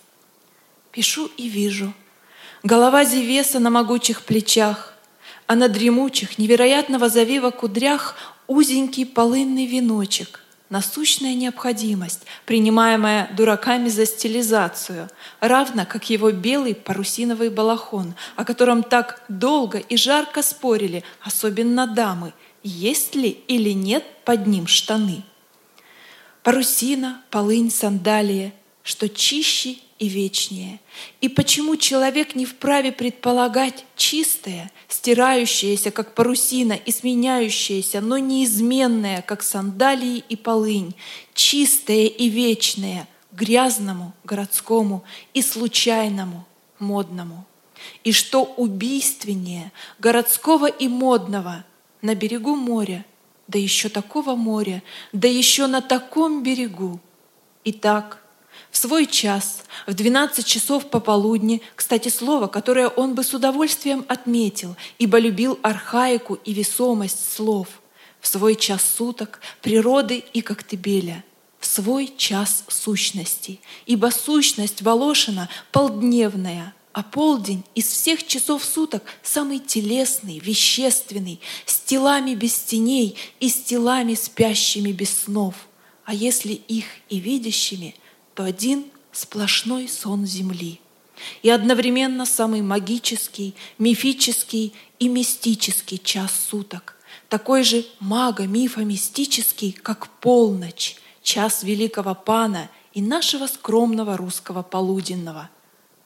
пишу 0.90 1.30
и 1.36 1.49
вижу. 1.49 1.95
Голова 2.64 3.05
Зевеса 3.05 3.61
на 3.61 3.70
могучих 3.70 4.22
плечах, 4.22 4.95
а 5.47 5.55
на 5.55 5.68
дремучих, 5.68 6.38
невероятного 6.38 7.09
завива 7.09 7.53
кудрях 7.53 8.16
узенький 8.49 9.07
полынный 9.07 9.66
веночек, 9.66 10.43
насущная 10.75 11.37
необходимость, 11.37 12.22
принимаемая 12.47 13.31
дураками 13.37 13.89
за 13.89 14.07
стилизацию, 14.07 15.09
равно 15.39 15.87
как 15.87 16.11
его 16.11 16.33
белый 16.33 16.75
парусиновый 16.75 17.49
балахон, 17.49 18.16
о 18.35 18.45
котором 18.45 18.83
так 18.83 19.22
долго 19.29 19.79
и 19.79 19.97
жарко 19.97 20.43
спорили, 20.43 21.05
особенно 21.20 21.87
дамы, 21.87 22.33
есть 22.64 23.14
ли 23.14 23.29
или 23.47 23.70
нет 23.70 24.05
под 24.25 24.49
ним 24.49 24.66
штаны. 24.66 25.22
Парусина, 26.43 27.22
полынь, 27.31 27.70
сандалия, 27.70 28.53
что 28.83 29.09
чище 29.09 29.77
и 30.05 30.09
вечнее. 30.09 30.80
И 31.20 31.28
почему 31.28 31.76
человек 31.76 32.34
не 32.34 32.44
вправе 32.44 32.92
предполагать 32.92 33.86
чистое, 33.96 34.70
стирающееся, 34.88 35.90
как 35.90 36.14
парусина, 36.14 36.74
и 36.74 36.92
сменяющееся, 36.92 38.00
но 38.00 38.18
неизменное, 38.18 39.22
как 39.22 39.42
сандалии 39.42 40.22
и 40.28 40.36
полынь, 40.36 40.94
чистое 41.32 42.07
и 42.07 42.28
вечное, 42.28 43.09
грязному, 43.32 44.12
городскому 44.24 45.05
и 45.32 45.40
случайному, 45.40 46.46
модному. 46.78 47.46
И 48.02 48.12
что 48.12 48.44
убийственнее 48.44 49.72
городского 49.98 50.66
и 50.66 50.88
модного 50.88 51.64
на 52.02 52.14
берегу 52.14 52.57
моря, 52.57 53.05
да 53.48 53.59
еще 53.59 53.88
такого 53.88 54.34
моря, 54.34 54.82
да 55.12 55.28
еще 55.28 55.66
на 55.66 55.80
таком 55.80 56.42
берегу. 56.42 57.00
Итак, 57.64 58.24
в 58.75 58.77
свой 58.77 59.07
час, 59.07 59.62
в 59.87 59.95
12 59.95 60.45
часов 60.45 60.91
пополудни, 60.91 61.62
кстати, 61.77 62.09
слово, 62.09 62.49
которое 62.49 62.89
он 62.89 63.14
бы 63.14 63.22
с 63.22 63.33
удовольствием 63.33 64.05
отметил, 64.09 64.75
ибо 64.99 65.18
любил 65.18 65.61
архаику 65.62 66.41
и 66.45 66.53
весомость 66.53 67.33
слов, 67.35 67.68
в 68.20 68.27
свой 68.27 68.57
час 68.57 68.83
суток 68.83 69.39
природы 69.62 70.25
и 70.33 70.41
Коктебеля, 70.41 71.25
в 71.61 71.66
свой 71.66 72.12
час 72.16 72.64
сущности, 72.66 73.61
ибо 73.87 74.11
сущность 74.11 74.83
Волошина 74.83 75.49
полдневная, 75.70 76.75
а 76.93 77.05
полдень 77.05 77.62
из 77.77 77.87
всех 77.87 78.27
часов 78.27 78.64
суток 78.64 79.05
самый 79.22 79.61
телесный, 79.61 80.41
вещественный, 80.41 81.41
с 81.64 81.79
телами 81.79 82.35
без 82.35 82.59
теней 82.59 83.16
и 83.39 83.49
с 83.49 83.55
телами 83.55 84.14
спящими 84.14 84.91
без 84.91 85.16
снов, 85.16 85.55
а 86.05 86.12
если 86.12 86.55
их 86.55 86.87
и 87.09 87.20
видящими– 87.20 87.95
то 88.35 88.45
один 88.45 88.87
сплошной 89.12 89.89
сон 89.89 90.26
Земли. 90.26 90.80
И 91.43 91.51
одновременно 91.51 92.26
самый 92.26 92.62
магический, 92.62 93.55
мифический 93.78 94.74
и 94.99 95.09
мистический 95.09 95.99
час 95.99 96.32
суток. 96.49 96.97
Такой 97.28 97.62
же 97.62 97.87
мага-мифа-мистический, 98.01 99.72
как 99.72 100.09
полночь, 100.20 100.97
час 101.22 101.62
великого 101.62 102.14
пана 102.14 102.68
и 102.93 103.01
нашего 103.01 103.47
скромного 103.47 104.16
русского 104.16 104.62
полуденного. 104.62 105.51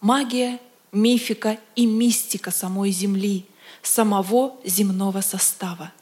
Магия, 0.01 0.61
мифика 0.93 1.59
и 1.74 1.87
мистика 1.87 2.51
самой 2.51 2.91
Земли, 2.91 3.47
самого 3.83 4.57
земного 4.64 5.22
состава. 5.22 5.93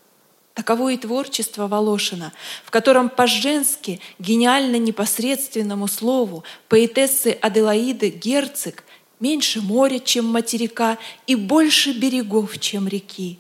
Таково 0.57 0.95
и 0.95 0.97
творчество 0.97 1.67
Волошина, 1.67 2.33
в 2.65 2.71
котором 2.71 3.11
по-женски, 3.11 4.01
гениально 4.19 4.77
непосредственному 4.77 5.87
слову 5.87 6.45
поэтессы 6.71 7.37
Аделаиды 7.43 8.09
Герцог 8.09 8.83
меньше 9.21 9.61
моря, 9.61 9.99
чем 9.99 10.25
материка, 10.25 10.97
и 11.27 11.35
больше 11.35 11.93
берегов, 11.93 12.59
чем 12.59 12.89
реки. 12.89 13.39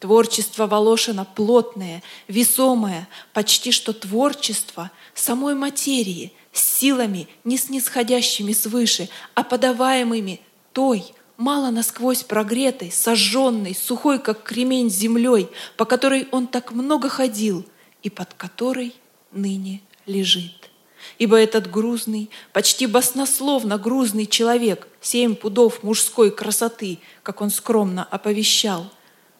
Творчество 0.00 0.66
Волошина 0.66 1.24
плотное, 1.24 2.02
весомое, 2.26 3.08
почти 3.32 3.70
что 3.70 3.92
творчество 3.92 4.90
самой 5.14 5.54
материи, 5.54 6.32
с 6.52 6.60
силами, 6.60 7.28
не 7.44 7.56
снисходящими 7.56 8.52
свыше, 8.52 9.08
а 9.34 9.44
подаваемыми 9.44 10.40
той, 10.72 11.04
мало 11.38 11.70
насквозь 11.70 12.24
прогретой, 12.24 12.90
сожженной, 12.90 13.74
сухой, 13.74 14.18
как 14.18 14.42
кремень 14.42 14.90
землей, 14.90 15.48
по 15.76 15.86
которой 15.86 16.28
он 16.32 16.46
так 16.46 16.72
много 16.72 17.08
ходил 17.08 17.64
и 18.02 18.10
под 18.10 18.34
которой 18.34 18.94
ныне 19.32 19.80
лежит. 20.04 20.70
Ибо 21.18 21.36
этот 21.36 21.70
грузный, 21.70 22.28
почти 22.52 22.86
баснословно 22.86 23.78
грузный 23.78 24.26
человек, 24.26 24.88
семь 25.00 25.36
пудов 25.36 25.82
мужской 25.82 26.30
красоты, 26.30 26.98
как 27.22 27.40
он 27.40 27.50
скромно 27.50 28.04
оповещал, 28.04 28.90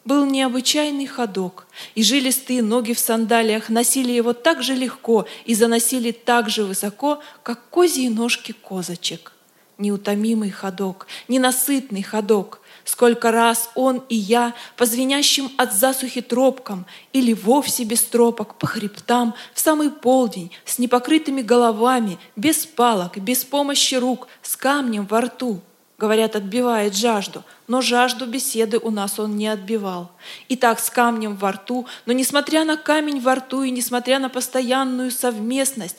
был 0.05 0.25
необычайный 0.25 1.05
ходок, 1.05 1.67
и 1.95 2.01
жилистые 2.01 2.63
ноги 2.63 2.93
в 2.93 2.99
сандалиях 2.99 3.67
носили 3.69 4.13
его 4.13 4.31
так 4.31 4.63
же 4.63 4.73
легко 4.73 5.27
и 5.45 5.53
заносили 5.53 6.11
так 6.11 6.49
же 6.49 6.63
высоко, 6.63 7.21
как 7.43 7.69
козьи 7.69 8.07
ножки 8.07 8.53
козочек 8.53 9.33
неутомимый 9.79 10.51
ходок, 10.51 11.07
ненасытный 11.27 12.03
ходок. 12.03 12.61
Сколько 12.83 13.31
раз 13.31 13.69
он 13.75 14.03
и 14.09 14.15
я 14.15 14.53
по 14.75 14.85
звенящим 14.85 15.51
от 15.57 15.73
засухи 15.73 16.21
тропкам 16.21 16.85
или 17.13 17.33
вовсе 17.33 17.83
без 17.83 18.01
тропок 18.03 18.55
по 18.55 18.67
хребтам 18.67 19.35
в 19.53 19.59
самый 19.59 19.89
полдень 19.89 20.51
с 20.65 20.79
непокрытыми 20.79 21.41
головами, 21.41 22.17
без 22.35 22.65
палок, 22.65 23.17
без 23.17 23.45
помощи 23.45 23.95
рук, 23.95 24.27
с 24.41 24.55
камнем 24.55 25.05
во 25.05 25.21
рту. 25.21 25.61
Говорят, 25.99 26.37
отбивает 26.37 26.95
жажду, 26.95 27.43
но 27.67 27.81
жажду 27.81 28.25
беседы 28.25 28.77
у 28.77 28.89
нас 28.89 29.19
он 29.19 29.35
не 29.35 29.49
отбивал. 29.49 30.11
И 30.47 30.55
так 30.55 30.79
с 30.79 30.89
камнем 30.89 31.35
во 31.35 31.51
рту, 31.51 31.87
но 32.05 32.13
несмотря 32.13 32.63
на 32.63 32.77
камень 32.77 33.19
во 33.19 33.35
рту 33.35 33.63
и 33.63 33.69
несмотря 33.69 34.17
на 34.19 34.29
постоянную 34.29 35.11
совместность, 35.11 35.97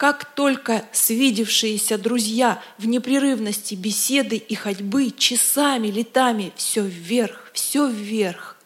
как 0.00 0.24
только 0.34 0.86
свидевшиеся 0.92 1.98
друзья 1.98 2.62
в 2.78 2.86
непрерывности 2.86 3.74
беседы 3.74 4.36
и 4.36 4.54
ходьбы 4.54 5.10
часами, 5.10 5.88
летами, 5.88 6.54
все 6.56 6.82
вверх, 6.82 7.50
все 7.52 7.86
вверх. 7.86 8.56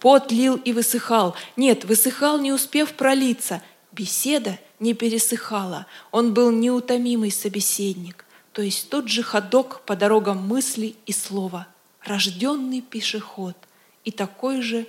Пот 0.00 0.30
лил 0.30 0.56
и 0.56 0.74
высыхал. 0.74 1.34
Нет, 1.56 1.86
высыхал, 1.86 2.38
не 2.38 2.52
успев 2.52 2.92
пролиться. 2.92 3.62
Беседа 3.90 4.58
не 4.80 4.92
пересыхала. 4.92 5.86
Он 6.10 6.34
был 6.34 6.50
неутомимый 6.50 7.30
собеседник, 7.30 8.26
то 8.52 8.60
есть 8.60 8.90
тот 8.90 9.08
же 9.08 9.22
ходок 9.22 9.86
по 9.86 9.96
дорогам 9.96 10.46
мысли 10.46 10.94
и 11.06 11.12
слова, 11.12 11.68
рожденный 12.02 12.82
пешеход 12.82 13.56
и 14.04 14.10
такой 14.10 14.60
же 14.60 14.86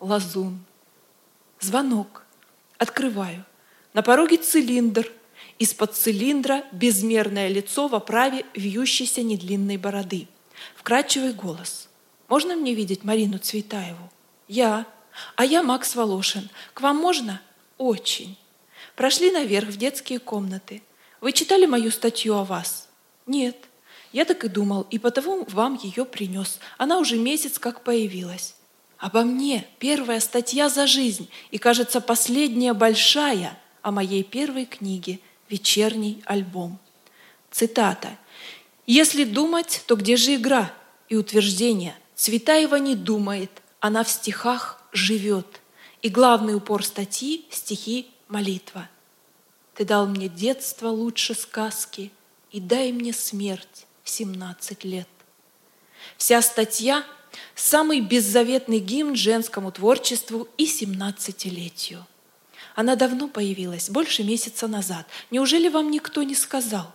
лазун. 0.00 0.58
Звонок. 1.60 2.24
Открываю. 2.78 3.44
На 3.94 4.02
пороге 4.02 4.38
цилиндр— 4.38 5.08
из-под 5.58 5.94
цилиндра 5.94 6.64
безмерное 6.72 7.48
лицо 7.48 7.88
в 7.88 7.94
оправе 7.94 8.44
вьющейся 8.54 9.22
недлинной 9.22 9.76
бороды. 9.76 10.28
Вкрадчивый 10.74 11.32
голос. 11.32 11.88
«Можно 12.28 12.56
мне 12.56 12.74
видеть 12.74 13.04
Марину 13.04 13.38
Цветаеву?» 13.38 14.10
«Я. 14.48 14.86
А 15.36 15.44
я 15.44 15.62
Макс 15.62 15.94
Волошин. 15.94 16.50
К 16.74 16.80
вам 16.80 16.96
можно?» 16.96 17.40
«Очень». 17.78 18.36
Прошли 18.96 19.30
наверх 19.30 19.68
в 19.68 19.76
детские 19.76 20.18
комнаты. 20.18 20.82
«Вы 21.20 21.32
читали 21.32 21.66
мою 21.66 21.90
статью 21.90 22.34
о 22.34 22.44
вас?» 22.44 22.88
«Нет». 23.26 23.56
Я 24.12 24.24
так 24.24 24.44
и 24.44 24.48
думал, 24.48 24.86
и 24.90 24.98
потому 24.98 25.44
вам 25.50 25.78
ее 25.82 26.06
принес. 26.06 26.58
Она 26.78 26.98
уже 26.98 27.16
месяц 27.16 27.58
как 27.58 27.82
появилась. 27.82 28.54
Обо 28.98 29.22
мне 29.22 29.66
первая 29.78 30.20
статья 30.20 30.68
за 30.70 30.86
жизнь 30.86 31.28
и, 31.50 31.58
кажется, 31.58 32.00
последняя 32.00 32.72
большая 32.72 33.58
о 33.82 33.90
моей 33.90 34.22
первой 34.22 34.64
книге 34.64 35.20
вечерний 35.48 36.22
альбом. 36.26 36.78
Цитата. 37.50 38.16
«Если 38.86 39.24
думать, 39.24 39.82
то 39.86 39.96
где 39.96 40.16
же 40.16 40.34
игра 40.34 40.72
и 41.08 41.16
утверждение? 41.16 41.96
Цветаева 42.14 42.76
не 42.76 42.94
думает, 42.94 43.50
она 43.80 44.04
в 44.04 44.08
стихах 44.08 44.82
живет. 44.92 45.60
И 46.02 46.08
главный 46.08 46.54
упор 46.54 46.84
статьи– 46.84 47.44
стихи 47.50 48.08
молитва. 48.28 48.88
Ты 49.74 49.84
дал 49.84 50.06
мне 50.06 50.28
детство 50.28 50.88
лучше 50.88 51.34
сказки, 51.34 52.10
и 52.50 52.60
дай 52.60 52.92
мне 52.92 53.12
смерть 53.12 53.86
в 54.02 54.08
17 54.10 54.84
лет. 54.84 55.08
Вся 56.16 56.40
статья– 56.42 57.04
самый 57.54 58.00
беззаветный 58.00 58.78
гимн 58.78 59.16
женскому 59.16 59.72
творчеству 59.72 60.48
и 60.56 60.64
17-летию. 60.64 62.06
Она 62.76 62.94
давно 62.94 63.26
появилась, 63.26 63.88
больше 63.88 64.22
месяца 64.22 64.68
назад. 64.68 65.06
Неужели 65.30 65.68
вам 65.68 65.90
никто 65.90 66.22
не 66.22 66.34
сказал? 66.34 66.92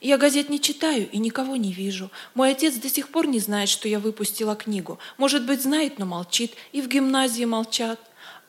Я 0.00 0.16
газет 0.16 0.48
не 0.48 0.60
читаю 0.60 1.10
и 1.10 1.18
никого 1.18 1.56
не 1.56 1.72
вижу. 1.72 2.10
Мой 2.34 2.52
отец 2.52 2.76
до 2.76 2.88
сих 2.88 3.08
пор 3.08 3.26
не 3.26 3.40
знает, 3.40 3.68
что 3.68 3.88
я 3.88 3.98
выпустила 3.98 4.54
книгу. 4.54 5.00
Может 5.18 5.44
быть, 5.44 5.60
знает, 5.60 5.98
но 5.98 6.06
молчит. 6.06 6.54
И 6.70 6.80
в 6.80 6.88
гимназии 6.88 7.44
молчат. 7.44 7.98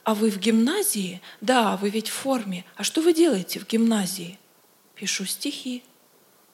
А 0.03 0.13
вы 0.13 0.29
в 0.29 0.37
гимназии? 0.37 1.21
Да, 1.41 1.75
вы 1.75 1.89
ведь 1.89 2.07
в 2.07 2.13
форме. 2.13 2.63
А 2.75 2.83
что 2.83 3.01
вы 3.01 3.13
делаете 3.13 3.59
в 3.59 3.67
гимназии? 3.67 4.37
Пишу 4.93 5.25
стихи. 5.25 5.83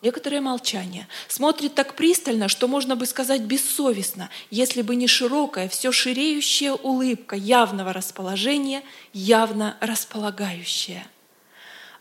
Некоторое 0.02 0.42
молчание. 0.42 1.08
Смотрит 1.28 1.76
так 1.76 1.96
пристально, 1.96 2.48
что 2.48 2.68
можно 2.68 2.96
бы 2.96 3.06
сказать 3.06 3.42
бессовестно, 3.42 4.32
если 4.50 4.82
бы 4.82 4.96
не 4.96 5.08
широкая, 5.08 5.70
все 5.70 5.92
ширеющая 5.92 6.74
улыбка 6.74 7.36
явного 7.36 7.94
расположения, 7.94 8.84
явно 9.14 9.78
располагающая. 9.80 11.06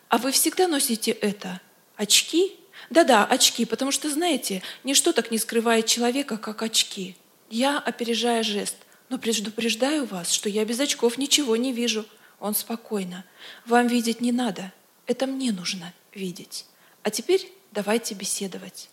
А 0.09 0.17
вы 0.17 0.33
всегда 0.33 0.67
носите 0.67 1.11
это? 1.11 1.61
Очки? 1.97 2.57
Да-да, 2.89 3.27
очки, 3.27 3.67
потому 3.67 3.93
что, 3.93 4.09
знаете, 4.09 4.63
ничто 4.83 5.13
так 5.13 5.31
не 5.31 5.37
скрывает 5.37 5.85
человека, 5.85 6.39
как 6.39 6.63
очки. 6.63 7.17
Я, 7.51 7.79
опережая 7.79 8.43
жест, 8.43 8.77
но 9.11 9.19
предупреждаю 9.19 10.07
вас, 10.07 10.33
что 10.33 10.49
я 10.49 10.65
без 10.65 10.81
очков 10.81 11.19
ничего 11.19 11.55
не 11.57 11.73
вижу. 11.73 12.07
Он 12.41 12.55
спокойно. 12.55 13.27
Вам 13.67 13.89
видеть 13.89 14.23
не 14.23 14.33
надо. 14.33 14.73
Это 15.07 15.27
мне 15.27 15.53
нужно 15.53 15.93
видеть. 16.15 16.65
А 17.03 17.11
теперь 17.11 17.53
давайте 17.73 18.15
беседовать. 18.15 18.89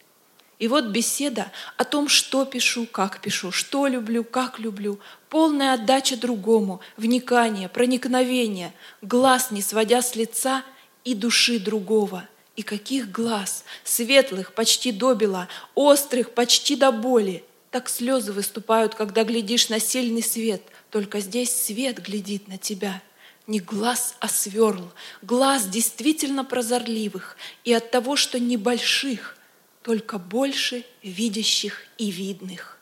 И 0.60 0.68
вот 0.68 0.86
беседа 0.86 1.52
о 1.78 1.84
том, 1.84 2.10
что 2.10 2.44
пишу, 2.44 2.88
как 2.88 3.22
пишу, 3.22 3.52
что 3.52 3.86
люблю, 3.86 4.24
как 4.24 4.58
люблю, 4.58 5.00
полная 5.30 5.74
отдача 5.74 6.18
другому, 6.18 6.82
вникание, 6.98 7.70
проникновение, 7.70 8.74
глаз 9.04 9.52
не 9.52 9.62
сводя 9.62 10.02
с 10.02 10.16
лица 10.16 10.64
и 11.04 11.14
души 11.14 11.60
другого. 11.60 12.28
И 12.56 12.64
каких 12.64 13.12
глаз, 13.12 13.64
светлых 13.84 14.54
почти 14.54 14.92
до 14.92 15.14
бела, 15.14 15.48
острых 15.76 16.32
почти 16.32 16.76
до 16.76 16.92
боли. 16.92 17.44
Так 17.70 17.88
слезы 17.88 18.34
выступают, 18.34 18.96
когда 18.96 19.24
глядишь 19.24 19.70
на 19.70 19.80
сильный 19.80 20.24
свет, 20.24 20.64
только 20.90 21.20
здесь 21.20 21.52
свет 21.56 22.00
глядит 22.00 22.48
на 22.48 22.58
тебя— 22.58 23.00
не 23.48 23.60
глаз, 23.62 24.16
а 24.20 24.28
сверл, 24.28 24.92
глаз 25.22 25.68
действительно 25.68 26.44
прозорливых, 26.44 27.38
и 27.64 27.74
от 27.74 27.92
того, 27.92 28.16
что 28.16 28.40
небольших, 28.40 29.38
только 29.82 30.18
больше 30.18 30.86
видящих 31.02 31.84
и 31.98 32.12
видных. 32.12 32.78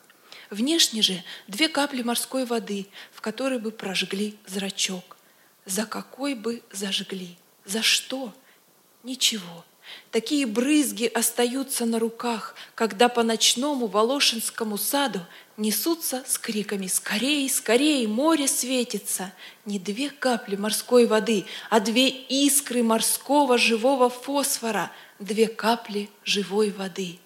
Внешне 0.49 1.01
же 1.01 1.23
две 1.47 1.69
капли 1.69 2.01
морской 2.01 2.45
воды, 2.45 2.87
в 3.11 3.21
которой 3.21 3.59
бы 3.59 3.71
прожгли 3.71 4.35
зрачок. 4.47 5.17
За 5.65 5.85
какой 5.85 6.33
бы 6.35 6.61
зажгли? 6.71 7.37
За 7.65 7.81
что? 7.81 8.33
Ничего. 9.03 9.65
Такие 10.11 10.45
брызги 10.45 11.05
остаются 11.05 11.85
на 11.85 11.99
руках, 11.99 12.55
когда 12.73 13.09
по 13.09 13.23
ночному 13.23 13.87
Волошинскому 13.87 14.77
саду 14.77 15.21
несутся 15.57 16.23
с 16.27 16.37
криками 16.37 16.87
«Скорей, 16.87 17.49
скорей, 17.49 18.05
море 18.07 18.47
светится!» 18.47 19.31
Не 19.65 19.79
две 19.79 20.09
капли 20.09 20.55
морской 20.55 21.05
воды, 21.05 21.45
а 21.69 21.79
две 21.79 22.09
искры 22.09 22.83
морского 22.83 23.57
живого 23.57 24.09
фосфора, 24.09 24.91
две 25.19 25.47
капли 25.47 26.09
живой 26.23 26.71
воды. 26.71 27.19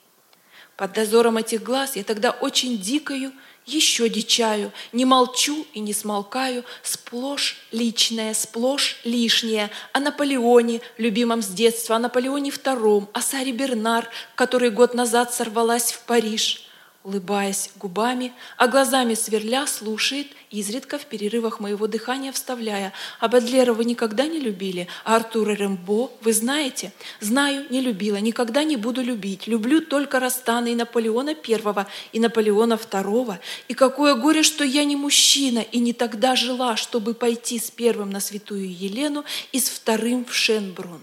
Под 0.78 0.94
дозором 0.94 1.38
этих 1.38 1.64
глаз 1.64 1.96
я 1.96 2.04
тогда 2.04 2.32
очень 2.32 2.78
дикою 2.78 3.34
еще 3.66 4.08
дичаю, 4.10 4.72
не 4.94 5.06
молчу 5.06 5.68
и 5.74 5.80
не 5.80 5.94
смолкаю, 5.94 6.64
сплошь 6.82 7.58
личное, 7.72 8.34
сплошь 8.34 8.98
лишнее, 9.04 9.70
о 9.92 10.00
Наполеоне, 10.00 10.82
любимом 10.98 11.42
с 11.42 11.48
детства, 11.48 11.98
о 11.98 12.00
Наполеоне 12.00 12.50
II, 12.52 13.10
о 13.12 13.22
Саре 13.22 13.52
Бернар, 13.52 14.10
который 14.36 14.72
год 14.72 14.94
назад 14.94 15.34
сорвалась 15.34 15.92
в 15.92 16.02
Париж– 16.04 16.66
улыбаясь 17.10 17.72
губами, 17.76 18.34
а 18.56 18.68
глазами 18.68 19.16
сверля, 19.16 19.66
слушает, 19.66 20.28
изредка 20.52 21.00
в 21.00 21.06
перерывах 21.06 21.60
моего 21.60 21.88
дыхания 21.88 22.32
вставляя. 22.32 22.94
А 23.20 23.28
Бадлера 23.28 23.74
вы 23.74 23.86
никогда 23.86 24.28
не 24.28 24.40
любили, 24.40 24.88
а 25.04 25.16
Артура 25.16 25.54
Рембо 25.54 26.12
вы 26.22 26.34
знаете? 26.34 26.94
Знаю, 27.20 27.66
не 27.72 27.82
любила, 27.82 28.18
никогда 28.18 28.64
не 28.64 28.76
буду 28.78 29.02
любить. 29.02 29.48
Люблю 29.48 29.82
только 29.82 30.20
Растана 30.20 30.68
и 30.68 30.76
Наполеона 30.76 31.34
Первого, 31.34 31.88
и 32.14 32.20
Наполеона 32.20 32.78
Второго. 32.78 33.40
И 33.68 33.74
какое 33.74 34.14
горе, 34.14 34.44
что 34.44 34.64
я 34.64 34.86
не 34.86 34.96
мужчина, 34.96 35.60
и 35.60 35.80
не 35.80 35.94
тогда 35.94 36.36
жила, 36.36 36.78
чтобы 36.78 37.16
пойти 37.16 37.58
с 37.58 37.72
первым 37.72 38.12
на 38.12 38.20
святую 38.20 38.72
Елену 38.72 39.26
и 39.52 39.60
с 39.60 39.70
вторым 39.70 40.26
в 40.26 40.34
Шенбрун. 40.34 41.02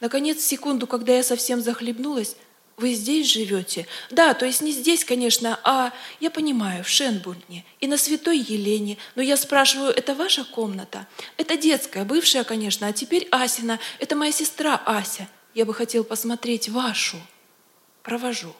Наконец, 0.00 0.40
секунду, 0.40 0.86
когда 0.86 1.14
я 1.14 1.22
совсем 1.22 1.60
захлебнулась, 1.60 2.36
вы 2.76 2.92
здесь 2.92 3.32
живете? 3.32 3.86
Да, 4.10 4.34
то 4.34 4.44
есть 4.44 4.60
не 4.60 4.70
здесь, 4.70 5.02
конечно, 5.02 5.58
а, 5.64 5.92
я 6.20 6.30
понимаю, 6.30 6.84
в 6.84 6.88
Шенбурне 6.88 7.64
и 7.80 7.86
на 7.86 7.96
Святой 7.96 8.38
Елене. 8.38 8.98
Но 9.14 9.22
я 9.22 9.38
спрашиваю, 9.38 9.92
это 9.92 10.14
ваша 10.14 10.44
комната? 10.44 11.06
Это 11.38 11.56
детская, 11.56 12.04
бывшая, 12.04 12.44
конечно, 12.44 12.86
а 12.86 12.92
теперь 12.92 13.28
Асина. 13.30 13.78
Это 13.98 14.14
моя 14.14 14.30
сестра 14.30 14.80
Ася. 14.84 15.26
Я 15.54 15.64
бы 15.64 15.72
хотел 15.72 16.04
посмотреть 16.04 16.68
вашу. 16.68 17.16
Провожу. 18.02 18.54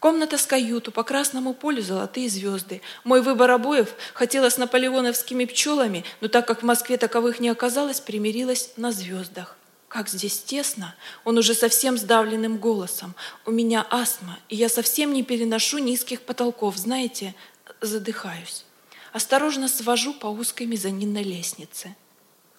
Комната 0.00 0.38
с 0.38 0.46
каюту, 0.46 0.90
по 0.90 1.02
красному 1.02 1.52
полю 1.52 1.82
золотые 1.82 2.30
звезды. 2.30 2.80
Мой 3.04 3.20
выбор 3.20 3.50
обоев 3.50 3.94
хотела 4.14 4.48
с 4.48 4.56
наполеоновскими 4.56 5.44
пчелами, 5.44 6.04
но 6.22 6.28
так 6.28 6.46
как 6.46 6.62
в 6.62 6.64
Москве 6.64 6.96
таковых 6.96 7.40
не 7.40 7.50
оказалось, 7.50 8.00
примирилась 8.00 8.72
на 8.76 8.90
звездах. 8.90 9.56
Как 9.94 10.08
здесь 10.08 10.40
тесно! 10.40 10.92
Он 11.22 11.38
уже 11.38 11.54
совсем 11.54 11.96
сдавленным 11.96 12.58
голосом. 12.58 13.14
У 13.46 13.52
меня 13.52 13.86
астма, 13.90 14.40
и 14.48 14.56
я 14.56 14.68
совсем 14.68 15.12
не 15.12 15.22
переношу 15.22 15.78
низких 15.78 16.22
потолков, 16.22 16.76
знаете, 16.76 17.32
задыхаюсь. 17.80 18.64
Осторожно 19.12 19.68
свожу 19.68 20.12
по 20.12 20.26
узкой 20.26 20.66
мезонинной 20.66 21.22
лестнице. 21.22 21.94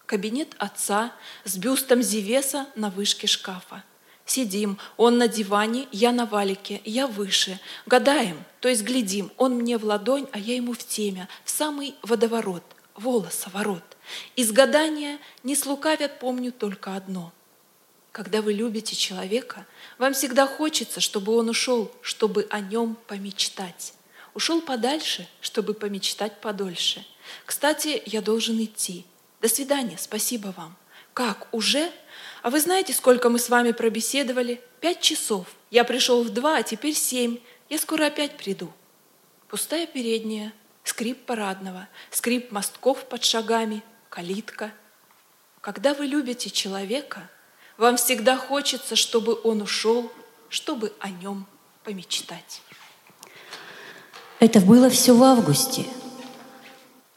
Кабинет 0.05 0.55
отца 0.59 1.11
с 1.43 1.57
бюстом 1.57 2.01
Зевеса 2.01 2.67
на 2.77 2.89
вышке 2.89 3.27
шкафа. 3.27 3.83
Сидим, 4.25 4.77
он 4.95 5.17
на 5.17 5.27
диване, 5.27 5.89
я 5.91 6.13
на 6.13 6.25
валике, 6.25 6.81
я 6.85 7.05
выше. 7.05 7.59
Гадаем, 7.85 8.45
то 8.61 8.69
есть 8.69 8.83
глядим, 8.83 9.29
он 9.35 9.55
мне 9.55 9.77
в 9.77 9.83
ладонь, 9.83 10.27
а 10.31 10.39
я 10.39 10.55
ему 10.55 10.71
в 10.71 10.87
темя, 10.87 11.27
в 11.43 11.49
самый 11.49 11.95
водоворот, 12.01 12.63
волосоворот. 12.95 13.94
Из 14.35 14.51
гадания 14.51 15.19
не 15.43 15.55
слукавят, 15.55 16.19
помню 16.19 16.51
только 16.51 16.95
одно. 16.95 17.31
Когда 18.11 18.41
вы 18.41 18.53
любите 18.53 18.95
человека, 18.95 19.65
вам 19.97 20.13
всегда 20.13 20.47
хочется, 20.47 21.01
чтобы 21.01 21.35
он 21.35 21.49
ушел, 21.49 21.91
чтобы 22.01 22.47
о 22.49 22.61
нем 22.61 22.97
помечтать. 23.07 23.93
Ушел 24.33 24.61
подальше, 24.61 25.27
чтобы 25.41 25.73
помечтать 25.73 26.39
подольше. 26.39 27.05
Кстати, 27.45 28.01
я 28.05 28.21
должен 28.21 28.61
идти. 28.63 29.05
До 29.41 29.49
свидания, 29.49 29.97
спасибо 29.97 30.53
вам. 30.55 30.75
Как, 31.13 31.47
уже? 31.53 31.91
А 32.41 32.49
вы 32.49 32.59
знаете, 32.59 32.93
сколько 32.93 33.29
мы 33.29 33.39
с 33.39 33.49
вами 33.49 33.71
пробеседовали? 33.71 34.61
Пять 34.81 35.01
часов. 35.01 35.47
Я 35.71 35.83
пришел 35.83 36.23
в 36.23 36.29
два, 36.29 36.57
а 36.57 36.63
теперь 36.63 36.93
семь. 36.93 37.39
Я 37.69 37.77
скоро 37.79 38.07
опять 38.07 38.37
приду. 38.37 38.71
Пустая 39.47 39.87
передняя, 39.87 40.53
скрип 40.83 41.25
парадного, 41.25 41.87
скрип 42.11 42.51
мостков 42.51 43.05
под 43.05 43.23
шагами, 43.23 43.83
калитка. 44.15 44.71
Когда 45.59 45.93
вы 45.93 46.05
любите 46.05 46.49
человека, 46.49 47.29
вам 47.77 47.97
всегда 47.97 48.37
хочется, 48.37 48.95
чтобы 48.95 49.37
он 49.43 49.61
ушел, 49.61 50.09
чтобы 50.47 50.93
о 50.99 51.09
нем 51.09 51.45
помечтать. 51.83 52.61
Это 54.39 54.61
было 54.61 54.89
все 54.89 55.13
в 55.13 55.21
августе. 55.21 55.85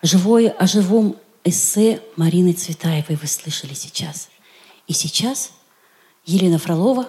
Живое 0.02 0.50
о 0.50 0.66
живом 0.66 1.16
эссе 1.44 2.02
Марины 2.16 2.52
Цветаевой 2.52 3.16
вы 3.16 3.28
слышали 3.28 3.74
сейчас. 3.74 4.28
И 4.88 4.92
сейчас 4.92 5.52
Елена 6.24 6.58
Фролова, 6.58 7.08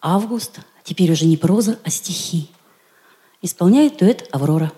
август, 0.00 0.60
теперь 0.84 1.10
уже 1.10 1.24
не 1.24 1.36
проза, 1.36 1.80
а 1.82 1.90
стихи. 1.90 2.50
Исполняет 3.42 3.96
дуэт 3.96 4.28
«Аврора». 4.30 4.72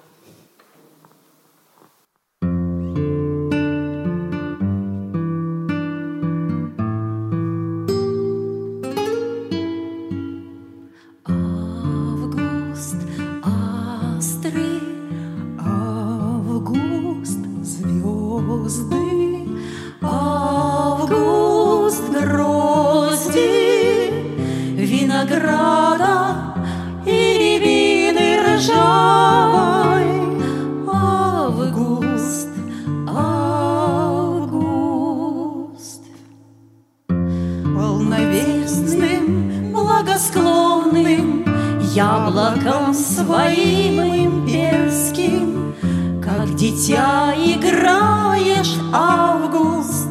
Своим 43.31 44.01
имперским, 44.01 45.75
Как 46.21 46.57
дитя 46.57 47.33
играешь, 47.37 48.75
август, 48.93 50.09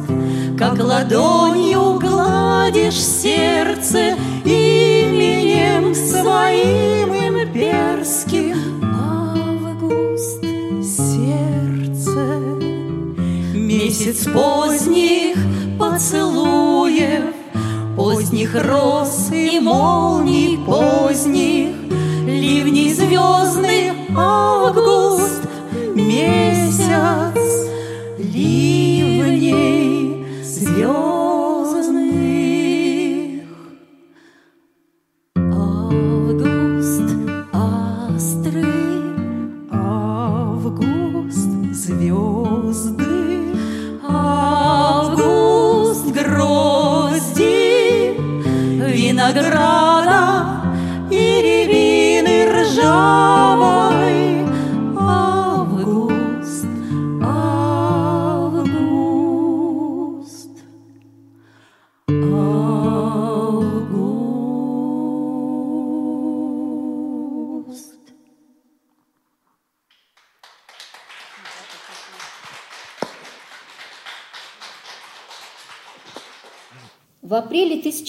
Как 0.58 0.78
ладонью 0.82 1.98
гладишь 1.98 2.94
сердце 2.94 4.16
и 4.44 5.06
меня. 5.12 5.94
своим 5.94 7.12
имперским 7.12 8.56
Август 8.82 10.42
сердце 10.82 12.38
Месяц 13.54 14.26
поздних 14.32 15.36
поцелуев 15.78 17.34
Поздних 17.96 18.54
роз 18.54 19.30
и 19.30 19.60
молний 19.60 20.58
поздних 20.64 21.69
Ливней 22.60 22.92
звездных 22.92 23.94
август 24.14 25.48
Месяц 25.94 27.70
ливней 28.18 30.26
звездных 30.44 31.09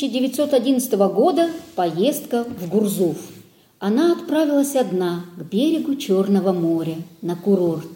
1911 0.02 0.94
года 1.14 1.52
поездка 1.76 2.44
в 2.44 2.68
Гурзуф. 2.70 3.18
Она 3.78 4.14
отправилась 4.14 4.76
одна 4.76 5.26
к 5.38 5.44
берегу 5.44 5.94
Черного 5.94 6.54
моря, 6.54 6.96
на 7.22 7.36
курорт. 7.36 7.88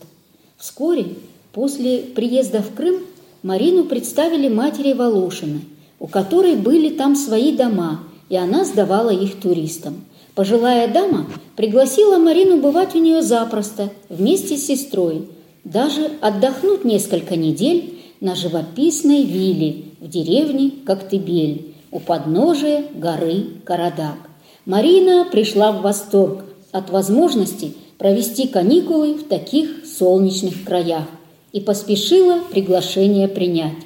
Вскоре 0.56 1.08
после 1.51 2.01
приезда 2.01 2.62
в 2.62 2.76
Крым 2.76 2.97
Марину 3.41 3.86
представили 3.86 4.49
матери 4.49 4.93
Волошины, 4.93 5.62
у 5.99 6.06
которой 6.06 6.56
были 6.56 6.89
там 6.89 7.16
свои 7.16 7.56
дома, 7.56 8.01
и 8.30 8.36
она 8.36 8.66
сдавала 8.66 9.10
их 9.10 9.39
туристам. 9.41 10.06
Пожилая 10.36 10.88
дама 10.88 11.26
пригласила 11.56 12.20
Марину 12.20 12.58
бывать 12.62 12.93
у 12.93 12.99
нее 12.99 13.24
запросто, 13.24 13.89
вместе 14.10 14.58
с 14.58 14.68
сестрой, 14.68 15.28
даже 15.64 16.12
отдохнуть 16.22 16.86
несколько 16.86 17.36
недель 17.36 17.99
на 18.20 18.36
живописной 18.36 19.24
вилле 19.24 19.86
в 19.99 20.08
деревне 20.08 20.72
Коктебель 20.86 21.75
у 21.92 22.00
подножия 22.00 22.86
горы 22.94 23.46
Карадак. 23.64 24.18
Марина 24.66 25.26
пришла 25.32 25.72
в 25.72 25.82
восторг 25.82 26.46
от 26.72 26.90
возможности 26.90 27.74
провести 27.98 28.48
каникулы 28.48 29.14
в 29.14 29.24
таких 29.24 29.86
солнечных 29.86 30.64
краях 30.64 31.06
и 31.52 31.62
поспешила 31.62 32.40
приглашение 32.52 33.28
принять. 33.28 33.78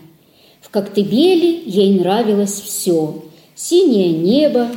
В 0.62 0.70
Коктебеле 0.70 1.62
ей 1.66 2.00
нравилось 2.00 2.60
все– 2.62 3.24
синее 3.56 4.12
небо, 4.14 4.70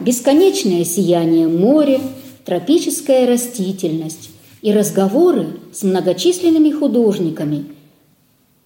бесконечное 0.00 0.84
сияние 0.84 1.48
моря, 1.48 2.00
тропическая 2.44 3.26
растительность 3.26 4.30
и 4.62 4.72
разговоры 4.72 5.58
с 5.72 5.82
многочисленными 5.82 6.70
художниками, 6.70 7.66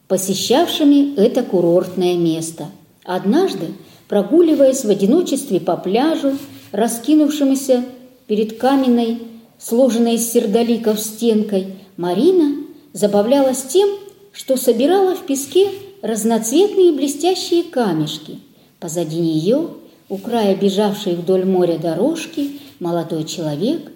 посещавшими 0.06 1.16
это 1.16 1.42
курортное 1.42 2.16
место. 2.16 2.66
Однажды, 3.08 3.68
прогуливаясь 4.06 4.84
в 4.84 4.90
одиночестве 4.90 5.60
по 5.60 5.78
пляжу, 5.78 6.36
раскинувшемуся 6.72 7.86
перед 8.26 8.58
каменной, 8.58 9.22
сложенной 9.58 10.16
из 10.16 10.30
сердоликов 10.30 11.00
стенкой, 11.00 11.68
Марина 11.96 12.56
забавлялась 12.92 13.62
тем, 13.62 13.88
что 14.30 14.58
собирала 14.58 15.14
в 15.14 15.24
песке 15.24 15.70
разноцветные 16.02 16.92
блестящие 16.92 17.62
камешки. 17.62 18.40
Позади 18.78 19.18
нее, 19.18 19.68
у 20.10 20.18
края 20.18 20.54
бежавшей 20.54 21.14
вдоль 21.14 21.46
моря 21.46 21.78
дорожки, 21.78 22.60
молодой 22.78 23.24
человек, 23.24 23.90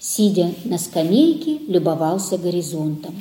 сидя 0.00 0.50
на 0.64 0.78
скамейке, 0.78 1.58
любовался 1.68 2.36
горизонтом. 2.36 3.14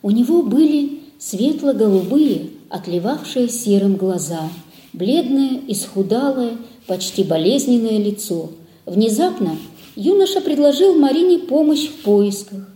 У 0.00 0.10
него 0.10 0.42
были 0.42 1.00
светло-голубые, 1.18 2.48
отливавшие 2.70 3.50
серым 3.50 3.96
глаза, 3.96 4.48
бледное, 4.96 5.60
исхудалое, 5.68 6.56
почти 6.86 7.22
болезненное 7.22 7.98
лицо. 7.98 8.50
Внезапно 8.86 9.56
юноша 9.94 10.40
предложил 10.40 10.98
Марине 10.98 11.38
помощь 11.38 11.86
в 11.86 12.02
поисках. 12.02 12.68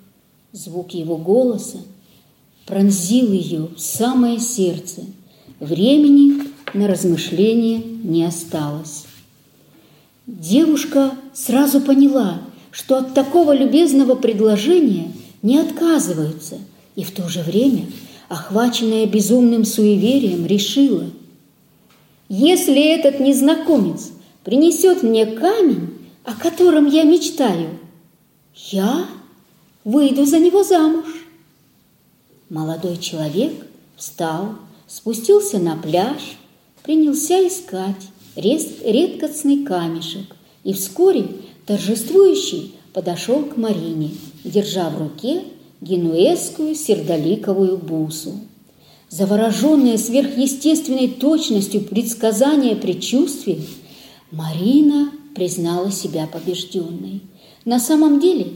Звук 0.53 0.93
его 0.93 1.17
голоса 1.17 1.79
пронзил 2.67 3.33
ее 3.33 3.69
в 3.77 3.81
самое 3.81 4.39
сердце. 4.39 5.03
Времени 5.59 6.43
на 6.73 6.87
размышление 6.87 7.83
не 8.05 8.25
осталось. 8.25 9.07
Девушка 10.27 11.13
сразу 11.35 11.81
поняла, 11.81 12.43
что 12.71 12.99
от 12.99 13.15
такого 13.15 13.55
любезного 13.55 14.15
предложения 14.15 15.11
не 15.43 15.59
отказываются, 15.59 16.59
и 16.95 17.03
в 17.03 17.11
то 17.11 17.29
же 17.29 17.43
время, 17.43 17.87
охваченная 18.29 19.07
безумным 19.07 19.65
суеверием, 19.65 20.47
решила, 20.47 21.07
если 22.33 22.81
этот 22.81 23.19
незнакомец 23.19 24.13
принесет 24.45 25.03
мне 25.03 25.27
камень, 25.27 25.99
о 26.25 26.35
котором 26.35 26.87
я 26.87 27.03
мечтаю, 27.03 27.71
я 28.55 29.05
выйду 29.85 30.25
за 30.25 30.39
него 30.39 30.63
замуж. 30.63 31.07
Молодой 32.49 32.99
человек 32.99 33.53
встал, 33.97 34.55
спустился 34.87 35.59
на 35.59 35.77
пляж, 35.77 36.39
принялся 36.85 37.47
искать 37.47 38.09
редкостный 38.37 39.65
камешек 39.65 40.37
и 40.63 40.73
вскоре 40.73 41.27
торжествующий 41.67 42.77
подошел 42.93 43.43
к 43.43 43.57
Марине, 43.57 44.13
держа 44.45 44.89
в 44.89 45.01
руке 45.01 45.43
генуэзскую 45.81 46.77
сердоликовую 46.77 47.77
бусу. 47.77 48.35
Завороженная 49.11 49.99
сверхъестественной 49.99 51.09
точностью 51.09 51.81
предсказания 51.81 52.77
предчувствий, 52.77 53.67
Марина 54.31 55.11
признала 55.35 55.91
себя 55.91 56.29
побежденной. 56.29 57.21
На 57.65 57.81
самом 57.81 58.21
деле, 58.21 58.47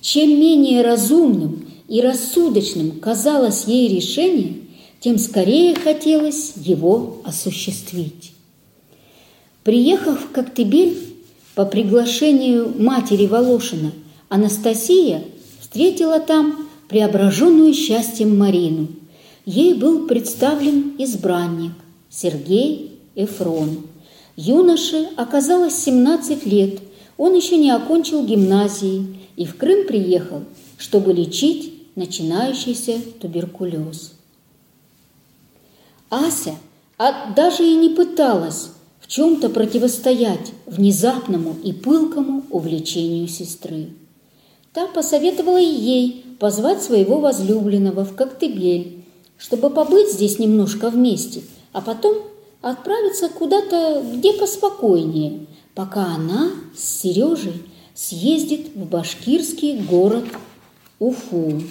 чем 0.00 0.30
менее 0.30 0.82
разумным 0.82 1.66
и 1.88 2.00
рассудочным 2.00 2.92
казалось 3.00 3.64
ей 3.66 3.88
решение, 3.88 4.58
тем 5.00 5.18
скорее 5.18 5.74
хотелось 5.74 6.52
его 6.54 7.20
осуществить. 7.24 8.34
Приехав 9.64 10.26
в 10.26 10.30
Коктебель 10.30 10.96
по 11.56 11.64
приглашению 11.64 12.72
матери 12.80 13.26
Волошина, 13.26 13.90
Анастасия 14.28 15.24
встретила 15.60 16.20
там 16.20 16.68
преображенную 16.88 17.74
счастьем 17.74 18.38
Марину. 18.38 18.86
Ей 19.44 19.74
был 19.74 20.06
представлен 20.06 20.94
избранник 20.98 21.72
Сергей 22.08 22.98
Эфрон. 23.14 23.86
Юноше 24.36 25.10
оказалось 25.16 25.76
17 25.76 26.46
лет, 26.46 26.80
он 27.16 27.34
еще 27.34 27.56
не 27.56 27.70
окончил 27.70 28.24
гимназии 28.24 29.18
и 29.36 29.44
в 29.46 29.56
Крым 29.56 29.86
приехал, 29.86 30.42
чтобы 30.78 31.12
лечить 31.12 31.72
начинающийся 31.94 32.98
туберкулез. 33.20 34.12
Ася 36.10 36.54
а 36.96 37.32
даже 37.34 37.64
и 37.64 37.74
не 37.74 37.90
пыталась 37.90 38.70
в 39.00 39.08
чем-то 39.08 39.50
противостоять 39.50 40.52
внезапному 40.66 41.56
и 41.62 41.72
пылкому 41.72 42.44
увлечению 42.50 43.28
сестры. 43.28 43.90
Та 44.72 44.86
посоветовала 44.86 45.58
ей 45.58 46.24
позвать 46.38 46.82
своего 46.82 47.18
возлюбленного 47.18 48.04
в 48.04 48.14
Коктебель, 48.14 49.03
чтобы 49.38 49.70
побыть 49.70 50.12
здесь 50.12 50.38
немножко 50.38 50.90
вместе, 50.90 51.42
а 51.72 51.80
потом 51.80 52.16
отправиться 52.62 53.28
куда-то, 53.28 54.02
где 54.14 54.32
поспокойнее, 54.32 55.46
пока 55.74 56.14
она 56.14 56.50
с 56.76 57.00
Сережей 57.00 57.62
съездит 57.94 58.74
в 58.74 58.86
башкирский 58.86 59.80
город 59.80 60.24
Уфу, 60.98 61.62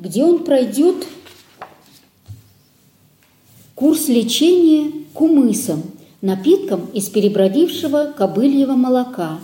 где 0.00 0.24
он 0.24 0.44
пройдет 0.44 1.06
курс 3.74 4.08
лечения 4.08 4.92
кумысом, 5.12 5.82
напитком 6.22 6.86
из 6.92 7.08
перебродившего 7.08 8.12
кобыльего 8.16 8.72
молока, 8.72 9.40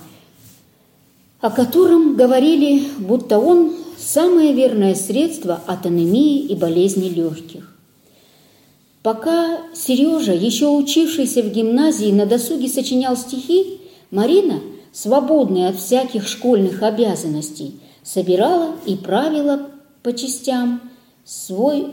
о 1.41 1.51
котором 1.51 2.17
говорили, 2.17 2.87
будто 2.99 3.39
он 3.39 3.75
самое 3.99 4.53
верное 4.53 4.95
средство 4.95 5.61
от 5.67 5.87
анемии 5.87 6.41
и 6.41 6.55
болезни 6.55 7.09
легких. 7.09 7.77
Пока 9.03 9.61
Сережа, 9.73 10.33
еще 10.33 10.69
учившийся 10.69 11.43
в 11.43 11.51
гимназии, 11.51 12.11
на 12.11 12.27
досуге 12.27 12.69
сочинял 12.69 13.17
стихи, 13.17 13.81
Марина, 14.11 14.61
свободная 14.93 15.69
от 15.69 15.77
всяких 15.77 16.27
школьных 16.27 16.83
обязанностей, 16.83 17.79
собирала 18.03 18.75
и 18.85 18.97
правила 18.97 19.69
по 20.03 20.13
частям 20.13 20.81
свой, 21.25 21.89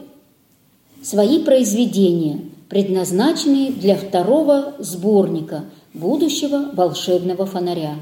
свои 1.03 1.43
произведения, 1.43 2.41
предназначенные 2.69 3.71
для 3.71 3.95
второго 3.95 4.73
сборника 4.79 5.65
будущего 5.93 6.71
волшебного 6.73 7.45
фонаря. 7.45 7.95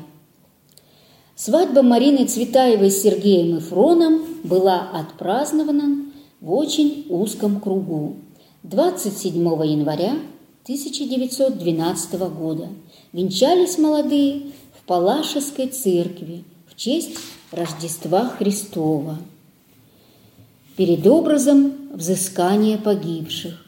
Свадьба 1.43 1.81
Марины 1.81 2.27
Цветаевой 2.27 2.91
с 2.91 3.01
Сергеем 3.01 3.57
Ифроном 3.57 4.21
была 4.43 4.91
отпразднована 4.93 6.05
в 6.39 6.53
очень 6.53 7.07
узком 7.09 7.59
кругу 7.59 8.17
27 8.61 9.41
января 9.65 10.19
1912 10.65 12.13
года. 12.37 12.67
Венчались 13.11 13.79
молодые 13.79 14.51
в 14.79 14.85
Палашеской 14.85 15.69
церкви 15.69 16.43
в 16.67 16.75
честь 16.75 17.17
Рождества 17.51 18.27
Христова. 18.37 19.17
Перед 20.77 21.07
образом 21.07 21.73
взыскания 21.91 22.77
погибших. 22.77 23.65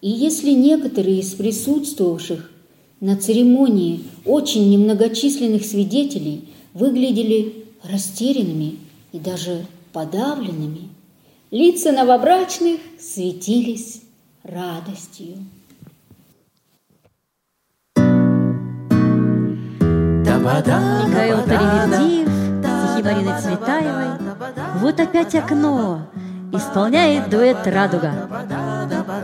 И 0.00 0.08
если 0.08 0.52
некоторые 0.52 1.20
из 1.20 1.34
присутствовавших 1.34 2.50
на 3.00 3.18
церемонии 3.18 4.02
очень 4.24 4.70
немногочисленных 4.70 5.66
свидетелей 5.66 6.48
выглядели 6.76 7.64
растерянными 7.82 8.78
и 9.12 9.18
даже 9.18 9.66
подавленными, 9.92 10.90
лица 11.50 11.90
новобрачных 11.90 12.80
светились 13.00 14.02
радостью. 14.42 15.38
Михаил 20.26 21.42
Таривердиев, 21.44 22.28
стихи 22.62 23.02
Марины 23.02 23.40
Цветаевой. 23.40 24.36
Вот 24.80 25.00
опять 25.00 25.34
окно, 25.34 26.02
исполняет 26.52 27.30
дуэт 27.30 27.66
«Радуга». 27.66 29.15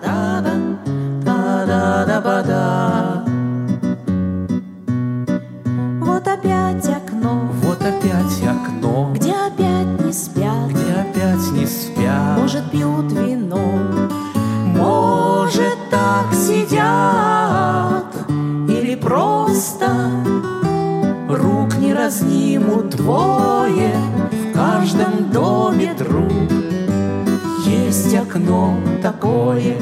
Есть 28.32 28.36
окно 28.36 28.74
такое. 29.02 29.76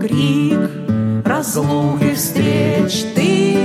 Крик 0.00 0.70
разлуки 1.24 2.14
встреч. 2.14 3.04
Ты 3.14 3.56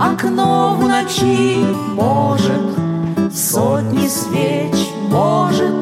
окно 0.00 0.76
в 0.80 0.88
ночи 0.88 1.64
Может 1.94 3.32
сотни 3.32 4.08
свеч 4.08 4.74
Может. 5.08 5.74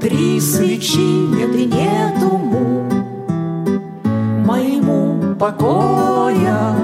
Три 0.00 0.40
свечи 0.40 0.98
Нет 0.98 1.54
и 1.54 1.64
нету 1.66 2.36
му 2.36 2.90
Моему 4.44 5.34
покоя 5.36 6.74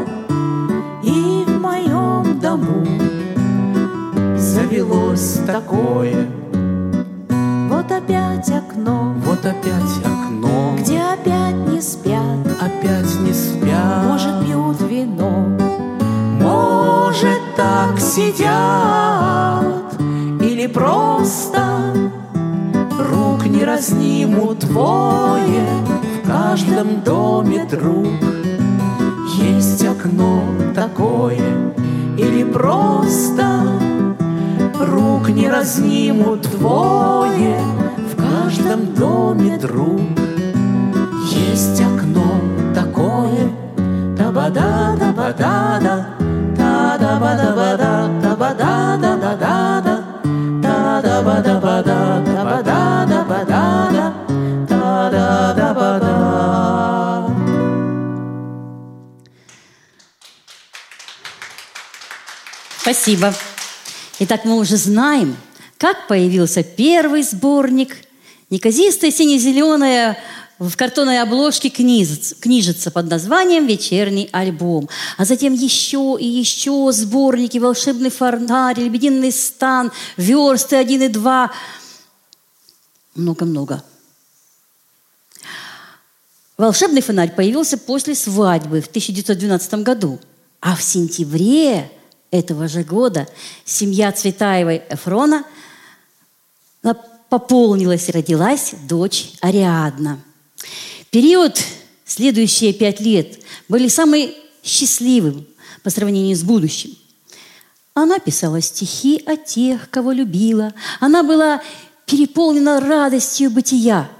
и 1.02 1.44
в 1.46 1.60
моем 1.60 2.40
дому. 2.40 2.86
Завелось 4.36 5.40
такое. 5.46 6.26
Вот 7.68 7.92
опять 7.92 8.50
сидят 18.10 19.94
Или 20.40 20.66
просто 20.66 21.62
Рук 22.98 23.46
не 23.46 23.64
разнимут 23.64 24.58
двое 24.58 25.64
В 26.22 26.26
каждом 26.26 27.02
доме 27.02 27.64
друг. 27.70 28.08
Есть 29.40 29.84
окно 29.84 30.42
такое 30.74 31.72
Или 32.18 32.42
просто 32.42 33.62
Рук 34.80 35.28
не 35.28 35.48
разнимут 35.48 36.42
двое 36.58 37.60
В 38.12 38.16
каждом 38.16 38.92
доме 38.94 39.56
друг. 39.56 40.00
Есть 41.30 41.80
окно 41.80 42.40
такое 42.74 43.50
Та-ба-да, 44.16 44.96
та-ба-да-да 44.98 46.20
Та-да-ба-да-ба-да, 46.60 47.89
Спасибо. 63.00 63.34
Итак, 64.18 64.44
мы 64.44 64.58
уже 64.58 64.76
знаем, 64.76 65.34
как 65.78 66.06
появился 66.06 66.62
первый 66.62 67.22
сборник 67.22 67.96
неказистая 68.50 69.10
сине-зеленая 69.10 70.18
в 70.58 70.76
картонной 70.76 71.22
обложке 71.22 71.70
книжица, 71.70 72.90
под 72.90 73.08
названием 73.08 73.66
«Вечерний 73.66 74.28
альбом». 74.32 74.90
А 75.16 75.24
затем 75.24 75.54
еще 75.54 76.18
и 76.20 76.26
еще 76.26 76.90
сборники 76.92 77.56
«Волшебный 77.56 78.10
фонарь», 78.10 78.78
«Лебединый 78.78 79.32
стан», 79.32 79.92
«Версты 80.18 80.76
1 80.76 81.02
и 81.02 81.08
2». 81.08 81.50
Много-много. 83.14 83.82
Волшебный 86.58 87.00
фонарь 87.00 87.34
появился 87.34 87.78
после 87.78 88.14
свадьбы 88.14 88.82
в 88.82 88.88
1912 88.88 89.74
году. 89.76 90.20
А 90.60 90.76
в 90.76 90.82
сентябре 90.82 91.90
этого 92.30 92.68
же 92.68 92.84
года 92.84 93.28
семья 93.64 94.12
Цветаевой 94.12 94.82
Эфрона 94.88 95.44
пополнилась 97.30 98.08
и 98.08 98.12
родилась 98.12 98.74
дочь 98.88 99.30
Ариадна. 99.40 100.20
Период, 101.10 101.58
следующие 102.04 102.72
пять 102.74 103.00
лет, 103.00 103.38
были 103.68 103.88
самым 103.88 104.30
счастливым 104.62 105.46
по 105.82 105.90
сравнению 105.90 106.36
с 106.36 106.42
будущим. 106.42 106.96
Она 107.94 108.18
писала 108.18 108.60
стихи 108.60 109.22
о 109.26 109.36
тех, 109.36 109.90
кого 109.90 110.12
любила. 110.12 110.74
Она 110.98 111.22
была 111.22 111.62
переполнена 112.04 112.80
радостью 112.80 113.50
бытия, 113.50 114.10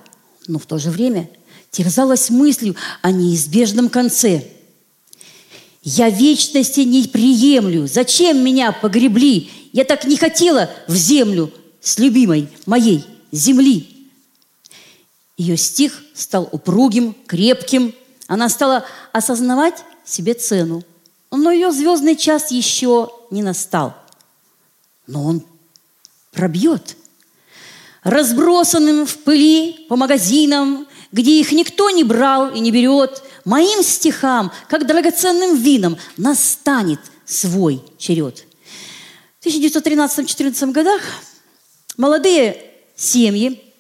но 0.47 0.59
в 0.59 0.67
то 0.67 0.79
же 0.79 0.91
время 0.91 1.29
терзалась 1.71 2.31
мыслью 2.31 2.77
о 3.03 3.11
неизбежном 3.11 3.89
конце. 3.89 4.45
«Я 5.83 6.11
вечности 6.11 6.81
не 6.81 7.05
приемлю. 7.05 7.87
Зачем 7.87 8.45
меня 8.45 8.73
погребли? 8.73 9.51
Я 9.73 9.85
так 9.85 10.05
не 10.05 10.17
хотела 10.17 10.71
в 10.87 10.95
землю 10.95 11.51
с 11.81 11.99
любимой 11.99 12.49
моей 12.67 13.05
земли». 13.33 14.01
Ее 15.37 15.57
стих 15.57 16.03
стал 16.15 16.49
упругим, 16.53 17.17
крепким. 17.27 17.95
Она 18.27 18.51
стала 18.51 18.85
осознавать 19.13 19.83
себе 20.05 20.35
цену. 20.35 20.85
Но 21.31 21.51
ее 21.51 21.71
звездный 21.73 22.17
час 22.17 22.51
еще 22.51 23.11
не 23.31 23.43
настал. 23.43 23.95
Но 25.07 25.25
он 25.25 25.43
пробьет. 26.33 26.97
Разбросанным 28.03 29.07
в 29.07 29.19
пыли 29.19 29.87
по 29.89 29.97
магазинам, 29.97 30.87
где 31.13 31.41
их 31.41 31.53
никто 31.53 31.91
не 31.91 32.05
брал 32.05 32.51
и 32.51 32.61
не 32.61 32.71
берет, 32.71 33.23
моим 33.45 33.83
стихам, 33.83 34.53
как 34.69 34.87
драгоценным 34.87 35.57
винам, 35.57 35.99
настанет 36.17 37.01
свой 37.25 37.83
черед. 37.99 38.45
В 39.41 39.47
1913-14 39.47 40.73
годах 40.73 41.01
молодые 41.97 42.63
семьи 42.97 43.71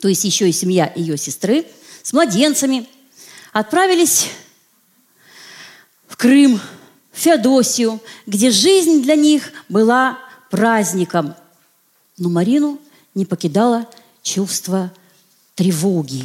то 0.00 0.08
есть 0.08 0.24
еще 0.24 0.48
и 0.48 0.52
семья 0.52 0.92
ее 0.94 1.16
сестры, 1.16 1.66
с 2.02 2.12
младенцами, 2.12 2.86
отправились 3.52 4.28
в 6.06 6.16
Крым, 6.16 6.60
в 7.12 7.18
Феодосию, 7.18 8.00
где 8.26 8.50
жизнь 8.50 9.02
для 9.02 9.16
них 9.16 9.52
была 9.68 10.18
праздником. 10.50 11.34
Но 12.16 12.28
Марину 12.28 12.78
не 13.14 13.24
покидало 13.24 13.88
чувство 14.22 14.92
тревоги. 15.54 16.24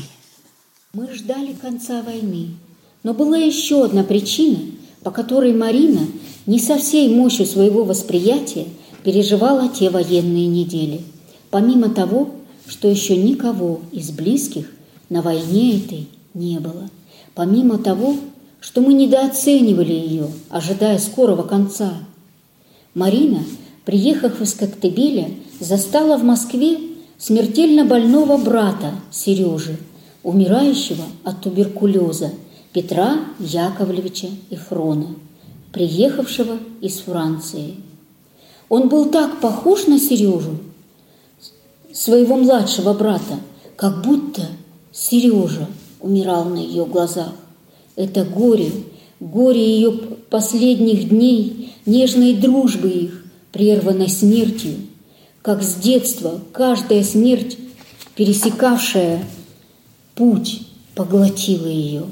Мы 0.93 1.11
ждали 1.13 1.53
конца 1.53 2.03
войны, 2.03 2.55
но 3.03 3.13
была 3.13 3.37
еще 3.37 3.83
одна 3.83 4.03
причина, 4.03 4.59
по 5.03 5.11
которой 5.11 5.53
Марина 5.53 6.01
не 6.45 6.59
со 6.59 6.77
всей 6.77 7.13
мощью 7.13 7.45
своего 7.45 7.83
восприятия 7.83 8.65
переживала 9.03 9.67
те 9.67 9.89
военные 9.89 10.47
недели. 10.47 11.01
Помимо 11.49 11.89
того, 11.89 12.31
что 12.65 12.87
еще 12.87 13.17
никого 13.17 13.81
из 13.91 14.11
близких 14.11 14.71
на 15.09 15.21
войне 15.21 15.77
этой 15.77 16.07
не 16.33 16.59
было. 16.59 16.89
Помимо 17.35 17.77
того, 17.77 18.15
что 18.61 18.81
мы 18.81 18.93
недооценивали 18.93 19.91
ее, 19.91 20.27
ожидая 20.49 20.97
скорого 20.97 21.43
конца. 21.43 21.93
Марина, 22.93 23.43
приехав 23.83 24.39
из 24.41 24.53
Коктебеля, 24.53 25.29
застала 25.59 26.17
в 26.17 26.23
Москве 26.23 26.77
смертельно 27.17 27.83
больного 27.83 28.37
брата 28.37 28.93
Сережи, 29.11 29.77
умирающего 30.23 31.03
от 31.25 31.41
туберкулеза 31.41 32.31
Петра 32.73 33.19
Яковлевича 33.37 34.29
Эфрона, 34.49 35.09
приехавшего 35.71 36.57
из 36.81 36.97
Франции. 37.01 37.75
Он 38.67 38.89
был 38.89 39.09
так 39.11 39.39
похож 39.39 39.85
на 39.85 39.99
Сережу, 39.99 40.57
своего 41.93 42.35
младшего 42.35 42.93
брата, 42.93 43.39
как 43.75 44.01
будто 44.03 44.41
Сережа 44.91 45.67
умирал 46.01 46.45
на 46.45 46.57
ее 46.57 46.85
глазах. 46.85 47.33
Это 47.95 48.25
горе, 48.25 48.71
горе 49.19 49.63
ее 49.63 49.91
последних 49.91 51.09
дней, 51.09 51.75
нежной 51.85 52.33
дружбы 52.33 52.89
их, 52.89 53.23
прерванной 53.51 54.09
смертью, 54.09 54.73
как 55.43 55.61
с 55.61 55.75
детства 55.75 56.39
каждая 56.51 57.03
смерть, 57.03 57.55
пересекавшая 58.15 59.23
путь, 60.15 60.61
поглотила 60.95 61.67
ее. 61.67 62.05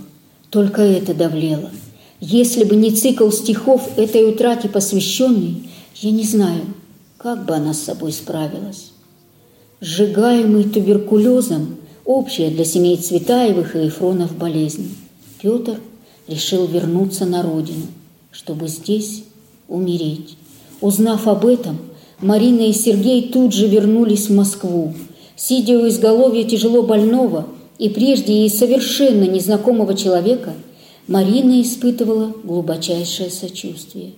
Только 0.51 0.81
это 0.81 1.13
давлело. 1.13 1.71
Если 2.19 2.65
бы 2.65 2.75
не 2.75 2.91
цикл 2.91 3.31
стихов 3.31 3.97
этой 3.97 4.29
утрате 4.29 4.69
посвященный, 4.69 5.69
я 5.95 6.11
не 6.11 6.23
знаю, 6.23 6.61
как 7.17 7.45
бы 7.45 7.55
она 7.55 7.73
с 7.73 7.79
собой 7.79 8.11
справилась. 8.11 8.91
Сжигаемый 9.79 10.65
туберкулезом– 10.65 11.77
общая 12.05 12.49
для 12.49 12.65
семей 12.65 12.97
Цветаевых 12.97 13.75
и 13.75 13.85
Ефронов 13.85 14.35
болезнь. 14.37 14.95
Петр 15.41 15.79
решил 16.27 16.67
вернуться 16.67 17.25
на 17.25 17.41
родину, 17.41 17.87
чтобы 18.31 18.67
здесь 18.67 19.23
умереть. 19.67 20.37
Узнав 20.81 21.27
об 21.27 21.45
этом, 21.45 21.77
Марина 22.19 22.61
и 22.61 22.73
Сергей 22.73 23.29
тут 23.29 23.53
же 23.53 23.67
вернулись 23.67 24.27
в 24.27 24.35
Москву. 24.35 24.93
Сидя 25.35 25.79
у 25.79 25.87
изголовья 25.87 26.43
тяжело 26.43 26.83
больного 26.83 27.47
и 27.81 27.89
прежде 27.89 28.41
ей 28.41 28.49
совершенно 28.51 29.23
незнакомого 29.23 29.95
человека, 29.95 30.53
Марина 31.07 31.59
испытывала 31.63 32.31
глубочайшее 32.43 33.31
сочувствие. 33.31 34.11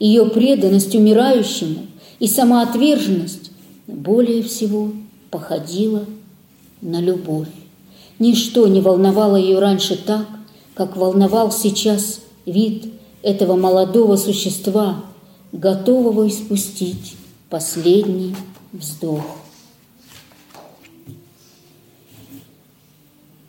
Ее 0.00 0.26
преданность 0.26 0.92
умирающему 0.92 1.86
и 2.18 2.26
самоотверженность 2.26 3.52
более 3.86 4.42
всего 4.42 4.90
походила 5.30 6.04
на 6.82 7.00
любовь. 7.00 7.46
Ничто 8.18 8.66
не 8.66 8.80
волновало 8.80 9.36
ее 9.36 9.60
раньше 9.60 9.96
так, 9.96 10.26
как 10.74 10.96
волновал 10.96 11.52
сейчас 11.52 12.22
вид 12.44 12.86
этого 13.22 13.54
молодого 13.54 14.16
существа, 14.16 15.04
готового 15.52 16.26
испустить 16.26 17.14
последний 17.50 18.34
вздох. 18.72 19.45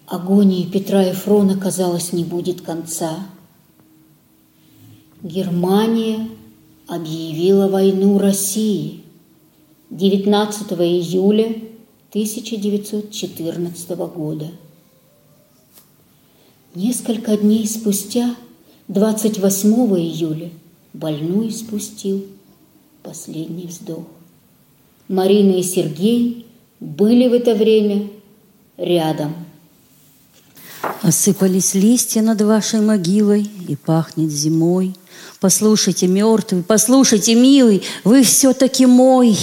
Агонии 0.08 0.64
Петра 0.64 1.04
и 1.04 1.12
Фрона, 1.12 1.60
казалось, 1.60 2.14
не 2.14 2.24
будет 2.24 2.62
конца. 2.62 3.28
Германия 5.22 6.30
объявила 6.88 7.68
войну 7.68 8.18
России 8.18 9.02
19 9.90 10.72
июля 10.72 11.48
1914 12.12 13.90
года. 14.16 14.50
Несколько 16.74 17.36
дней 17.36 17.68
спустя, 17.68 18.34
28 18.88 19.70
июля, 20.00 20.52
больной 20.94 21.52
спустил 21.52 22.26
последний 23.04 23.68
вздох. 23.68 24.06
Марина 25.10 25.58
и 25.58 25.64
Сергей 25.64 26.46
были 26.80 27.28
в 27.28 27.34
это 27.34 27.56
время 27.56 28.08
рядом. 28.78 29.47
Осыпались 31.02 31.74
листья 31.74 32.22
над 32.22 32.42
вашей 32.42 32.82
могилой, 32.82 33.50
и 33.68 33.76
пахнет 33.76 34.32
зимой. 34.32 34.96
Послушайте, 35.40 36.08
мертвый, 36.08 36.64
послушайте, 36.64 37.36
милый, 37.36 37.84
вы 38.04 38.24
все-таки 38.24 38.86
мой. 38.86 39.38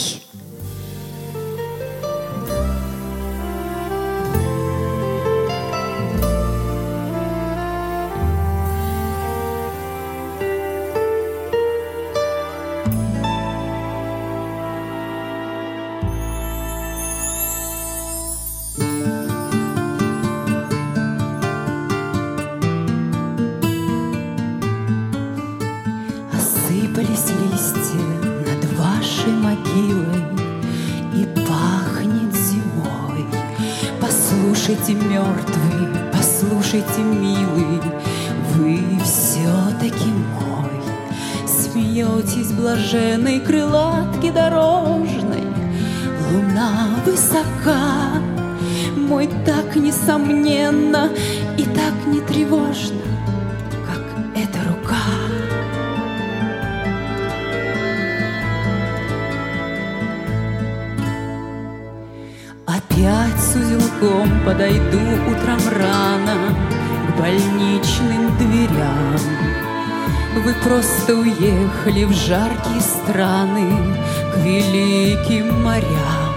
Уехали 71.84 72.04
в 72.04 72.12
жаркие 72.12 72.80
страны 72.80 73.96
К 74.32 74.38
великим 74.38 75.62
морям. 75.62 76.34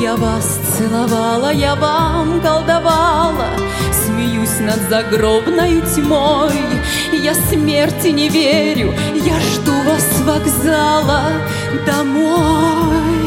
Я 0.00 0.16
вас 0.16 0.58
целовала, 0.76 1.52
я 1.52 1.74
вам 1.74 2.40
колдовала 2.40 3.48
Смеюсь 3.92 4.58
над 4.60 4.80
загробной 4.88 5.80
тьмой. 5.94 6.52
Я 7.12 7.34
смерти 7.34 8.08
не 8.08 8.28
верю, 8.28 8.94
я 9.14 9.38
жду 9.40 9.72
вас 9.84 10.02
с 10.02 10.20
вокзала 10.22 11.22
домой 11.86 13.21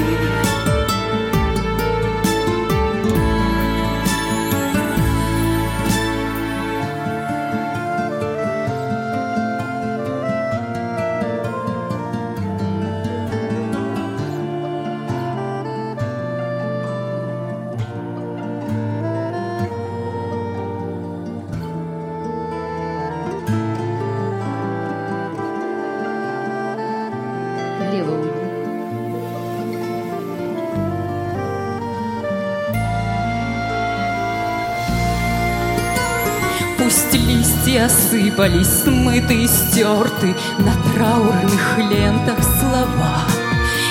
листья 37.45 37.85
осыпались, 37.85 38.83
смыты 38.83 39.43
и 39.43 39.47
стерты 39.47 40.35
На 40.59 40.73
траурных 40.93 41.77
лентах 41.77 42.37
слова 42.59 43.21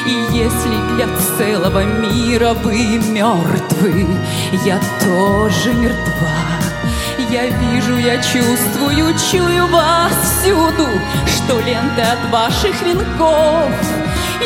И 0.06 0.36
если 0.36 0.94
для 0.94 1.08
целого 1.36 1.84
мира 1.84 2.54
вы 2.54 2.98
мертвы 2.98 4.06
Я 4.64 4.80
тоже 5.00 5.72
мертва 5.74 6.30
я 7.30 7.46
вижу, 7.46 7.96
я 7.96 8.16
чувствую, 8.18 9.12
чую 9.30 9.66
вас 9.68 10.12
всюду, 10.22 10.86
Что 11.26 11.58
ленты 11.58 12.02
от 12.02 12.30
ваших 12.30 12.80
венков. 12.82 13.72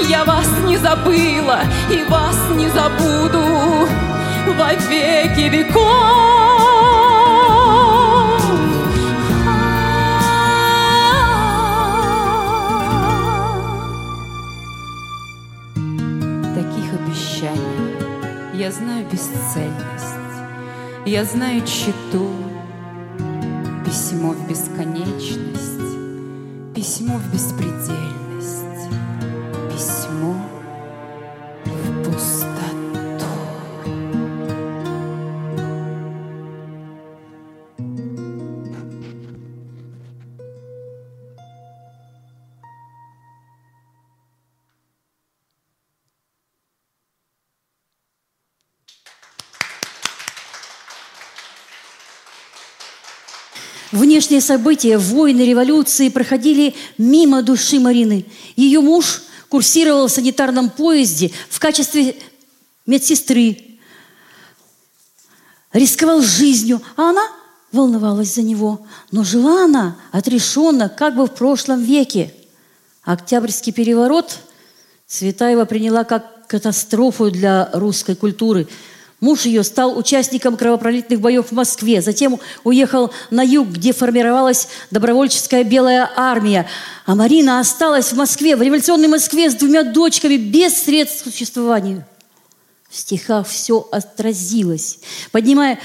Я 0.08 0.24
вас 0.24 0.48
не 0.64 0.78
забыла 0.78 1.60
и 1.90 2.02
вас 2.08 2.36
не 2.54 2.68
забуду 2.68 3.88
во 4.56 4.72
веки 4.88 5.48
веков. 5.50 6.17
Бесцельность, 19.48 20.04
я 21.06 21.24
знаю 21.24 21.62
читу, 21.62 22.28
Внешние 54.18 54.40
события, 54.40 54.98
войны, 54.98 55.42
революции 55.42 56.08
проходили 56.08 56.74
мимо 56.98 57.40
души 57.40 57.78
Марины. 57.78 58.26
Ее 58.56 58.80
муж 58.80 59.22
курсировал 59.48 60.08
в 60.08 60.10
санитарном 60.10 60.70
поезде 60.70 61.30
в 61.48 61.60
качестве 61.60 62.16
медсестры, 62.84 63.78
рисковал 65.72 66.20
жизнью, 66.20 66.82
а 66.96 67.10
она 67.10 67.22
волновалась 67.70 68.34
за 68.34 68.42
него. 68.42 68.84
Но 69.12 69.22
жила 69.22 69.66
она 69.66 69.96
отрешенно, 70.10 70.88
как 70.88 71.14
бы 71.14 71.26
в 71.26 71.30
прошлом 71.30 71.80
веке. 71.84 72.34
Октябрьский 73.04 73.72
переворот 73.72 74.36
Цветаева 75.06 75.64
приняла 75.64 76.02
как 76.02 76.48
катастрофу 76.48 77.30
для 77.30 77.70
русской 77.72 78.16
культуры– 78.16 78.66
Муж 79.20 79.46
ее 79.46 79.64
стал 79.64 79.98
участником 79.98 80.56
кровопролитных 80.56 81.20
боев 81.20 81.48
в 81.48 81.52
Москве, 81.52 82.00
затем 82.00 82.38
уехал 82.62 83.12
на 83.30 83.42
юг, 83.42 83.68
где 83.68 83.92
формировалась 83.92 84.68
добровольческая 84.92 85.64
белая 85.64 86.08
армия. 86.14 86.68
А 87.04 87.16
Марина 87.16 87.58
осталась 87.58 88.12
в 88.12 88.16
Москве, 88.16 88.54
в 88.54 88.62
революционной 88.62 89.08
Москве 89.08 89.50
с 89.50 89.54
двумя 89.54 89.82
дочками, 89.82 90.36
без 90.36 90.84
средств 90.84 91.24
к 91.24 91.32
существованию. 91.32 92.04
В 92.88 92.96
стихах 92.96 93.48
все 93.48 93.88
отразилось. 93.90 95.00
Поднимая 95.32 95.80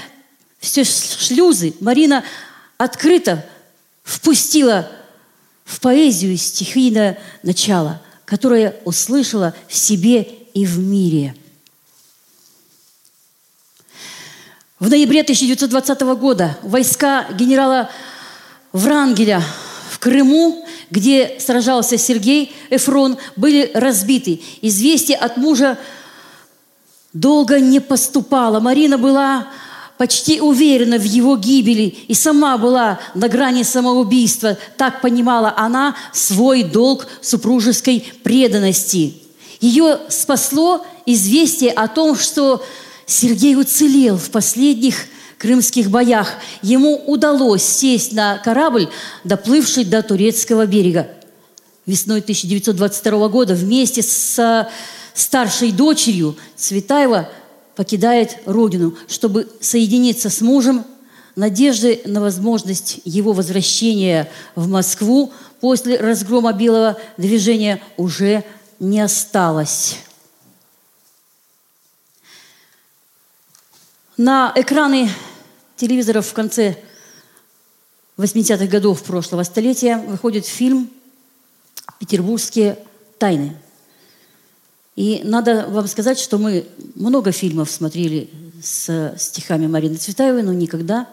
все 0.60 0.84
шлюзы, 0.84 1.74
Марина 1.80 2.22
открыто 2.78 3.44
впустила 4.04 4.88
в 5.64 5.80
поэзию 5.80 6.36
стихийное 6.36 7.18
начало, 7.42 8.00
которое 8.26 8.76
услышала 8.84 9.54
в 9.66 9.74
себе 9.74 10.22
и 10.54 10.64
в 10.64 10.78
мире– 10.78 11.34
В 14.84 14.90
ноябре 14.90 15.22
1920 15.22 16.00
года 16.18 16.58
войска 16.60 17.26
генерала 17.32 17.88
Врангеля 18.74 19.42
в 19.88 19.98
Крыму, 19.98 20.62
где 20.90 21.38
сражался 21.40 21.96
Сергей 21.96 22.54
Эфрон, 22.68 23.16
были 23.34 23.70
разбиты. 23.72 24.42
Известие 24.60 25.16
от 25.16 25.38
мужа 25.38 25.78
долго 27.14 27.60
не 27.60 27.80
поступало. 27.80 28.60
Марина 28.60 28.98
была 28.98 29.48
почти 29.96 30.42
уверена 30.42 30.98
в 30.98 31.04
его 31.04 31.38
гибели 31.38 31.84
и 32.06 32.12
сама 32.12 32.58
была 32.58 33.00
на 33.14 33.30
грани 33.30 33.62
самоубийства. 33.62 34.58
Так 34.76 35.00
понимала 35.00 35.54
она 35.56 35.96
свой 36.12 36.62
долг 36.62 37.06
супружеской 37.22 38.06
преданности. 38.22 39.14
Ее 39.62 40.00
спасло 40.10 40.84
известие 41.06 41.70
о 41.70 41.88
том, 41.88 42.16
что 42.16 42.62
Сергей 43.06 43.56
уцелел 43.56 44.16
в 44.16 44.30
последних 44.30 45.06
крымских 45.38 45.90
боях. 45.90 46.28
Ему 46.62 46.96
удалось 47.06 47.62
сесть 47.62 48.12
на 48.12 48.38
корабль, 48.38 48.88
доплывший 49.24 49.84
до 49.84 50.02
турецкого 50.02 50.66
берега. 50.66 51.08
Весной 51.86 52.20
1922 52.20 53.28
года 53.28 53.54
вместе 53.54 54.02
с 54.02 54.66
старшей 55.12 55.70
дочерью 55.70 56.36
Цветаева 56.56 57.28
покидает 57.76 58.38
родину, 58.46 58.96
чтобы 59.08 59.48
соединиться 59.60 60.30
с 60.30 60.40
мужем. 60.40 60.84
Надежды 61.36 62.00
на 62.06 62.20
возможность 62.20 63.00
его 63.04 63.32
возвращения 63.32 64.30
в 64.54 64.68
Москву 64.68 65.32
после 65.60 65.98
разгрома 65.98 66.52
белого 66.52 66.96
движения 67.18 67.82
уже 67.96 68.44
не 68.78 69.00
осталось. 69.00 69.96
На 74.16 74.52
экраны 74.54 75.10
телевизоров 75.76 76.28
в 76.28 76.32
конце 76.34 76.76
80-х 78.16 78.66
годов 78.66 79.02
прошлого 79.02 79.42
столетия 79.42 79.96
выходит 79.96 80.46
фильм 80.46 80.88
«Петербургские 81.98 82.78
тайны». 83.18 83.56
И 84.94 85.22
надо 85.24 85.66
вам 85.68 85.88
сказать, 85.88 86.20
что 86.20 86.38
мы 86.38 86.64
много 86.94 87.32
фильмов 87.32 87.68
смотрели 87.68 88.30
с 88.62 89.16
стихами 89.18 89.66
Марины 89.66 89.96
Цветаевой, 89.96 90.44
но 90.44 90.52
никогда 90.52 91.08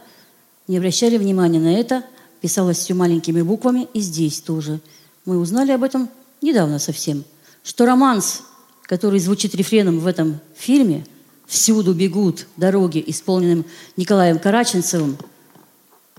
не 0.68 0.78
обращали 0.78 1.18
внимания 1.18 1.60
на 1.60 1.74
это. 1.74 2.04
Писалось 2.40 2.78
все 2.78 2.94
маленькими 2.94 3.42
буквами, 3.42 3.88
и 3.96 4.00
здесь 4.00 4.42
тоже. 4.42 4.80
Мы 5.26 5.40
узнали 5.40 5.72
об 5.72 5.82
этом 5.82 6.08
недавно 6.44 6.78
совсем, 6.78 7.24
что 7.64 7.88
романс, 7.88 8.44
который 8.84 9.20
звучит 9.20 9.56
рефреном 9.56 9.98
в 10.02 10.06
этом 10.06 10.40
фильме– 10.56 11.04
всюду 11.52 11.94
бегут 11.94 12.48
дороги, 12.56 13.04
исполненным 13.06 13.66
Николаем 13.98 14.40
Караченцевым, 14.40 15.18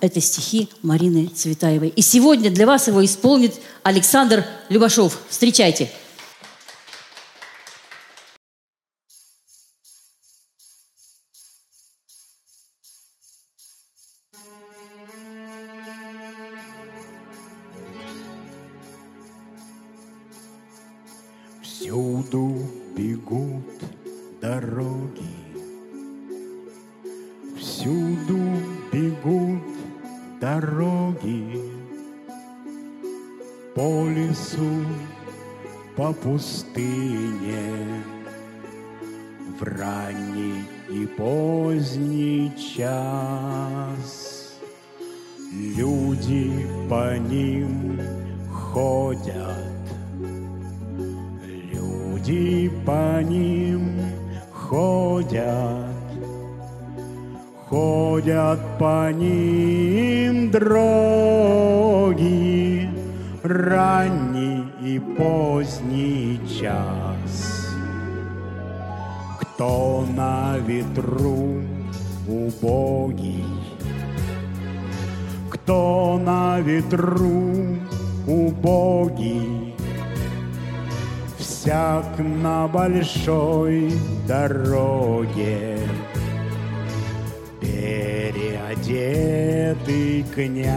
это 0.00 0.20
стихи 0.20 0.68
Марины 0.82 1.28
Цветаевой. 1.28 1.88
И 1.88 2.02
сегодня 2.02 2.50
для 2.50 2.66
вас 2.66 2.88
его 2.88 3.02
исполнит 3.04 3.54
Александр 3.82 4.44
Любашов. 4.68 5.18
Встречайте. 5.30 5.90
Всюду 21.62 22.70
бегут 22.96 23.64
дороги. 24.42 25.30
Всюду 27.56 28.40
бегут 28.92 29.62
дороги 30.40 31.60
по 33.74 34.08
лесу, 34.08 34.84
по 35.96 36.12
пустыне 36.12 38.02
в 39.58 39.62
ранний 39.62 40.64
и 40.90 41.06
поздний 41.06 42.52
час. 42.56 44.58
Люди 45.76 46.66
по 46.88 47.16
ним 47.16 48.00
ходят, 48.50 49.82
люди 51.72 52.70
по 52.84 53.22
ним 53.22 53.51
ходят, 54.72 55.84
ходят 57.68 58.60
по 58.78 59.12
ним 59.12 60.50
дороги, 60.50 62.08
ранний 63.42 64.64
и 64.82 64.98
поздний 64.98 66.40
час. 66.48 67.68
Кто 69.40 70.06
на 70.16 70.56
ветру 70.66 71.62
убогий, 72.26 73.44
кто 75.50 76.18
на 76.24 76.60
ветру 76.60 77.76
убогий, 78.26 79.41
всяк 81.62 82.18
на 82.18 82.66
большой 82.66 83.92
дороге. 84.26 85.78
Переодетый 87.60 89.04
князь, 90.34 90.74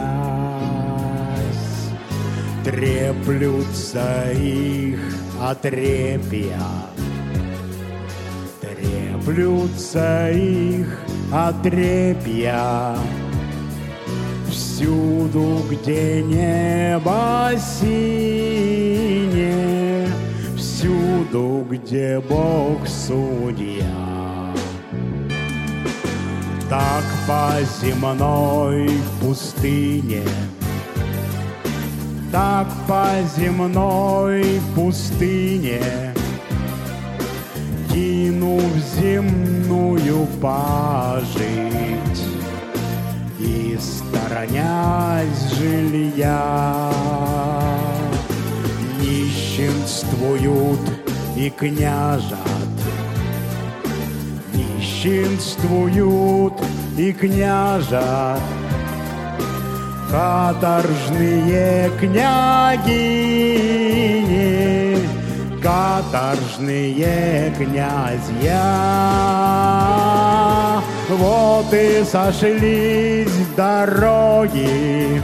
треплются 2.64 4.32
их 4.34 5.00
отрепья, 5.42 6.62
треплются 8.62 10.30
их 10.30 11.00
отрепья. 11.34 12.96
Всюду, 14.52 15.64
где 15.68 16.22
небо 16.22 17.54
синее, 17.58 19.25
Всюду, 20.86 21.66
где 21.68 22.20
Бог 22.20 22.88
судья. 22.88 24.54
Так 26.70 27.04
по 27.28 27.54
земной 27.82 28.92
пустыне, 29.20 30.22
Так 32.32 32.68
по 32.88 33.08
земной 33.36 34.62
пустыне, 34.76 36.14
Кинув 37.92 38.72
земную 39.00 40.28
пажить, 40.40 41.40
и 43.40 43.76
сторонясь 43.80 45.52
жилья. 45.58 46.92
Нищенствуют 49.96 50.82
и 51.38 51.50
княжат, 51.50 52.38
нищенствуют 54.54 56.54
и 56.98 57.14
княжат, 57.14 58.42
каторжные 60.12 61.90
княгини, 61.98 62.98
каторжные 65.64 67.54
князья. 67.58 68.52
Вот 71.08 71.74
и 71.74 72.04
сошлись 72.04 73.32
дороги, 73.56 75.22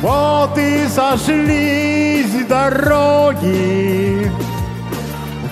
вот 0.00 0.56
и 0.56 0.86
сошлись 0.88 2.46
дороги, 2.48 4.30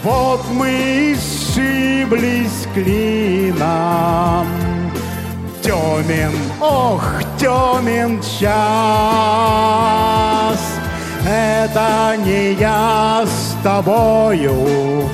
вот 0.03 0.41
мы 0.53 0.71
и 0.71 1.17
сшиблись 1.17 2.67
клином. 2.75 4.47
Темен, 5.63 6.33
ох, 6.61 7.05
темен 7.39 8.21
час, 8.23 8.47
это 11.27 12.17
не 12.25 12.53
я 12.53 13.25
с 13.27 13.57
тобою, 13.65 15.11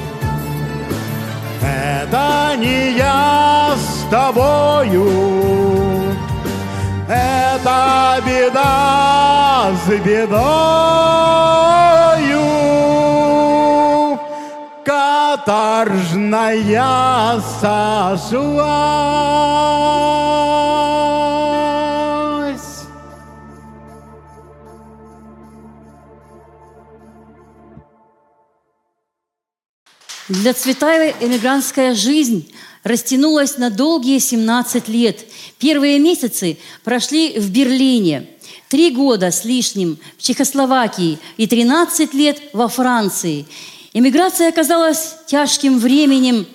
это 1.62 2.54
не 2.58 2.98
я 2.98 3.74
с 3.76 4.10
тобою, 4.10 5.61
это 7.12 8.22
беда 8.24 9.72
с 9.84 9.88
бедою, 9.88 10.48
каторжная 14.84 16.20
сошлась. 17.60 19.02
Для 30.28 30.54
Цветаевой 30.54 31.14
эмигрантская 31.20 31.94
жизнь 31.94 32.50
растянулась 32.84 33.58
на 33.58 33.70
долгие 33.70 34.18
17 34.18 34.88
лет. 34.88 35.20
Первые 35.58 35.98
месяцы 35.98 36.58
прошли 36.84 37.38
в 37.38 37.50
Берлине, 37.50 38.28
три 38.68 38.90
года 38.90 39.30
с 39.30 39.44
лишним 39.44 39.98
в 40.18 40.22
Чехословакии 40.22 41.18
и 41.36 41.46
13 41.46 42.14
лет 42.14 42.40
во 42.52 42.68
Франции. 42.68 43.46
Эмиграция 43.92 44.48
оказалась 44.48 45.16
тяжким 45.26 45.78
временем, 45.78 46.46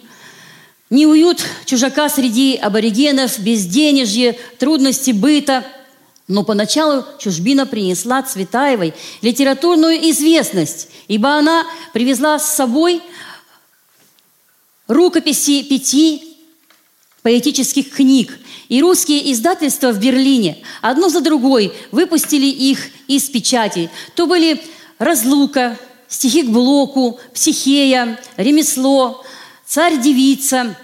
неуют 0.90 1.46
чужака 1.66 2.10
среди 2.10 2.56
аборигенов, 2.56 3.40
безденежье, 3.40 4.38
трудности 4.58 5.12
быта. 5.12 5.66
Но 6.28 6.44
поначалу 6.44 7.06
чужбина 7.20 7.66
принесла 7.66 8.22
Цветаевой 8.22 8.94
литературную 9.22 10.10
известность, 10.10 10.90
ибо 11.08 11.38
она 11.38 11.64
привезла 11.94 12.38
с 12.38 12.54
собой 12.54 13.02
рукописи 14.88 15.64
пяти 15.64 16.38
поэтических 17.22 17.90
книг. 17.92 18.38
И 18.70 18.82
русские 18.82 19.32
издательства 19.32 19.92
в 19.92 20.00
Берлине 20.00 20.64
одно 20.82 21.10
за 21.10 21.22
другой 21.22 21.74
выпустили 21.92 22.48
их 22.48 22.90
из 23.08 23.30
печати. 23.30 23.90
То 24.16 24.26
были 24.26 24.62
«Разлука», 25.00 25.78
«Стихи 26.08 26.44
к 26.44 26.50
Блоку», 26.50 27.20
«Психея», 27.34 28.20
«Ремесло», 28.38 29.24
«Царь-девица». 29.66 30.78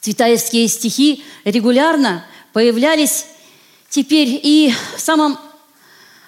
Цветаевские 0.00 0.68
стихи 0.68 1.24
регулярно 1.44 2.26
появлялись 2.52 3.24
теперь 3.88 4.38
и 4.42 4.74
в 4.96 5.00
самом 5.00 5.38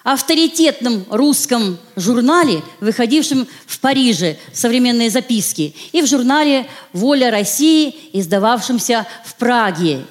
авторитетном 0.07 1.05
русском 1.09 1.77
журнале, 1.97 2.63
выходившем 2.79 3.45
в 3.65 3.79
Париже 3.81 4.37
«Современные 4.53 5.09
записки», 5.09 5.75
и 5.91 6.01
в 6.01 6.07
журнале 6.07 6.65
«Воля 6.93 7.29
России», 7.29 7.93
издававшемся 8.13 9.05
в 9.25 9.35
Праге. 9.35 10.05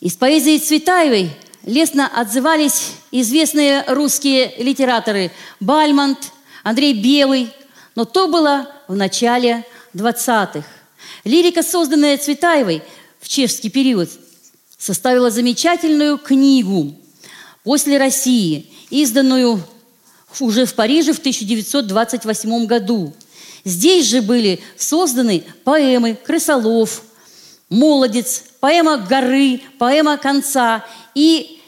Из 0.00 0.14
поэзии 0.14 0.56
Цветаевой 0.56 1.30
лестно 1.66 2.06
отзывались 2.06 2.92
известные 3.10 3.84
русские 3.86 4.54
литераторы 4.56 5.30
Бальмонт, 5.60 6.32
Андрей 6.62 6.94
Белый, 6.94 7.50
но 7.94 8.06
то 8.06 8.28
было 8.28 8.66
в 8.88 8.96
начале 8.96 9.66
20-х. 9.94 10.64
Лирика, 11.24 11.62
созданная 11.62 12.16
Цветаевой 12.16 12.82
в 13.20 13.28
чешский 13.28 13.68
период, 13.68 14.08
составила 14.78 15.30
замечательную 15.30 16.16
книгу 16.16 16.94
«После 17.62 17.98
России», 17.98 18.69
изданную 18.90 19.62
уже 20.38 20.64
в 20.66 20.74
Париже 20.74 21.12
в 21.12 21.18
1928 21.18 22.66
году. 22.66 23.12
Здесь 23.64 24.06
же 24.06 24.22
были 24.22 24.60
созданы 24.76 25.44
поэмы 25.64 26.14
«Крысолов», 26.14 27.02
«Молодец», 27.68 28.44
поэма 28.60 28.96
«Горы», 28.96 29.60
поэма 29.78 30.16
«Конца» 30.16 30.84
и 31.14 31.60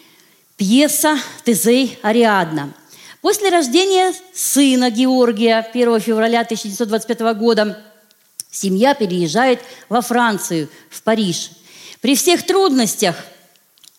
пьеса 0.57 1.19
«Тезей 1.45 1.99
Ариадна». 2.03 2.73
После 3.21 3.51
рождения 3.51 4.13
сына 4.35 4.91
Георгия 4.91 5.59
1 5.59 6.01
февраля 6.01 6.41
1925 6.41 7.21
года 7.37 7.81
семья 8.51 8.95
переезжает 8.95 9.61
во 9.89 10.01
Францию, 10.01 10.69
в 10.91 11.03
Париж. 11.03 11.51
При 12.01 12.17
всех 12.17 12.45
трудностях 12.45 13.15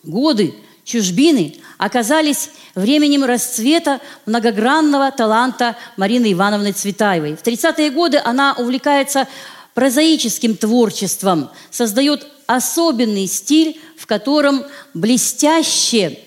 годы 0.03 0.53
чужбины 0.83 1.55
оказались 1.83 2.49
временем 2.75 3.25
расцвета 3.25 3.99
многогранного 4.25 5.11
таланта 5.11 5.75
Марины 5.97 6.31
Ивановны 6.31 6.71
Цветаевой. 6.71 7.35
В 7.35 7.43
30-е 7.43 7.89
годы 7.89 8.21
она 8.23 8.53
увлекается 8.57 9.27
прозаическим 9.73 10.55
творчеством, 10.55 11.49
создает 11.71 12.25
особенный 12.47 13.27
стиль, 13.27 13.81
в 13.97 14.07
котором 14.07 14.63
блестяще 14.93 16.19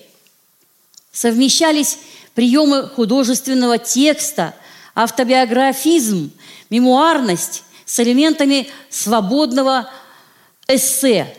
совмещались 1.11 1.97
приемы 2.35 2.87
художественного 2.89 3.79
текста, 3.79 4.53
автобиографизм, 4.93 6.29
мемуарность 6.69 7.63
с 7.83 7.99
элементами 7.99 8.67
свободного 8.91 9.89
эссе. 10.67 11.35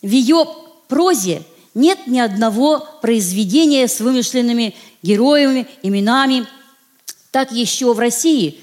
В 0.00 0.08
ее 0.08 0.46
прозе 0.88 1.42
нет 1.74 2.06
ни 2.06 2.18
одного 2.18 2.86
произведения 3.00 3.88
с 3.88 4.00
вымышленными 4.00 4.74
героями, 5.02 5.66
именами. 5.82 6.46
Так 7.30 7.52
еще 7.52 7.92
в 7.94 7.98
России 7.98 8.60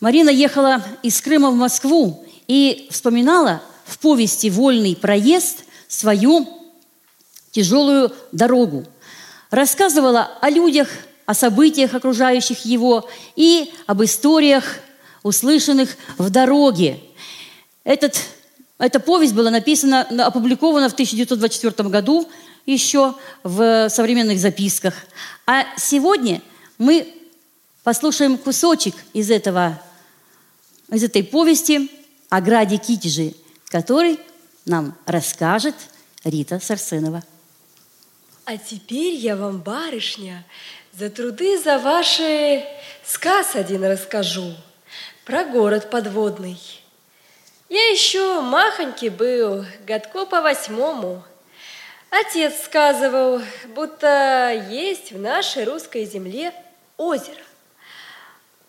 Марина 0.00 0.30
ехала 0.30 0.82
из 1.04 1.20
Крыма 1.20 1.50
в 1.50 1.54
Москву 1.54 2.26
и 2.48 2.88
вспоминала 2.90 3.62
в 3.84 3.98
повести 3.98 4.50
«Вольный 4.50 4.96
проезд» 4.96 5.64
свою 5.86 6.48
тяжелую 7.52 8.12
дорогу. 8.32 8.84
Рассказывала 9.50 10.30
о 10.40 10.50
людях, 10.50 10.88
о 11.26 11.34
событиях, 11.34 11.94
окружающих 11.94 12.64
его, 12.64 13.08
и 13.36 13.72
об 13.86 14.02
историях, 14.02 14.64
услышанных 15.22 15.96
в 16.18 16.30
дороге. 16.30 16.98
Этот, 17.84 18.18
эта 18.78 19.00
повесть 19.00 19.34
была 19.34 19.50
написана, 19.50 20.02
опубликована 20.26 20.88
в 20.88 20.92
1924 20.92 21.88
году 21.88 22.28
еще 22.66 23.14
в 23.42 23.88
современных 23.88 24.38
записках. 24.38 24.94
А 25.46 25.64
сегодня 25.76 26.42
мы 26.78 27.14
послушаем 27.84 28.38
кусочек 28.38 28.94
из, 29.12 29.30
этого, 29.30 29.80
из 30.90 31.02
этой 31.04 31.24
повести 31.24 31.90
о 32.28 32.40
граде 32.40 32.76
Китежи, 32.76 33.34
который 33.66 34.18
нам 34.64 34.96
расскажет 35.06 35.74
Рита 36.24 36.60
Сарсенова. 36.60 37.22
А 38.44 38.56
теперь 38.56 39.14
я 39.14 39.36
вам, 39.36 39.60
барышня, 39.60 40.44
за 40.92 41.10
труды 41.10 41.58
за 41.58 41.78
ваши 41.78 42.64
сказ 43.04 43.54
один 43.54 43.84
расскажу 43.84 44.54
про 45.24 45.44
город 45.44 45.90
подводный. 45.90 46.58
Я 47.72 47.88
еще 47.88 48.42
махонький 48.42 49.08
был, 49.08 49.64
годко 49.86 50.26
по 50.26 50.42
восьмому. 50.42 51.24
Отец 52.10 52.64
сказывал, 52.64 53.40
будто 53.68 54.66
есть 54.68 55.10
в 55.10 55.18
нашей 55.18 55.64
русской 55.64 56.04
земле 56.04 56.52
озеро. 56.98 57.42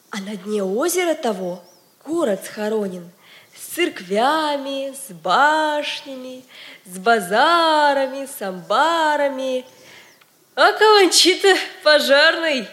А 0.10 0.22
на 0.22 0.38
дне 0.38 0.64
озера 0.64 1.16
того 1.16 1.62
город 2.06 2.46
схоронен 2.46 3.12
с 3.54 3.76
церквями, 3.76 4.96
с 4.96 5.12
башнями, 5.12 6.46
с 6.86 6.98
базарами, 6.98 8.26
с 8.26 8.42
амбарами. 8.42 9.66
А 10.56 10.72
каланчи-то 10.72 11.58
пожарный 11.84 12.70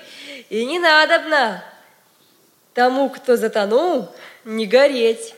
и 0.49 0.65
не 0.65 0.79
надобно. 0.79 1.65
Тому, 2.73 3.11
кто 3.11 3.37
затонул, 3.37 4.09
не 4.45 4.67
гореть. 4.67 5.35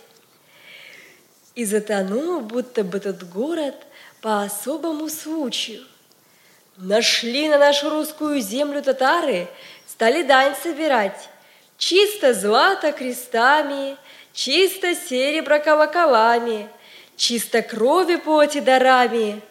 И 1.54 1.64
затонул, 1.64 2.40
будто 2.40 2.84
бы 2.84 3.00
тот 3.00 3.22
город– 3.22 3.74
по 4.22 4.44
особому 4.44 5.08
случаю. 5.08 5.84
Нашли 6.76 7.48
на 7.48 7.58
нашу 7.58 7.90
русскую 7.90 8.40
землю 8.40 8.80
татары, 8.80 9.48
стали 9.86 10.22
дань 10.22 10.54
собирать. 10.62 11.28
Чисто 11.76 12.32
злато 12.32 12.92
крестами, 12.92 13.96
чисто 14.32 14.94
серебро 14.94 15.58
колоколами, 15.58 16.68
чисто 17.16 17.62
крови 17.62 18.16
плоти 18.16 18.60
дарами. 18.60 19.42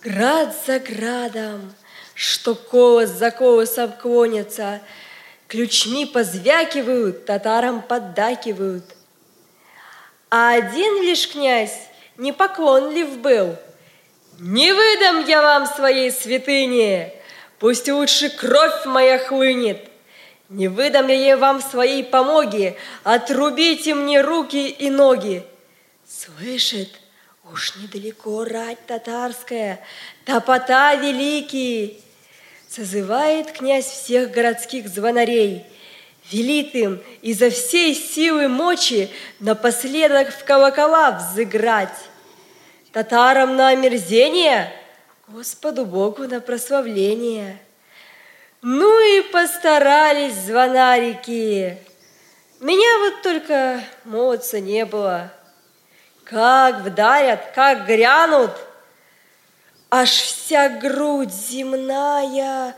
Град 0.00 0.54
за 0.64 0.78
градом, 0.78 1.74
что 2.14 2.54
колос 2.54 3.10
за 3.10 3.32
колосом 3.32 3.92
клонятся, 3.92 4.80
ключми 5.54 6.04
позвякивают, 6.04 7.26
татарам 7.26 7.82
поддакивают– 7.82 8.84
а 10.36 10.54
один 10.54 11.00
лишь 11.00 11.28
князь 11.28 11.78
непоклонлив 12.16 13.18
был. 13.18 13.54
Не 14.40 14.72
выдам 14.72 15.24
я 15.26 15.40
вам 15.40 15.66
своей 15.66 16.10
святыни, 16.10 17.12
пусть 17.60 17.88
лучше 17.88 18.30
кровь 18.30 18.84
моя 18.84 19.20
хлынет. 19.20 19.88
Не 20.48 20.66
выдам 20.66 21.06
я 21.06 21.14
ей 21.14 21.36
вам 21.36 21.62
своей 21.62 22.02
помоги, 22.02 22.74
отрубите 23.04 23.94
мне 23.94 24.22
руки 24.22 24.68
и 24.68 24.90
ноги. 24.90 25.44
Слышит, 26.04 26.90
уж 27.52 27.76
недалеко 27.76 28.42
рать 28.44 28.84
татарская, 28.88 29.78
топота 30.24 30.96
великий. 30.96 32.03
Созывает 32.74 33.52
князь 33.52 33.86
всех 33.86 34.30
городских 34.30 34.88
звонарей– 34.88 35.64
велит 36.30 36.74
им 36.74 37.02
изо 37.22 37.50
всей 37.50 37.94
силы 37.94 38.48
мочи 38.48 39.10
напоследок 39.40 40.30
в 40.30 40.44
колокола 40.44 41.12
взыграть. 41.12 41.96
Татарам 42.92 43.56
на 43.56 43.68
омерзение, 43.68 44.72
Господу 45.28 45.84
Богу 45.84 46.24
на 46.24 46.40
прославление. 46.40 47.58
Ну 48.62 49.18
и 49.18 49.22
постарались 49.30 50.34
звонарики. 50.34 51.76
Меня 52.60 52.98
вот 53.00 53.22
только 53.22 53.80
молодца 54.04 54.60
не 54.60 54.86
было. 54.86 55.32
Как 56.24 56.80
вдарят, 56.80 57.52
как 57.54 57.86
грянут, 57.86 58.52
Аж 59.96 60.10
вся 60.10 60.68
грудь 60.68 61.32
земная 61.32 62.74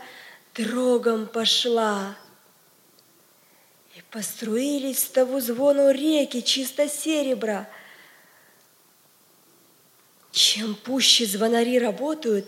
дрогом 0.53 1.25
пошла. 1.25 2.15
Поструились 4.11 4.99
с 4.99 5.09
того 5.09 5.41
звону 5.41 5.89
реки 5.89 6.43
чисто 6.43 6.87
серебра. 6.87 7.67
Чем 10.31 10.75
пуще 10.75 11.25
звонари 11.25 11.79
работают, 11.79 12.47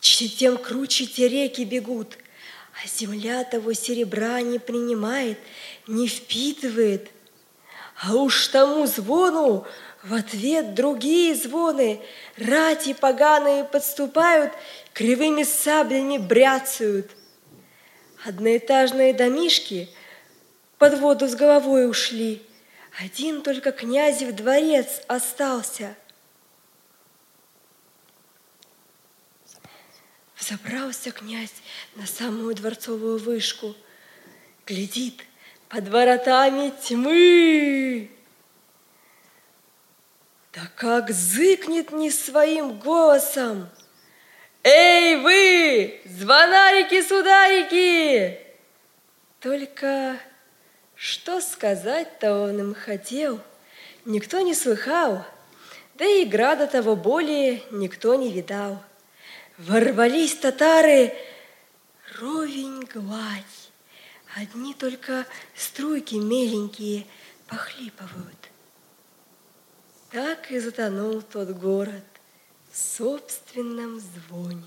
тем 0.00 0.58
круче 0.58 1.06
те 1.06 1.28
реки 1.28 1.62
бегут. 1.62 2.18
А 2.82 2.88
земля 2.88 3.44
того 3.44 3.72
серебра 3.72 4.40
не 4.40 4.58
принимает, 4.58 5.38
не 5.86 6.08
впитывает. 6.08 7.08
А 8.02 8.16
уж 8.16 8.48
тому 8.48 8.84
звону 8.88 9.64
в 10.06 10.14
ответ 10.14 10.74
другие 10.74 11.34
звоны, 11.34 12.00
рати 12.36 12.94
поганые 12.94 13.64
подступают, 13.64 14.52
кривыми 14.92 15.42
саблями 15.42 16.18
бряцают. 16.18 17.10
Одноэтажные 18.24 19.14
домишки– 19.14 19.88
под 20.78 20.98
воду 20.98 21.26
с 21.26 21.34
головой 21.34 21.88
ушли. 21.88 22.42
Один 22.98 23.42
только 23.42 23.72
князев 23.72 24.34
дворец 24.34 25.02
остался. 25.06 25.96
Взобрался 30.38 31.10
князь 31.10 31.54
на 31.94 32.06
самую 32.06 32.54
дворцовую 32.54 33.18
вышку. 33.18 33.74
Глядит, 34.66 35.24
под 35.68 35.88
воротами 35.88 36.72
тьмы. 36.82 38.10
Да 40.56 40.66
как 40.74 41.10
зыкнет 41.10 41.92
не 41.92 42.10
своим 42.10 42.78
голосом. 42.78 43.68
Эй 44.62 45.16
вы, 45.16 46.00
звонарики-сударики! 46.06 48.40
Только 49.38 50.18
что 50.94 51.42
сказать-то 51.42 52.40
он 52.40 52.58
им 52.58 52.74
хотел, 52.74 53.38
никто 54.06 54.40
не 54.40 54.54
слыхал, 54.54 55.26
да 55.94 56.06
и 56.06 56.24
града 56.24 56.66
того 56.66 56.96
более 56.96 57.62
никто 57.70 58.14
не 58.14 58.32
видал. 58.32 58.82
Ворвались 59.58 60.36
татары, 60.36 61.14
ровень 62.18 62.88
гладь, 62.94 63.68
одни 64.34 64.72
только 64.72 65.26
струйки 65.54 66.14
меленькие 66.14 67.04
похлипывают. 67.46 68.35
Так 70.16 70.50
и 70.50 70.58
затонул 70.58 71.20
тот 71.20 71.50
город 71.50 72.02
в 72.72 72.96
собственном 72.96 74.00
звоне. 74.00 74.62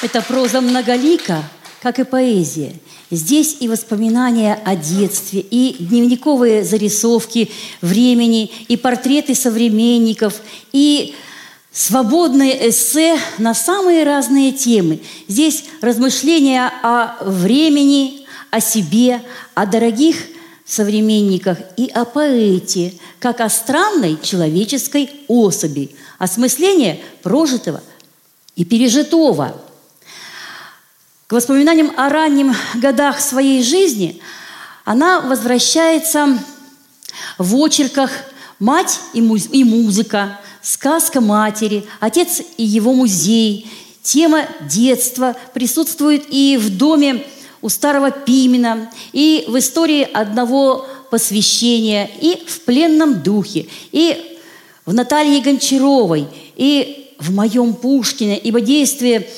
Эта 0.00 0.22
проза 0.22 0.60
многолика, 0.60 1.42
как 1.82 1.98
и 1.98 2.04
поэзия. 2.04 2.76
Здесь 3.10 3.56
и 3.58 3.68
воспоминания 3.68 4.62
о 4.64 4.76
детстве, 4.76 5.40
и 5.40 5.84
дневниковые 5.84 6.62
зарисовки 6.62 7.50
времени, 7.80 8.44
и 8.68 8.76
портреты 8.76 9.34
современников, 9.34 10.40
и 10.70 11.16
свободные 11.74 12.70
эссе 12.70 13.18
на 13.38 13.52
самые 13.52 14.04
разные 14.04 14.52
темы. 14.52 15.00
Здесь 15.28 15.64
размышления 15.82 16.72
о 16.82 17.16
времени, 17.24 18.26
о 18.50 18.60
себе, 18.60 19.20
о 19.54 19.66
дорогих 19.66 20.16
современниках 20.64 21.58
и 21.76 21.88
о 21.88 22.06
поэте, 22.06 22.94
как 23.18 23.40
о 23.40 23.50
странной 23.50 24.18
человеческой 24.22 25.10
особи, 25.28 25.94
осмысление 26.18 27.00
прожитого 27.22 27.82
и 28.56 28.64
пережитого– 28.64 29.60
к 31.26 31.32
воспоминаниям 31.32 31.90
о 31.96 32.10
ранних 32.10 32.54
годах 32.74 33.18
своей 33.18 33.62
жизни 33.62 34.20
она 34.84 35.22
возвращается 35.22 36.38
в 37.38 37.56
очерках 37.56 38.10
«Мать 38.58 39.00
и, 39.14 39.22
муз- 39.22 39.48
и 39.50 39.64
музыка», 39.64 40.38
«Сказка 40.64 41.20
матери», 41.20 41.84
«Отец 42.00 42.40
и 42.56 42.64
его 42.64 42.94
музей». 42.94 43.70
Тема 44.02 44.46
детства 44.62 45.36
присутствует 45.52 46.24
и 46.30 46.56
в 46.56 46.74
доме 46.76 47.22
у 47.60 47.68
старого 47.68 48.10
Пимена, 48.10 48.90
и 49.12 49.44
в 49.46 49.58
истории 49.58 50.08
одного 50.10 50.86
посвящения, 51.10 52.10
и 52.18 52.42
в 52.46 52.62
пленном 52.62 53.22
духе, 53.22 53.66
и 53.92 54.38
в 54.86 54.94
Наталье 54.94 55.42
Гончаровой, 55.42 56.28
и 56.56 57.14
в 57.18 57.30
моем 57.30 57.74
Пушкине, 57.74 58.38
ибо 58.38 58.62
действие 58.62 59.28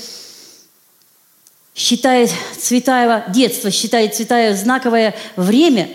считает 1.74 2.30
Цветаева, 2.56 3.24
детство 3.30 3.72
считает 3.72 4.14
Цветаева 4.14 4.56
знаковое 4.56 5.16
время 5.34 5.90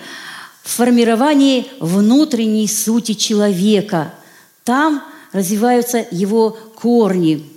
в 0.61 0.71
формировании 0.71 1.67
внутренней 1.79 2.67
сути 2.67 3.13
человека. 3.13 4.13
Там 4.65 5.03
развиваются 5.31 6.05
его 6.11 6.51
корни. 6.75 7.47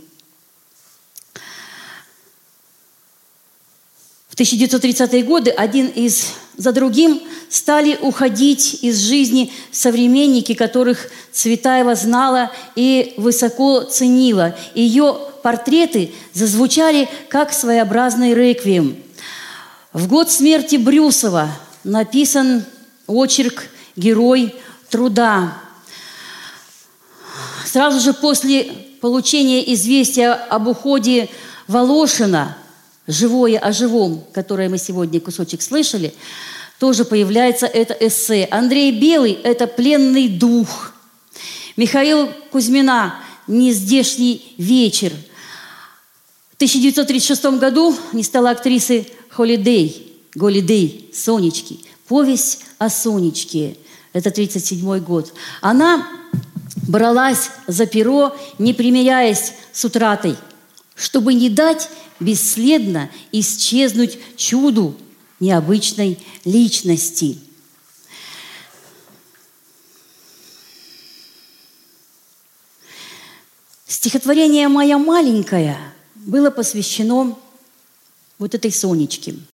В 4.28 4.36
1930-е 4.36 5.22
годы 5.22 5.50
один 5.50 5.86
из 5.86 6.32
за 6.56 6.72
другим 6.72 7.20
стали 7.48 7.96
уходить 8.00 8.82
из 8.82 8.98
жизни 8.98 9.52
современники, 9.70 10.54
которых 10.54 11.08
Цветаева 11.32 11.94
знала 11.94 12.50
и 12.74 13.14
высоко 13.16 13.82
ценила. 13.82 14.56
Ее 14.74 15.16
портреты 15.42 16.12
зазвучали 16.32 17.08
как 17.28 17.52
своеобразный 17.52 18.34
реквием. 18.34 18.96
В 19.92 20.08
год 20.08 20.30
смерти 20.32 20.76
Брюсова 20.76 21.48
написан 21.84 22.64
очерк 23.06 23.68
«Герой 23.94 24.54
труда». 24.90 25.63
Сразу 27.74 27.98
же 27.98 28.12
после 28.12 28.70
получения 29.00 29.74
известия 29.74 30.32
об 30.32 30.68
уходе 30.68 31.28
Волошина– 31.66 32.56
«Живое 33.08 33.58
о 33.58 33.72
живом», 33.72 34.22
которое 34.32 34.68
мы 34.68 34.78
сегодня 34.78 35.20
кусочек 35.20 35.60
слышали, 35.60 36.14
тоже 36.78 37.04
появляется 37.04 37.66
это 37.66 37.92
эссе. 37.94 38.46
Андрей 38.52 38.92
Белый– 38.92 39.32
это 39.42 39.66
«Пленный 39.66 40.28
дух». 40.28 40.92
Михаил 41.76 42.28
Кузьмина 42.52 43.16
«Нездешний 43.48 44.54
вечер». 44.56 45.10
В 46.52 46.54
1936 46.54 47.44
году 47.58 47.92
не 48.12 48.22
стала 48.22 48.50
актрисы 48.50 49.08
Холидей, 49.30 50.12
Голидей, 50.36 51.10
Сонечки. 51.12 51.80
Повесть 52.06 52.60
о 52.78 52.88
Сонечке. 52.88 53.76
Это 54.12 54.28
1937 54.28 55.00
год. 55.00 55.34
Она 55.60 56.06
бралась 56.86 57.50
за 57.66 57.86
перо, 57.86 58.36
не 58.58 58.74
примиряясь 58.74 59.52
с 59.72 59.84
утратой, 59.84 60.36
чтобы 60.94 61.34
не 61.34 61.50
дать 61.50 61.88
бесследно 62.20 63.10
исчезнуть 63.32 64.18
чуду 64.36 64.96
необычной 65.40 66.18
личности. 66.44 67.38
Стихотворение 73.86 74.68
«Моя 74.68 74.98
маленькая» 74.98 75.78
было 76.14 76.50
посвящено 76.50 77.38
вот 78.38 78.54
этой 78.54 78.70
Сонечке– 78.70 79.36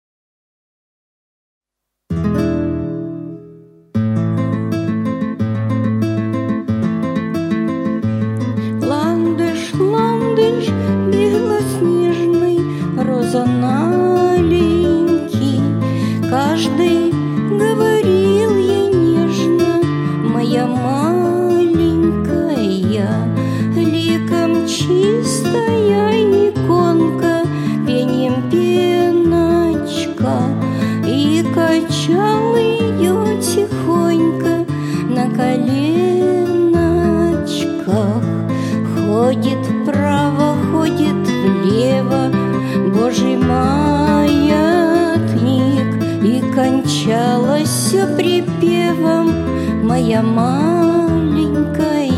моя 50.08 50.22
маленькая, 50.22 52.08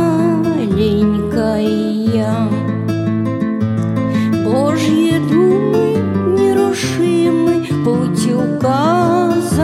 Божьи 4.43 5.19
думы 5.30 5.95
нерушимы, 6.38 7.65
путь 7.85 8.27
указанный, 8.27 9.55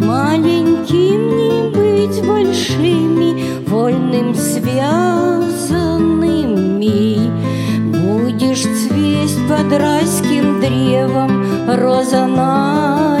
Маленьким 0.00 1.36
не 1.36 1.68
быть 1.68 2.26
большими, 2.26 3.60
вольным 3.68 4.34
связанными. 4.34 7.30
Будешь 7.90 8.62
цвесть 8.62 9.46
под 9.46 9.70
райским 9.78 10.21
древом 10.62 11.44
роза 11.66 12.26
маленьким, 12.28 13.12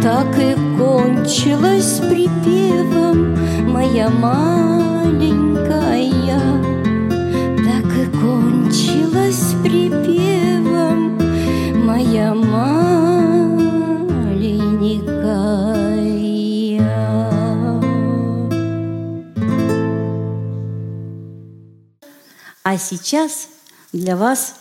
Так 0.00 0.38
и 0.38 0.54
кончилась 0.78 2.00
припевом 2.08 3.36
моя 3.66 4.08
маленькая, 4.08 5.10
Так 7.66 7.90
и 7.98 8.06
кончилась 8.20 9.54
припевом 9.62 11.18
моя 11.84 12.32
маленькая. 12.32 13.20
А 22.62 22.78
сейчас 22.78 23.48
для 23.92 24.16
вас 24.16 24.59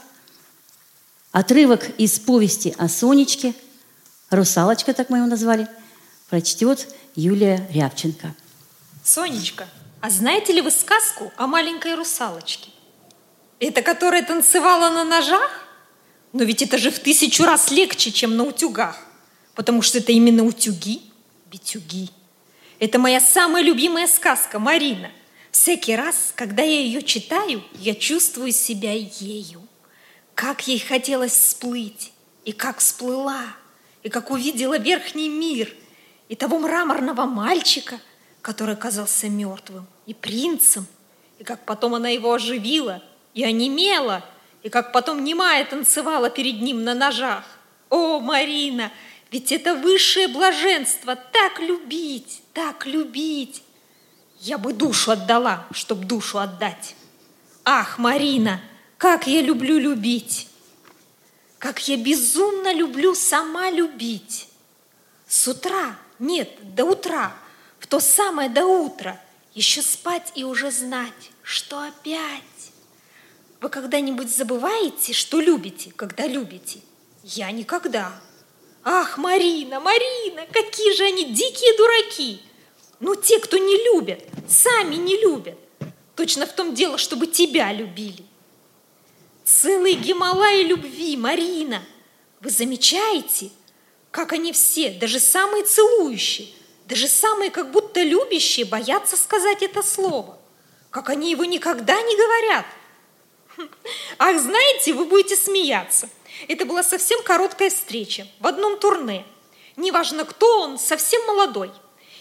Отрывок 1.40 1.98
из 1.98 2.20
повести 2.20 2.76
о 2.78 2.90
Сонечке, 2.90 3.53
«Русалочка», 4.30 4.94
так 4.94 5.10
мы 5.10 5.20
его 5.20 5.28
назвали, 5.28 5.70
прочтет 6.30 6.94
Юлия 7.16 7.66
Рябченко. 7.72 8.36
Сонечка, 9.06 9.66
а 10.02 10.10
знаете 10.10 10.52
ли 10.52 10.60
вы 10.60 10.70
сказку 10.70 11.32
о 11.38 11.48
маленькой 11.48 11.95
русалочке? 11.95 12.72
Это 13.61 13.82
которая 13.82 14.22
танцевала 14.22 14.90
на 14.90 15.06
ножах? 15.06 15.66
Но 16.34 16.44
ведь 16.44 16.61
это 16.61 16.78
же 16.78 16.91
в 16.91 16.99
тысячу 16.99 17.45
раз 17.45 17.72
легче, 17.72 18.11
чем 18.11 18.36
на 18.36 18.44
утюгах, 18.44 18.98
потому 19.56 19.82
что 19.82 19.99
это 19.99 20.11
именно 20.11 20.44
утюги, 20.44 21.03
битюги. 21.49 22.10
Это 22.80 22.99
моя 22.99 23.22
самая 23.22 23.64
любимая 23.64 24.07
сказка, 24.07 24.60
Марина. 24.60 25.10
Всякий 25.52 25.95
раз, 25.95 26.34
когда 26.36 26.64
я 26.64 26.82
ее 26.82 27.02
читаю, 27.02 27.64
я 27.76 27.95
чувствую 27.95 28.52
себя 28.52 28.91
ею. 28.91 29.69
Как 30.40 30.70
ей 30.70 30.80
хотелось 30.80 31.34
всплыть, 31.34 32.14
и 32.45 32.53
как 32.53 32.78
всплыла, 32.78 33.44
и 34.03 34.10
как 34.10 34.32
увидела 34.32 34.78
верхний 34.78 35.28
мир, 35.28 35.70
и 36.30 36.36
того 36.36 36.60
мраморного 36.60 37.26
мальчика, 37.26 37.99
который 38.41 38.76
оказался 38.76 39.28
мертвым, 39.28 39.86
и 40.06 40.14
принцем, 40.14 40.88
и 41.40 41.44
как 41.44 41.66
потом 41.66 41.95
она 41.95 42.07
его 42.07 42.32
оживила, 42.32 43.03
и 43.34 43.44
онемела, 43.44 44.24
и 44.64 44.70
как 44.70 44.94
потом 44.94 45.26
немая 45.26 45.66
танцевала 45.66 46.30
перед 46.30 46.61
ним 46.61 46.86
на 46.86 46.94
ножах. 46.94 47.44
О, 47.90 48.22
Марина, 48.22 48.94
ведь 49.32 49.52
это 49.52 49.76
высшее 49.76 50.30
блаженство, 50.30 51.18
так 51.18 51.60
любить, 51.60 52.44
так 52.53 52.86
любить. 52.86 53.61
Я 54.40 54.57
бы 54.57 54.72
душу 54.72 55.11
отдала, 55.11 55.68
чтоб 55.72 55.99
душу 55.99 56.40
отдать. 56.40 56.95
Ах, 57.66 57.98
Марина, 57.98 58.61
как 58.99 59.27
я 59.27 59.41
люблю 59.41 59.80
любить! 59.80 60.47
Как 61.57 61.88
я 61.88 61.95
безумно 61.95 62.73
люблю 62.73 63.15
сама 63.15 63.71
любить! 63.71 64.49
С 65.26 65.47
утра, 65.47 65.97
нет, 66.19 66.76
до 66.76 66.84
утра, 66.84 67.34
в 67.80 67.88
то 67.88 68.01
самое 68.01 68.49
до 68.49 68.65
утра, 68.65 69.19
еще 69.53 69.81
спать 69.81 70.34
и 70.35 70.43
уже 70.43 70.69
знать, 70.69 71.31
что 71.43 71.81
опять. 71.81 72.43
Вы 73.61 73.69
когда-нибудь 73.69 74.35
забываете, 74.35 75.13
что 75.13 75.39
любите, 75.39 75.93
когда 75.95 76.27
любите? 76.27 76.80
Я 77.23 77.51
никогда. 77.51 78.11
Ах, 78.84 79.17
Марина, 79.17 79.80
Марина, 79.80 80.45
какие 80.51 80.93
же 80.93 81.05
они 81.05 81.34
дикие 81.34 81.77
дураки! 81.77 82.41
Ну, 82.99 83.15
те, 83.15 83.39
кто 83.39 83.57
не 83.57 83.77
любят, 83.93 84.21
сами 84.49 84.95
не 84.95 85.15
любят. 85.21 85.57
Точно 86.17 86.45
в 86.45 86.51
том 86.51 86.76
дело, 86.76 86.97
чтобы 86.97 87.27
тебя 87.27 87.71
любили. 87.71 88.28
Целый 89.51 89.95
Гималай 89.95 90.61
любви, 90.61 91.17
Марина. 91.17 91.84
Вы 92.39 92.51
замечаете, 92.51 93.49
как 94.11 94.31
они 94.31 94.53
все, 94.53 94.91
даже 94.91 95.19
самые 95.19 95.63
целующие, 95.63 96.49
даже 96.85 97.07
самые 97.07 97.49
как 97.49 97.71
будто 97.71 97.99
любящие, 98.03 98.67
боятся 98.67 99.17
сказать 99.17 99.63
это 99.63 99.81
слово. 99.81 100.38
Как 100.91 101.09
они 101.09 101.31
его 101.31 101.45
никогда 101.45 101.99
не 101.99 102.15
говорят. 102.15 102.65
Ах, 104.19 104.39
знаете, 104.39 104.93
вы 104.93 105.05
будете 105.05 105.35
смеяться. 105.35 106.11
Это 106.47 106.65
была 106.65 106.84
совсем 106.84 107.23
короткая 107.23 107.71
встреча 107.71 108.27
в 108.39 108.45
одном 108.45 108.77
турне. 108.77 109.26
Неважно, 109.76 110.26
кто 110.26 110.61
он, 110.61 110.77
совсем 110.77 111.26
молодой. 111.26 111.71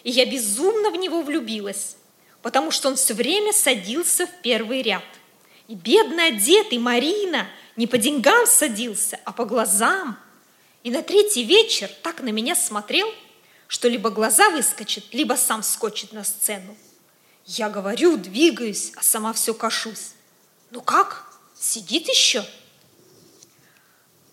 И 0.03 0.11
я 0.11 0.25
безумно 0.25 0.91
в 0.91 0.97
него 0.97 1.21
влюбилась, 1.21 1.97
потому 2.41 2.71
что 2.71 2.89
он 2.89 2.97
все 2.97 3.13
время 3.13 3.53
садился 3.53 4.27
в 4.27 4.41
первый 4.41 4.81
ряд. 4.81 5.05
И 5.69 5.75
бедно 5.75 6.25
одетый 6.25 6.79
Марина 6.79 7.47
не 7.77 7.87
по 7.87 7.99
деньгам 7.99 8.47
садился, 8.47 9.21
а 9.25 9.33
по 9.33 9.45
глазам. 9.45 10.19
И 10.83 10.91
на 10.91 11.03
третий 11.03 11.45
вечер 11.45 11.91
так 12.03 12.23
на 12.23 12.31
меня 12.31 12.57
смотрел, 12.57 13.07
что 13.67 13.87
либо 13.89 14.09
глаза 14.11 14.49
выскочат, 14.49 15.05
либо 15.13 15.35
сам 15.35 15.63
скочит 15.63 16.13
на 16.13 16.25
сцену. 16.25 16.75
Я 17.45 17.69
говорю, 17.69 18.17
двигаюсь, 18.17 18.93
а 18.97 19.03
сама 19.03 19.35
все 19.35 19.53
кашусь. 19.53 20.13
Ну 20.71 20.81
как? 20.81 21.27
Сидит 21.59 22.09
еще? 22.09 22.45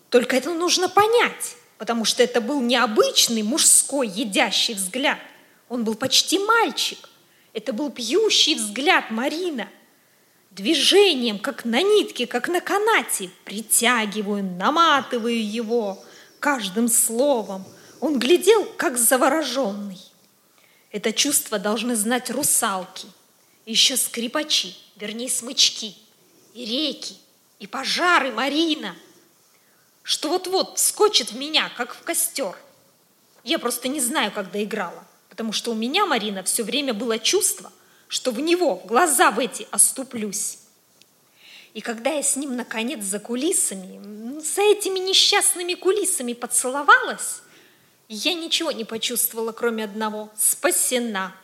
Только 0.08 0.36
это 0.36 0.54
нужно 0.54 0.88
понять, 0.88 1.56
потому 1.76 2.06
что 2.06 2.22
это 2.22 2.40
был 2.40 2.62
необычный 2.62 3.42
мужской 3.42 4.08
едящий 4.08 4.74
взгляд. 4.74 5.18
Он 5.68 5.84
был 5.84 5.94
почти 5.94 6.38
мальчик. 6.38 7.10
Это 7.52 7.74
был 7.74 7.90
пьющий 7.90 8.54
взгляд 8.54 9.10
Марина. 9.10 9.68
Движением, 10.56 11.38
как 11.38 11.64
на 11.64 11.82
нитке, 11.82 12.26
как 12.26 12.48
на 12.48 12.60
канате, 12.60 13.30
притягиваю, 13.44 14.42
наматываю 14.42 15.46
его 15.46 16.02
каждым 16.40 16.88
словом. 16.88 17.64
Он 18.00 18.18
глядел, 18.18 18.64
как 18.76 18.96
завороженный. 18.96 20.00
Это 20.90 21.12
чувство 21.12 21.58
должны 21.58 21.94
знать 21.94 22.30
русалки, 22.30 23.06
еще 23.66 23.96
скрипачи, 23.96 24.74
вернее 24.96 25.28
смычки, 25.28 25.94
и 26.54 26.64
реки, 26.64 27.16
и 27.58 27.66
пожары 27.66 28.32
Марина– 28.32 28.96
что 30.06 30.28
вот-вот 30.28 30.78
вскочит 30.78 31.32
в 31.32 31.36
меня, 31.36 31.68
как 31.76 31.92
в 31.92 32.02
костер. 32.02 32.56
Я 33.42 33.58
просто 33.58 33.88
не 33.88 34.00
знаю, 34.00 34.30
как 34.30 34.52
доиграла, 34.52 35.04
потому 35.28 35.50
что 35.50 35.72
у 35.72 35.74
меня, 35.74 36.06
Марина, 36.06 36.44
все 36.44 36.62
время 36.62 36.94
было 36.94 37.18
чувство, 37.18 37.72
что 38.08 38.30
в 38.30 38.40
него, 38.40 38.76
глаза 38.84 39.30
в 39.30 39.38
эти 39.38 39.66
оступлюсь. 39.70 40.58
И 41.74 41.80
когда 41.80 42.10
я 42.10 42.22
с 42.22 42.36
ним, 42.36 42.56
наконец, 42.56 43.04
за 43.04 43.18
кулисами, 43.20 44.40
за 44.40 44.62
этими 44.62 44.98
несчастными 44.98 45.74
кулисами 45.74 46.32
поцеловалась, 46.32 47.42
я 48.08 48.34
ничего 48.34 48.70
не 48.72 48.84
почувствовала, 48.84 49.52
кроме 49.52 49.84
одного– 49.84 50.30
спасена. 50.36 51.34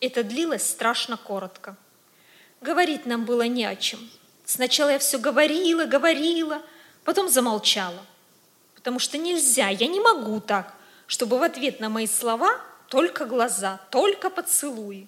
Это 0.00 0.22
длилось 0.22 0.68
страшно 0.68 1.16
коротко. 1.16 1.76
Говорить 2.60 3.06
нам 3.06 3.24
было 3.24 3.42
не 3.42 3.64
о 3.64 3.74
чем. 3.76 3.98
Сначала 4.44 4.90
я 4.90 4.98
все 4.98 5.18
говорила, 5.18 5.84
говорила– 5.84 6.62
Потом 7.06 7.28
замолчала, 7.28 8.04
потому 8.74 8.98
что 8.98 9.16
нельзя, 9.16 9.68
я 9.68 9.86
не 9.86 10.00
могу 10.00 10.40
так, 10.40 10.74
чтобы 11.06 11.38
в 11.38 11.42
ответ 11.44 11.78
на 11.78 11.88
мои 11.88 12.08
слова 12.08 12.60
только 12.88 13.26
глаза, 13.26 13.80
только 13.92 14.28
поцелуи. 14.28 15.06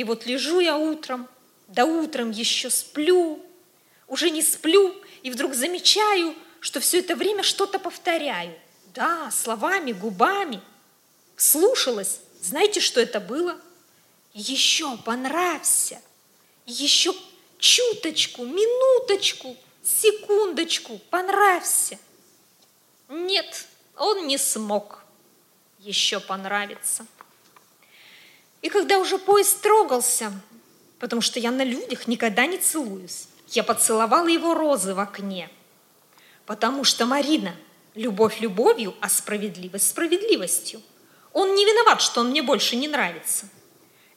И 0.00 0.04
вот 0.04 0.24
лежу 0.24 0.60
я 0.60 0.78
утром, 0.78 1.28
да 1.68 1.84
утром 1.84 2.30
еще 2.30 2.70
сплю, 2.70 3.44
уже 4.08 4.30
не 4.30 4.40
сплю, 4.40 4.96
и 5.22 5.30
вдруг 5.30 5.52
замечаю, 5.52 6.34
что 6.58 6.80
все 6.80 7.00
это 7.00 7.14
время 7.14 7.42
что-то 7.42 7.78
повторяю. 7.78 8.58
Да, 8.94 9.30
словами, 9.30 9.92
губами. 9.92 10.62
Слушалась. 11.36 12.20
Знаете, 12.40 12.80
что 12.80 12.98
это 12.98 13.20
было? 13.20 13.60
Еще 14.32 14.96
понравься. 15.04 16.00
Еще 16.64 17.12
чуточку, 17.58 18.46
минуточку– 18.46 19.54
секундочку, 19.82 20.98
понравься. 21.10 21.98
Нет, 23.10 23.66
он 23.98 24.26
не 24.26 24.38
смог 24.38 25.04
еще 25.78 26.20
понравиться. 26.20 27.04
И 28.62 28.68
когда 28.68 28.98
уже 28.98 29.18
поезд 29.18 29.60
трогался, 29.62 30.32
потому 30.98 31.22
что 31.22 31.40
я 31.40 31.50
на 31.50 31.64
людях 31.64 32.06
никогда 32.06 32.46
не 32.46 32.58
целуюсь, 32.58 33.28
я 33.48 33.64
поцеловала 33.64 34.28
его 34.28 34.54
розы 34.54 34.94
в 34.94 35.00
окне, 35.00 35.50
потому 36.46 36.84
что 36.84 37.06
Марина, 37.06 37.54
любовь 37.94 38.40
любовью, 38.40 38.94
а 39.00 39.08
справедливость 39.08 39.88
справедливостью. 39.88 40.82
Он 41.32 41.54
не 41.54 41.64
виноват, 41.64 42.00
что 42.00 42.20
он 42.20 42.30
мне 42.30 42.42
больше 42.42 42.76
не 42.76 42.88
нравится. 42.88 43.48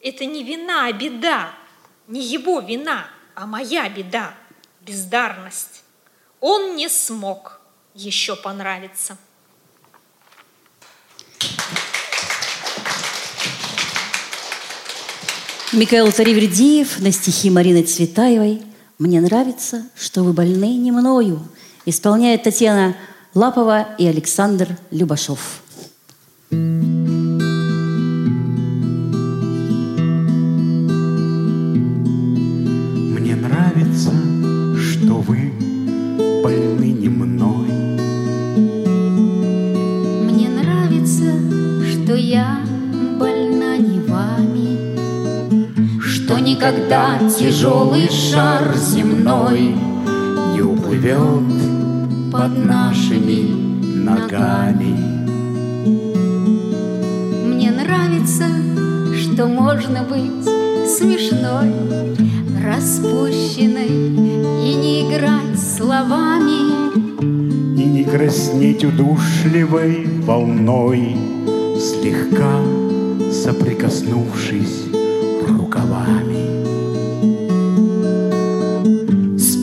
Это 0.01 0.25
не 0.25 0.43
вина, 0.43 0.85
а 0.85 0.91
беда. 0.91 1.53
Не 2.07 2.21
его 2.21 2.59
вина, 2.59 3.07
а 3.35 3.45
моя 3.45 3.87
беда 3.87 4.35
бездарность. 4.81 5.83
Он 6.39 6.75
не 6.75 6.89
смог 6.89 7.61
еще 7.93 8.35
понравиться. 8.35 9.17
Михаил 15.73 16.11
Таривердиев 16.11 16.99
на 16.99 17.11
стихи 17.11 17.49
Марины 17.49 17.81
Цветаевой 17.81 18.61
«Мне 18.99 19.19
нравится, 19.21 19.87
что 19.99 20.23
вы 20.23 20.31
больны 20.31 20.77
не 20.77 20.91
мною» 20.91 21.41
исполняет 21.87 22.43
Татьяна 22.43 22.95
Лапова 23.33 23.87
и 23.97 24.05
Александр 24.05 24.77
Любашов. 24.91 25.63
Никогда 46.63 47.19
тяжелый 47.29 48.09
шар 48.09 48.75
земной 48.77 49.75
Не 50.53 50.61
уплывет 50.61 52.31
под 52.31 52.65
нашими 52.65 53.83
ногами. 54.05 54.95
Мне 57.47 57.71
нравится, 57.71 58.45
что 59.21 59.47
можно 59.47 60.03
быть 60.03 60.45
смешной, 60.89 61.73
распущенной 62.63 63.87
И 64.65 64.73
не 64.75 65.09
играть 65.09 65.59
словами. 65.59 66.93
И 67.77 67.85
не 67.85 68.03
краснеть 68.05 68.85
удушливой 68.85 70.07
волной, 70.21 71.17
Слегка 71.77 72.61
соприкоснувшись 73.31 74.85
рукавами. 75.45 76.22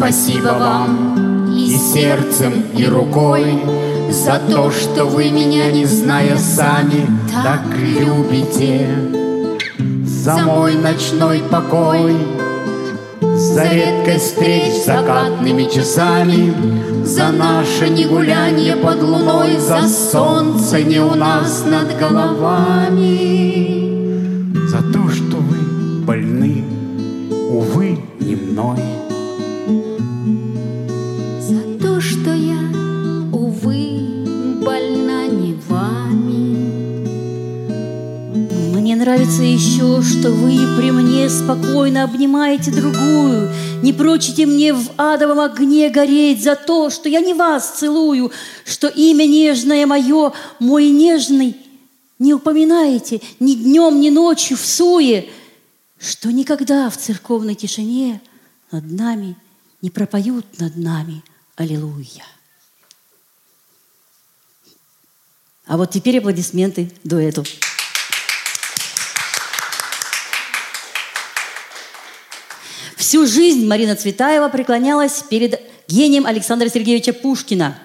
Спасибо 0.01 0.57
вам 0.59 1.53
и 1.55 1.77
сердцем, 1.77 2.65
и 2.75 2.87
рукой 2.87 3.45
За 4.09 4.41
то, 4.51 4.71
что 4.71 5.05
вы 5.05 5.29
меня, 5.29 5.71
не 5.71 5.85
зная 5.85 6.39
сами, 6.39 7.07
так 7.45 7.61
любите. 7.77 8.89
За 10.07 10.39
мой 10.39 10.77
ночной 10.77 11.41
покой, 11.41 12.17
за 13.21 13.65
редкость 13.65 14.37
встреч 14.37 14.87
закатными 14.87 15.65
часами, 15.65 16.55
За 17.05 17.29
наше 17.29 17.91
негулянье 17.91 18.77
под 18.77 19.03
луной, 19.03 19.59
За 19.59 19.87
солнце 19.87 20.83
не 20.83 20.99
у 20.99 21.15
нас 21.15 21.67
над 21.67 21.99
головами. 21.99 23.19
За 24.67 24.79
то, 24.79 25.11
что 25.11 25.37
вы 25.37 25.59
больны, 26.07 26.65
увы, 27.51 27.99
не 28.19 28.37
мной. 28.37 28.90
Нравится 39.31 39.43
еще, 39.43 40.03
что 40.03 40.33
вы 40.33 40.57
при 40.77 40.91
мне 40.91 41.29
спокойно 41.31 42.03
обнимаете 42.03 42.73
другую, 42.73 43.49
не 43.81 43.93
прочите 43.93 44.45
мне 44.45 44.75
в 44.75 44.91
адовом 44.97 45.39
огне 45.39 45.89
гореть 45.89 46.43
за 46.43 46.57
то, 46.57 46.91
что 46.91 47.09
я 47.09 47.21
не 47.21 47.33
вас 47.33 47.79
целую, 47.79 48.33
что 48.65 48.89
имя 48.89 49.27
нежное 49.27 49.87
мое, 49.87 50.33
мой 50.59 50.89
нежный, 50.89 51.57
не 52.19 52.35
упоминаете 52.35 53.21
ни 53.39 53.55
днем, 53.55 54.01
ни 54.01 54.11
ночью 54.11 54.57
в 54.57 54.67
суе. 54.67 55.29
что 55.99 56.33
никогда 56.33 56.91
в 56.91 56.97
церковной 56.97 57.55
тишине 57.55 58.21
над 58.73 58.91
нами 58.91 59.37
не 59.83 59.91
пропоют 59.91 60.59
над 60.59 60.77
нами 60.77 61.23
Аллилуйя. 61.57 62.25
А 65.67 65.77
вот 65.77 65.91
теперь 65.91 66.19
аплодисменты 66.19 66.91
дуэту. 67.05 67.45
Всю 73.01 73.27
жизнь 73.27 73.67
Марина 73.67 73.97
Цветаева 73.97 74.51
преклонялась 74.51 75.23
перед 75.23 75.59
гением 75.89 76.27
Александра 76.27 76.69
Сергеевича 76.69 77.15
Пушкина. 77.15 77.79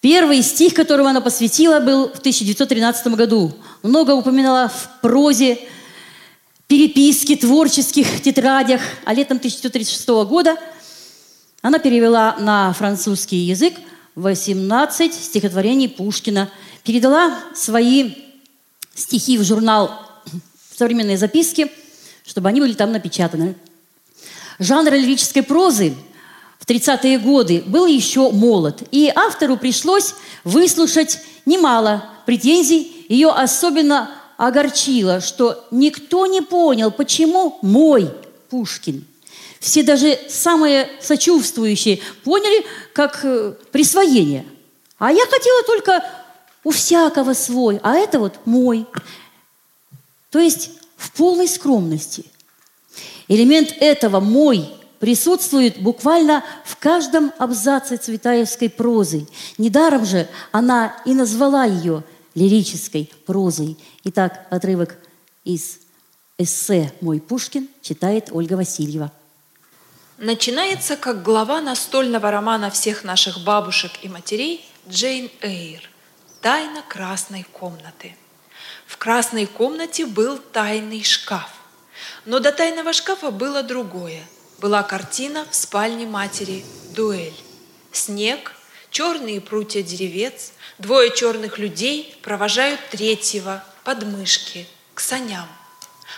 Первый 0.00 0.40
стих, 0.40 0.72
которого 0.72 1.10
она 1.10 1.20
посвятила, 1.20 1.80
был 1.80 2.08
в 2.08 2.20
1913 2.20 3.08
году. 3.08 3.54
Много 3.82 4.12
упоминала 4.12 4.70
в 4.70 5.02
прозе, 5.02 5.58
переписке, 6.66 7.36
творческих 7.36 8.22
тетрадях. 8.22 8.80
А 9.04 9.12
летом 9.12 9.36
1936 9.36 10.08
года 10.26 10.56
она 11.60 11.78
перевела 11.78 12.36
на 12.38 12.72
французский 12.72 13.36
язык 13.36 13.74
18 14.14 15.12
стихотворений 15.12 15.90
Пушкина, 15.90 16.48
передала 16.84 17.38
свои 17.54 18.14
стихи 18.94 19.36
в 19.36 19.44
журнал 19.44 19.90
«Современные 20.74 21.18
записки», 21.18 21.70
чтобы 22.24 22.48
они 22.48 22.62
были 22.62 22.72
там 22.72 22.92
напечатаны. 22.92 23.56
Жанр 24.58 24.92
лирической 24.94 25.42
прозы 25.42 25.94
в 26.58 26.66
30-е 26.66 27.18
годы 27.18 27.62
был 27.66 27.86
еще 27.86 28.30
молод, 28.30 28.82
и 28.90 29.12
автору 29.14 29.56
пришлось 29.56 30.14
выслушать 30.44 31.20
немало 31.44 32.08
претензий. 32.24 33.06
Ее 33.08 33.30
особенно 33.30 34.10
огорчило, 34.36 35.20
что 35.20 35.66
никто 35.70 36.26
не 36.26 36.40
понял, 36.40 36.90
почему 36.90 37.58
мой 37.62 38.10
Пушкин. 38.48 39.04
Все 39.60 39.82
даже 39.82 40.18
самые 40.28 40.88
сочувствующие 41.00 42.00
поняли 42.24 42.64
как 42.92 43.20
э, 43.24 43.54
присвоение. 43.72 44.46
А 44.98 45.12
я 45.12 45.24
хотела 45.26 45.62
только 45.64 46.04
у 46.64 46.70
всякого 46.70 47.32
свой, 47.34 47.80
а 47.82 47.94
это 47.94 48.18
вот 48.18 48.34
мой. 48.44 48.86
То 50.30 50.38
есть 50.38 50.70
в 50.96 51.12
полной 51.12 51.48
скромности– 51.48 52.24
Элемент 53.28 53.74
этого 53.80 54.20
«мой» 54.20 54.68
присутствует 55.00 55.78
буквально 55.80 56.44
в 56.64 56.76
каждом 56.76 57.32
абзаце 57.38 57.96
цветаевской 57.96 58.70
прозы. 58.70 59.26
Недаром 59.58 60.06
же 60.06 60.28
она 60.52 60.96
и 61.04 61.12
назвала 61.12 61.64
ее 61.64 62.02
лирической 62.34 63.10
прозой. 63.26 63.76
Итак, 64.04 64.46
отрывок 64.50 64.96
из 65.44 65.78
эссе 66.38 66.92
«Мой 67.00 67.20
Пушкин» 67.20 67.68
читает 67.82 68.28
Ольга 68.30 68.54
Васильева. 68.54 69.10
Начинается 70.18 70.96
как 70.96 71.22
глава 71.22 71.60
настольного 71.60 72.30
романа 72.30 72.70
всех 72.70 73.04
наших 73.04 73.44
бабушек 73.44 73.92
и 74.02 74.08
матерей 74.08 74.64
Джейн 74.88 75.30
Эйр 75.42 75.82
«Тайна 76.40 76.82
красной 76.88 77.44
комнаты». 77.52 78.16
В 78.86 78.96
красной 78.98 79.46
комнате 79.46 80.06
был 80.06 80.38
тайный 80.38 81.02
шкаф. 81.02 81.55
Но 82.26 82.40
до 82.40 82.50
тайного 82.50 82.92
шкафа 82.92 83.30
было 83.30 83.62
другое. 83.62 84.20
Была 84.58 84.82
картина 84.82 85.46
в 85.48 85.54
спальне 85.54 86.06
матери 86.06 86.64
«Дуэль». 86.90 87.36
Снег, 87.92 88.52
черные 88.90 89.40
прутья 89.40 89.82
деревец, 89.82 90.50
двое 90.78 91.14
черных 91.14 91.58
людей 91.58 92.18
провожают 92.22 92.80
третьего 92.90 93.64
под 93.84 94.02
мышки 94.02 94.66
к 94.94 95.00
саням. 95.00 95.46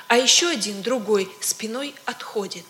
А 0.06 0.16
еще 0.16 0.48
один, 0.48 0.80
другой, 0.82 1.30
спиной 1.42 1.94
отходит. 2.06 2.64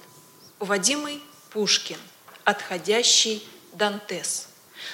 Уводимый 0.58 1.22
Пушкин, 1.50 1.98
отходящий 2.42 3.46
Дантес. 3.72 4.48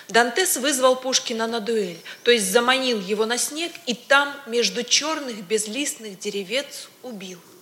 Дантес 0.09 0.59
вызвал 0.59 0.97
Пушкина 0.97 1.47
на 1.47 1.61
дуэль, 1.61 2.01
то 2.25 2.31
есть 2.31 2.53
заманил 2.53 3.01
его 3.01 3.25
на 3.25 3.39
снег 3.39 3.73
и 3.87 3.95
там 3.95 4.35
между 4.47 4.83
черных 4.83 5.43
безлистных 5.45 6.19
деревец 6.19 6.89
убил– 7.03 7.39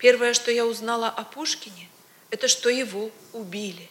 Первое, 0.00 0.32
что 0.32 0.50
я 0.50 0.64
узнала 0.64 1.08
о 1.08 1.24
Пушкине, 1.24 1.88
это 2.30 2.48
что 2.48 2.70
его 2.70 3.10
убили. 3.34 3.88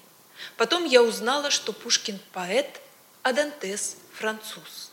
Потом 0.58 0.86
я 0.86 1.04
узнала, 1.04 1.52
что 1.52 1.72
Пушкин 1.72 2.20
поэт, 2.34 2.82
а 3.22 3.32
Дантес 3.32 3.96
француз. 4.14 4.92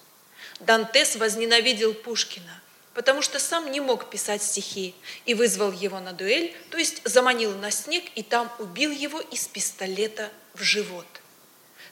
Дантес 0.61 1.17
возненавидел 1.17 1.95
Пушкина, 1.95 2.61
потому 2.93 3.23
что 3.23 3.39
сам 3.39 3.73
не 3.73 3.81
мог 3.81 4.11
писать 4.11 4.43
стихи 4.43 4.95
и 5.25 5.33
вызвал 5.33 5.73
его 5.73 6.01
на 6.01 6.13
дуэль, 6.13 6.55
то 6.71 6.77
есть 6.77 7.01
заманил 7.05 7.57
на 7.57 7.71
снег 7.71 8.05
и 8.15 8.23
там 8.23 8.53
убил 8.59 8.91
его 8.91 9.21
из 9.21 9.49
пистолета 9.49 10.31
в 10.53 10.63
живот. 10.63 11.07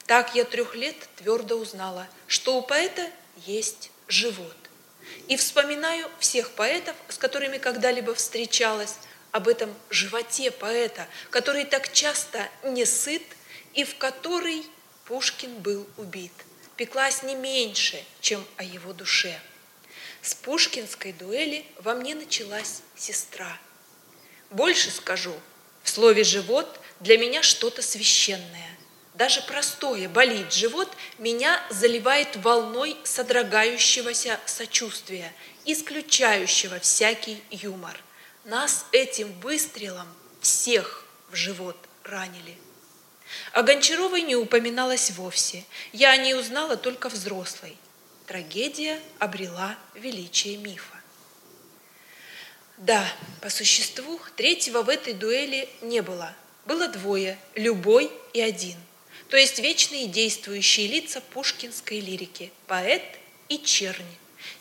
Так 0.06 0.34
я 0.34 0.44
трех 0.44 0.74
лет 0.74 0.96
твердо 1.16 1.56
узнала, 1.56 2.09
что 2.26 2.59
у 2.59 2.62
поэта 2.62 3.09
есть 3.46 3.90
живот. 4.06 4.56
И 5.28 5.36
вспоминаю 5.36 6.10
всех 6.18 6.51
поэтов, 6.51 6.96
с 7.09 7.16
которыми 7.16 7.56
когда-либо 7.56 8.14
встречалась, 8.14 8.96
об 9.35 9.48
этом 9.48 9.74
животе 9.90 10.52
поэта, 10.52 11.09
который 11.31 11.65
так 11.65 11.93
часто 11.93 12.48
не 12.62 12.85
сыт 12.85 13.24
и 13.74 13.82
в 13.82 13.97
который 13.97 14.65
Пушкин 15.06 15.56
был 15.56 15.89
убит. 15.97 16.31
Пеклась 16.77 17.24
не 17.24 17.35
меньше, 17.35 18.01
чем 18.20 18.47
о 18.59 18.62
его 18.62 18.93
душе. 18.93 19.36
С 20.23 20.36
пушкинской 20.36 21.12
дуэли 21.12 21.66
во 21.81 21.94
мне 21.94 22.15
началась 22.15 22.82
сестра. 22.94 23.59
Больше 24.51 24.93
скажу, 24.93 25.35
в 25.82 25.90
слове 25.90 26.23
«живот» 26.23 26.78
для 27.01 27.19
меня 27.19 27.43
что-то 27.43 27.82
священное. 27.82 28.78
Даже 29.15 29.43
простое 29.43 30.09
«болит 30.09 30.52
живот» 30.52 30.97
меня 31.19 31.61
заливает 31.70 32.36
волной 32.36 32.97
содрогающегося 33.02 34.39
сочувствия, 34.47 35.32
исключающего 35.65 36.78
всякий 36.78 37.43
юмор– 37.51 38.01
нас 38.45 38.87
этим 38.93 39.33
выстрелом 39.41 40.07
всех 40.41 41.05
в 41.31 41.35
живот 41.35 41.77
ранили. 42.05 42.57
О 43.53 43.62
Гончаровой 43.62 44.23
не 44.23 44.37
упоминалось 44.37 45.11
вовсе. 45.12 45.65
Я 45.93 46.11
о 46.11 46.16
ней 46.16 46.35
узнала 46.35 46.77
только 46.77 47.09
взрослой. 47.09 47.77
Трагедия 48.27 49.01
обрела 49.19 49.77
величие 49.95 50.57
мифа. 50.57 50.95
Да, 52.77 53.07
по 53.41 53.51
существу 53.51 54.21
третьего 54.37 54.83
в 54.83 54.89
этой 54.89 55.15
дуэли 55.15 55.69
не 55.81 56.03
было. 56.03 56.35
Было 56.66 56.89
двое– 56.89 57.39
Любой 57.55 58.11
и 58.33 58.41
один. 58.41 58.77
То 59.29 59.37
есть 59.37 59.59
вечные 59.59 60.07
действующие 60.07 60.87
лица 60.87 61.21
пушкинской 61.21 62.01
лирики– 62.01 62.53
поэт 62.66 63.03
и 63.49 63.59
чернь. 63.59 64.03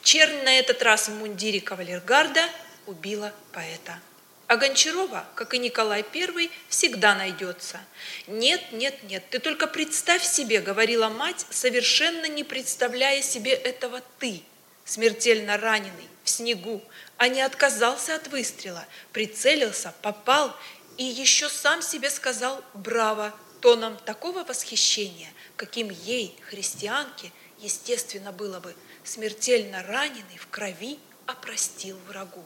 Чернь 0.03 0.43
на 0.43 0.57
этот 0.57 0.81
раз 0.83 1.09
в 1.09 1.15
мундире 1.15 1.59
кавалергарда– 1.59 2.49
убила 2.85 3.33
поэта. 3.51 3.99
А 4.47 4.57
Гончарова, 4.57 5.25
как 5.35 5.53
и 5.53 5.57
Николай 5.57 6.05
I, 6.13 6.51
всегда 6.69 7.15
найдется. 7.15 7.79
«Нет, 8.27 8.61
нет, 8.71 9.01
нет, 9.03 9.23
ты 9.29 9.39
только 9.39 9.67
представь 9.67 10.23
себе»,— 10.23 10.59
говорила 10.61 11.09
мать, 11.09 11.45
совершенно 11.49 12.27
не 12.27 12.43
представляя 12.43 13.21
себе 13.21 13.51
этого 13.51 14.01
ты, 14.19 14.43
смертельно 14.85 15.57
раненый, 15.57 16.07
в 16.23 16.29
снегу, 16.29 16.83
а 17.17 17.29
не 17.29 17.41
отказался 17.41 18.15
от 18.15 18.27
выстрела, 18.27 18.85
прицелился, 19.11 19.93
попал 20.01 20.55
и 20.97 21.03
еще 21.03 21.49
сам 21.49 21.81
себе 21.81 22.09
сказал 22.09 22.63
«браво», 22.73 23.33
тоном 23.59 23.97
такого 24.05 24.43
восхищения, 24.43 25.31
каким 25.55 25.89
ей, 25.89 26.37
христианке, 26.49 27.31
естественно 27.59 28.33
было 28.33 28.59
бы, 28.59 28.75
смертельно 29.03 29.81
раненый 29.83 30.37
в 30.37 30.47
крови 30.49 30.99
опростил 31.25 31.97
врагу 32.07 32.43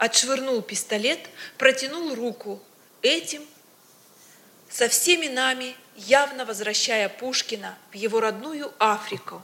отшвырнул 0.00 0.62
пистолет, 0.62 1.20
протянул 1.58 2.14
руку. 2.14 2.60
Этим 3.02 3.42
со 4.70 4.88
всеми 4.88 5.26
нами, 5.26 5.76
явно 5.94 6.46
возвращая 6.46 7.10
Пушкина 7.10 7.76
в 7.92 7.94
его 7.94 8.20
родную 8.20 8.72
Африку, 8.78 9.42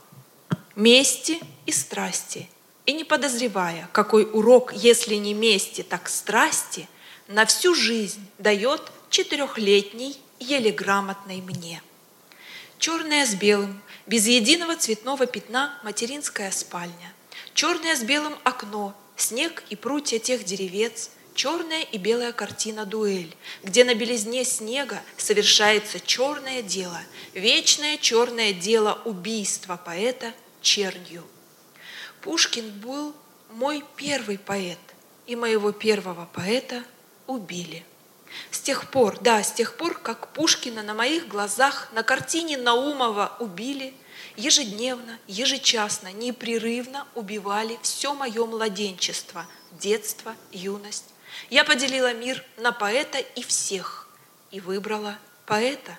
мести 0.75 1.39
и 1.67 1.71
страсти, 1.71 2.49
и 2.87 2.93
не 2.93 3.03
подозревая, 3.03 3.87
какой 3.91 4.23
урок, 4.25 4.73
если 4.73 5.13
не 5.15 5.35
мести, 5.35 5.83
так 5.83 6.09
страсти, 6.09 6.89
на 7.27 7.45
всю 7.45 7.75
жизнь 7.75 8.25
дает 8.39 8.81
четырехлетний, 9.11 10.19
еле 10.39 10.71
грамотной 10.71 11.41
мне. 11.41 11.83
Черная 12.79 13.27
с 13.27 13.35
белым, 13.35 13.79
без 14.07 14.25
единого 14.25 14.75
цветного 14.75 15.27
пятна 15.27 15.77
материнская 15.83 16.49
спальня. 16.49 17.13
Черное 17.53 17.95
с 17.95 18.01
белым 18.01 18.35
окно, 18.43 18.95
снег 19.17 19.63
и 19.69 19.75
прутья 19.75 20.19
тех 20.19 20.43
деревец, 20.45 21.09
черная 21.33 21.83
и 21.83 21.97
белая 21.97 22.31
картина 22.31 22.85
«Дуэль», 22.85 23.35
где 23.63 23.83
на 23.83 23.93
белизне 23.93 24.43
снега 24.43 25.01
совершается 25.17 25.99
черное 25.99 26.61
дело, 26.61 26.99
вечное 27.33 27.97
черное 27.97 28.53
дело 28.53 29.01
убийства 29.05 29.79
поэта 29.83 30.33
чернью. 30.61 31.23
Пушкин 32.21 32.69
был 32.79 33.13
мой 33.51 33.83
первый 33.95 34.37
поэт, 34.37 34.79
и 35.27 35.35
моего 35.35 35.71
первого 35.71 36.25
поэта 36.33 36.83
убили. 37.27 37.85
С 38.51 38.59
тех 38.59 38.89
пор, 38.91 39.19
да, 39.19 39.43
с 39.43 39.51
тех 39.51 39.77
пор, 39.77 39.97
как 39.99 40.33
Пушкина 40.33 40.83
на 40.83 40.93
моих 40.93 41.27
глазах 41.27 41.89
на 41.93 42.03
картине 42.03 42.57
Наумова 42.57 43.35
убили, 43.39 43.93
ежедневно, 44.37 45.19
ежечасно, 45.27 46.11
непрерывно 46.13 47.07
убивали 47.15 47.77
все 47.81 48.13
мое 48.13 48.45
младенчество, 48.45 49.45
детство, 49.71 50.35
юность. 50.51 51.05
Я 51.49 51.65
поделила 51.65 52.13
мир 52.13 52.43
на 52.57 52.71
поэта 52.71 53.17
и 53.17 53.43
всех, 53.43 54.07
и 54.51 54.59
выбрала 54.59 55.17
поэта. 55.45 55.97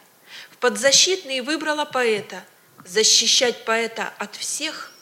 В 0.51 0.57
подзащитный 0.57 1.41
выбрала 1.41 1.85
поэта. 1.85 2.45
Защищать 2.87 3.65
поэта 3.65 4.15
от 4.19 4.37
всех, 4.37 4.93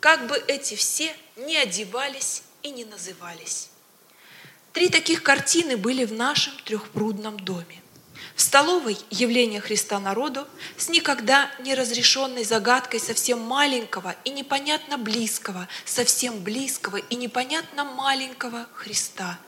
как 0.00 0.26
бы 0.26 0.36
эти 0.48 0.74
все 0.74 1.14
не 1.36 1.56
одевались 1.56 2.42
и 2.62 2.70
не 2.70 2.84
назывались. 2.84 3.68
Три 4.72 4.88
таких 4.88 5.22
картины 5.22 5.76
были 5.76 6.04
в 6.04 6.12
нашем 6.12 6.54
трехпрудном 6.64 7.38
доме. 7.38 7.82
В 8.36 8.42
столовой 8.42 8.98
явление 9.08 9.62
Христа 9.62 9.98
народу 9.98 10.46
с 10.76 10.90
никогда 10.90 11.50
не 11.60 11.74
разрешенной 11.74 12.44
загадкой 12.44 13.00
совсем 13.00 13.40
маленького 13.40 14.14
и 14.24 14.30
непонятно 14.30 14.98
близкого, 14.98 15.66
совсем 15.86 16.40
близкого 16.40 16.98
и 16.98 17.16
непонятно 17.16 17.84
маленького 17.84 18.66
Христа. 18.74 19.38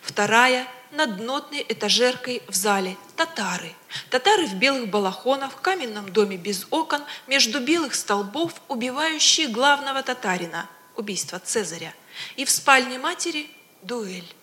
Вторая– 0.00 0.66
над 0.92 1.20
нотной 1.20 1.64
этажеркой 1.68 2.42
в 2.48 2.54
зале– 2.54 2.96
татары. 3.16 3.74
Татары 4.10 4.46
в 4.46 4.54
белых 4.54 4.88
балахонах, 4.90 5.52
в 5.52 5.60
каменном 5.60 6.12
доме 6.12 6.36
без 6.36 6.66
окон, 6.70 7.02
между 7.26 7.60
белых 7.60 7.94
столбов, 7.94 8.54
убивающие 8.68 9.48
главного 9.48 10.02
татарина– 10.04 10.68
убийство 10.96 11.40
Цезаря. 11.40 11.94
И 12.36 12.44
в 12.44 12.50
спальне 12.50 12.98
матери– 12.98 13.50
дуэль. 13.82 14.34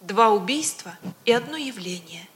Два 0.00 0.30
убийства 0.30 0.96
и 1.24 1.32
одно 1.32 1.56
явление. 1.56 2.29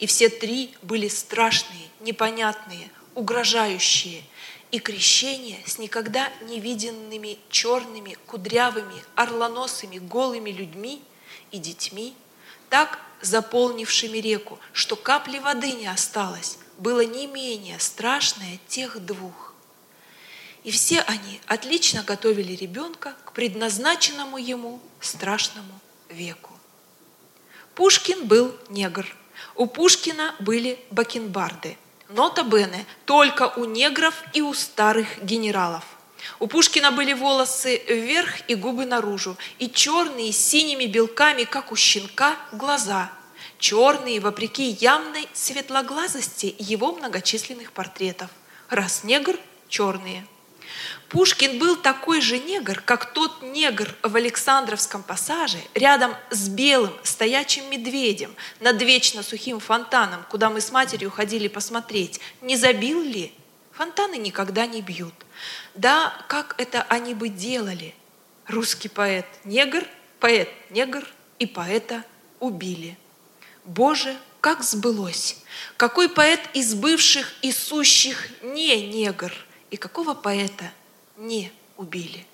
И 0.00 0.06
все 0.06 0.30
три 0.30 0.74
были 0.82 1.08
страшные, 1.08 1.88
непонятные, 2.00 2.90
угрожающие. 3.14 4.24
И 4.70 4.78
крещение 4.78 5.58
с 5.66 5.78
никогда 5.78 6.32
не 6.42 6.58
виденными 6.58 7.38
черными, 7.50 8.16
кудрявыми, 8.26 9.04
орлоносыми, 9.14 9.98
голыми 9.98 10.50
людьми 10.50 11.02
и 11.50 11.58
детьми, 11.58 12.14
так 12.70 13.00
заполнившими 13.20 14.18
реку, 14.18 14.58
что 14.72 14.96
капли 14.96 15.38
воды 15.38 15.72
не 15.72 15.86
осталось, 15.86 16.58
было 16.78 17.04
не 17.04 17.26
менее 17.26 17.78
страшное 17.78 18.58
тех 18.68 19.04
двух. 19.04 19.54
И 20.62 20.70
все 20.70 21.00
они 21.00 21.40
отлично 21.46 22.04
готовили 22.04 22.52
ребенка 22.52 23.16
к 23.24 23.32
предназначенному 23.32 24.38
ему 24.38 24.80
страшному 25.00 25.80
веку. 26.08 26.52
Пушкин 27.74 28.26
был 28.26 28.56
негр. 28.68 29.16
У 29.60 29.66
Пушкина 29.66 30.34
были 30.38 30.78
бакенбарды. 30.90 31.76
Нота 32.08 32.44
Бене 32.44 32.86
только 33.04 33.52
у 33.58 33.66
негров 33.66 34.14
и 34.32 34.40
у 34.40 34.54
старых 34.54 35.22
генералов. 35.22 35.84
У 36.38 36.46
Пушкина 36.46 36.92
были 36.92 37.12
волосы 37.12 37.76
вверх 37.86 38.48
и 38.48 38.54
губы 38.54 38.86
наружу, 38.86 39.36
и 39.58 39.68
черные 39.68 40.32
с 40.32 40.38
синими 40.38 40.86
белками, 40.86 41.44
как 41.44 41.72
у 41.72 41.76
щенка, 41.76 42.36
глаза. 42.52 43.12
Черные, 43.58 44.18
вопреки 44.20 44.64
явной 44.80 45.28
светлоглазости 45.34 46.54
его 46.58 46.92
многочисленных 46.92 47.72
портретов. 47.72 48.30
Раз 48.70 49.04
негр– 49.04 49.36
черные– 49.68 50.24
Пушкин 51.08 51.58
был 51.58 51.76
такой 51.76 52.20
же 52.20 52.38
негр, 52.38 52.80
как 52.84 53.12
тот 53.12 53.42
негр 53.42 53.94
в 54.02 54.14
Александровском 54.16 55.02
пассаже, 55.02 55.58
рядом 55.74 56.14
с 56.30 56.48
белым 56.48 56.92
стоячим 57.02 57.68
медведем 57.70 58.34
над 58.60 58.80
вечно 58.82 59.22
сухим 59.22 59.60
фонтаном, 59.60 60.24
куда 60.30 60.50
мы 60.50 60.60
с 60.60 60.70
матерью 60.70 61.10
ходили 61.10 61.48
посмотреть. 61.48 62.20
Не 62.42 62.56
забил 62.56 63.02
ли? 63.02 63.32
Фонтаны 63.72 64.16
никогда 64.16 64.66
не 64.66 64.82
бьют. 64.82 65.14
Да, 65.74 66.14
как 66.28 66.54
это 66.58 66.82
они 66.88 67.14
бы 67.14 67.28
делали? 67.28 67.94
Русский 68.46 68.88
поэт 68.88 69.26
негр, 69.44 69.84
поэт 70.18 70.48
негр 70.70 71.06
и 71.38 71.46
поэта 71.46 72.04
убили. 72.40 72.98
Боже, 73.64 74.16
как 74.40 74.62
сбылось! 74.62 75.36
Какой 75.76 76.08
поэт 76.08 76.40
из 76.54 76.74
бывших 76.74 77.32
и 77.42 77.52
сущих 77.52 78.28
не 78.42 78.86
негр? 78.86 79.32
И 79.70 79.76
какого 79.76 80.14
поэта 80.14 80.72
не 81.20 81.52
убили. 81.76 82.26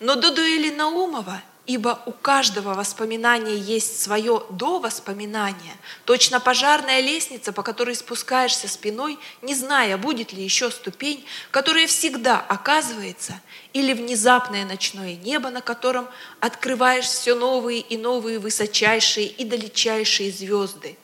Но 0.00 0.14
до 0.14 0.30
дуэли 0.30 0.70
Наумова, 0.70 1.42
ибо 1.66 2.00
у 2.06 2.12
каждого 2.12 2.74
воспоминания 2.74 3.56
есть 3.56 4.00
свое 4.00 4.44
до 4.50 4.78
воспоминания, 4.78 5.76
точно 6.04 6.38
пожарная 6.38 7.00
лестница, 7.00 7.52
по 7.52 7.62
которой 7.62 7.96
спускаешься 7.96 8.68
спиной, 8.68 9.18
не 9.42 9.54
зная, 9.54 9.96
будет 9.96 10.32
ли 10.32 10.42
еще 10.42 10.70
ступень, 10.70 11.24
которая 11.50 11.88
всегда 11.88 12.40
оказывается, 12.40 13.40
или 13.72 13.92
внезапное 13.92 14.64
ночное 14.64 15.16
небо, 15.16 15.50
на 15.50 15.60
котором 15.60 16.08
открываешь 16.40 17.06
все 17.06 17.34
новые 17.34 17.80
и 17.80 17.96
новые 17.96 18.38
высочайшие 18.38 19.26
и 19.26 19.44
далечайшие 19.44 20.30
звезды. 20.30 20.96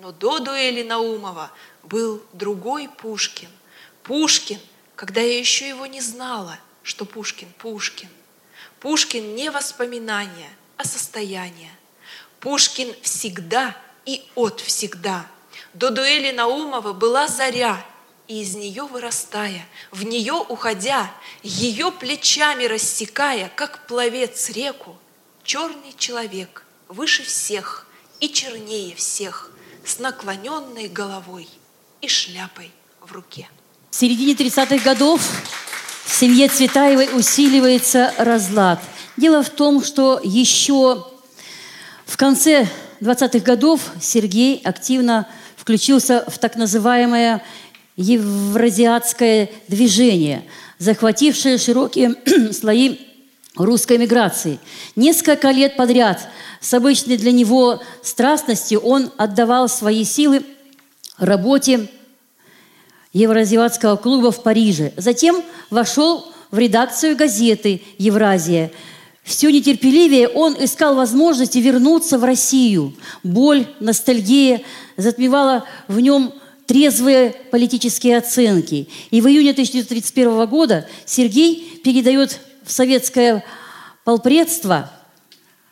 Но 0.00 0.12
до 0.12 0.38
дуэли 0.38 0.82
Наумова 0.82 1.50
был 1.82 2.22
другой 2.32 2.88
Пушкин. 2.88 3.48
Пушкин– 4.02 4.58
когда 4.98 5.20
я 5.20 5.38
еще 5.38 5.68
его 5.68 5.86
не 5.86 6.00
знала, 6.00 6.58
что 6.82 7.04
Пушкин– 7.04 7.46
Пушкин. 7.58 8.08
Пушкин 8.80 9.36
не 9.36 9.48
воспоминание, 9.48 10.50
а 10.76 10.84
состояние. 10.84 11.70
Пушкин 12.40 12.92
всегда 13.02 13.76
и 14.06 14.24
от 14.34 14.60
всегда. 14.60 15.24
До 15.72 15.90
дуэли 15.90 16.32
Наумова 16.32 16.94
была 16.94 17.28
заря, 17.28 17.86
и 18.26 18.42
из 18.42 18.56
нее 18.56 18.82
вырастая, 18.86 19.64
в 19.92 20.02
нее 20.02 20.32
уходя, 20.32 21.08
ее 21.44 21.92
плечами 21.92 22.64
рассекая, 22.64 23.52
как 23.54 23.86
пловец 23.86 24.50
реку, 24.50 24.98
черный 25.44 25.94
человек, 25.96 26.64
выше 26.88 27.22
всех 27.22 27.86
и 28.18 28.28
чернее 28.28 28.96
всех, 28.96 29.52
с 29.84 30.00
наклоненной 30.00 30.88
головой 30.88 31.48
и 32.00 32.08
шляпой 32.08 32.72
в 33.00 33.12
руке. 33.12 33.48
В 33.90 33.96
середине 33.96 34.34
30-х 34.34 34.84
годов 34.84 35.22
в 36.04 36.12
семье 36.14 36.48
Цветаевой 36.48 37.08
усиливается 37.14 38.12
разлад. 38.18 38.80
Дело 39.16 39.42
в 39.42 39.48
том, 39.48 39.82
что 39.82 40.20
еще 40.22 41.06
в 42.04 42.16
конце 42.18 42.68
20-х 43.00 43.38
годов 43.38 43.80
Сергей 43.98 44.60
активно 44.62 45.26
включился 45.56 46.22
в 46.28 46.38
так 46.38 46.56
называемое 46.56 47.42
евразиатское 47.96 49.48
движение, 49.68 50.44
захватившее 50.78 51.56
широкие 51.56 52.14
слои 52.52 52.98
русской 53.56 53.96
миграции. 53.96 54.60
Несколько 54.96 55.50
лет 55.50 55.76
подряд 55.78 56.28
с 56.60 56.74
обычной 56.74 57.16
для 57.16 57.32
него 57.32 57.82
страстностью 58.02 58.80
он 58.80 59.10
отдавал 59.16 59.66
свои 59.66 60.04
силы 60.04 60.42
работе 61.16 61.88
Евразиатского 63.12 63.96
клуба 63.96 64.30
в 64.30 64.42
Париже. 64.42 64.92
Затем 64.96 65.42
вошел 65.70 66.32
в 66.50 66.58
редакцию 66.58 67.16
газеты 67.16 67.82
«Евразия». 67.98 68.70
Все 69.22 69.50
нетерпеливее 69.50 70.26
он 70.26 70.56
искал 70.58 70.94
возможности 70.94 71.58
вернуться 71.58 72.18
в 72.18 72.24
Россию. 72.24 72.94
Боль, 73.22 73.66
ностальгия 73.78 74.62
затмевала 74.96 75.66
в 75.86 76.00
нем 76.00 76.32
трезвые 76.64 77.34
политические 77.50 78.16
оценки. 78.16 78.88
И 79.10 79.20
в 79.20 79.26
июне 79.26 79.50
1931 79.50 80.46
года 80.46 80.88
Сергей 81.04 81.80
передает 81.84 82.40
в 82.64 82.72
советское 82.72 83.44
полпредство 84.04 84.90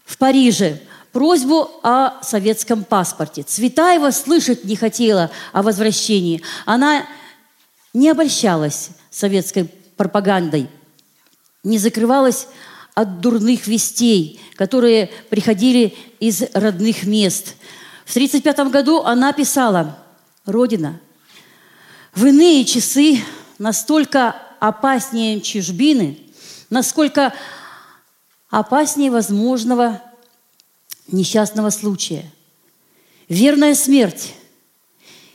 в 0.05 0.19
Париже 0.19 0.81
просьбу 1.13 1.71
о 1.83 2.23
советском 2.23 2.85
паспорте. 2.85 3.43
Цветаева 3.43 4.11
слышать 4.11 4.65
не 4.65 4.77
хотела 4.77 5.31
о 5.55 5.63
возвращении. 5.63 6.43
Она 6.67 7.07
не 7.97 8.11
обольщалась 8.11 8.91
советской 9.11 9.65
пропагандой, 9.97 10.69
не 11.65 11.79
закрывалась 11.79 12.47
от 12.95 13.21
дурных 13.23 13.67
вестей, 13.67 14.39
которые 14.55 15.11
приходили 15.31 15.97
из 16.21 16.43
родных 16.53 17.05
мест. 17.05 17.55
В 18.05 18.11
1935 18.11 18.71
году 18.71 19.01
она 19.01 19.33
писала, 19.33 19.99
«Родина, 20.45 21.01
в 22.15 22.27
иные 22.27 22.67
часы 22.67 23.21
настолько 23.59 24.37
опаснее 24.61 25.41
чужбины, 25.41 26.19
насколько 26.69 27.33
опаснее 28.51 29.11
возможного 29.11 30.03
несчастного 31.09 31.71
случая. 31.71 32.31
Верная 33.31 33.75
смерть 33.75 34.35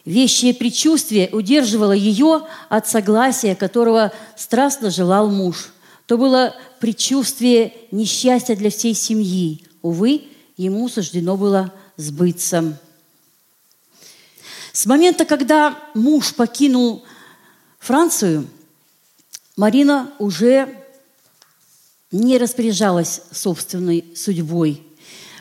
Вещее 0.06 0.54
предчувствие 0.54 1.30
удерживало 1.32 1.92
ее 1.92 2.48
от 2.70 2.88
согласия, 2.88 3.56
которого 3.56 4.12
страстно 4.36 4.90
желал 4.90 5.30
муж. 5.30 5.74
То 6.08 6.18
было 6.18 6.56
предчувствие 6.80 7.74
несчастья 7.92 8.56
для 8.56 8.70
всей 8.70 8.94
семьи, 8.94 9.64
Увы, 9.82 10.28
ему 10.58 10.88
суждено 10.90 11.38
было 11.38 11.74
сбыться. 11.98 12.78
С 14.74 14.86
момента, 14.86 15.26
когда 15.26 15.78
муж 15.96 16.36
покинул 16.36 17.04
Францию, 17.80 18.48
Марина 19.58 20.14
уже 20.20 20.70
не 22.12 22.38
распоряжалась 22.38 23.22
собственной 23.32 24.06
судьбой. 24.16 24.84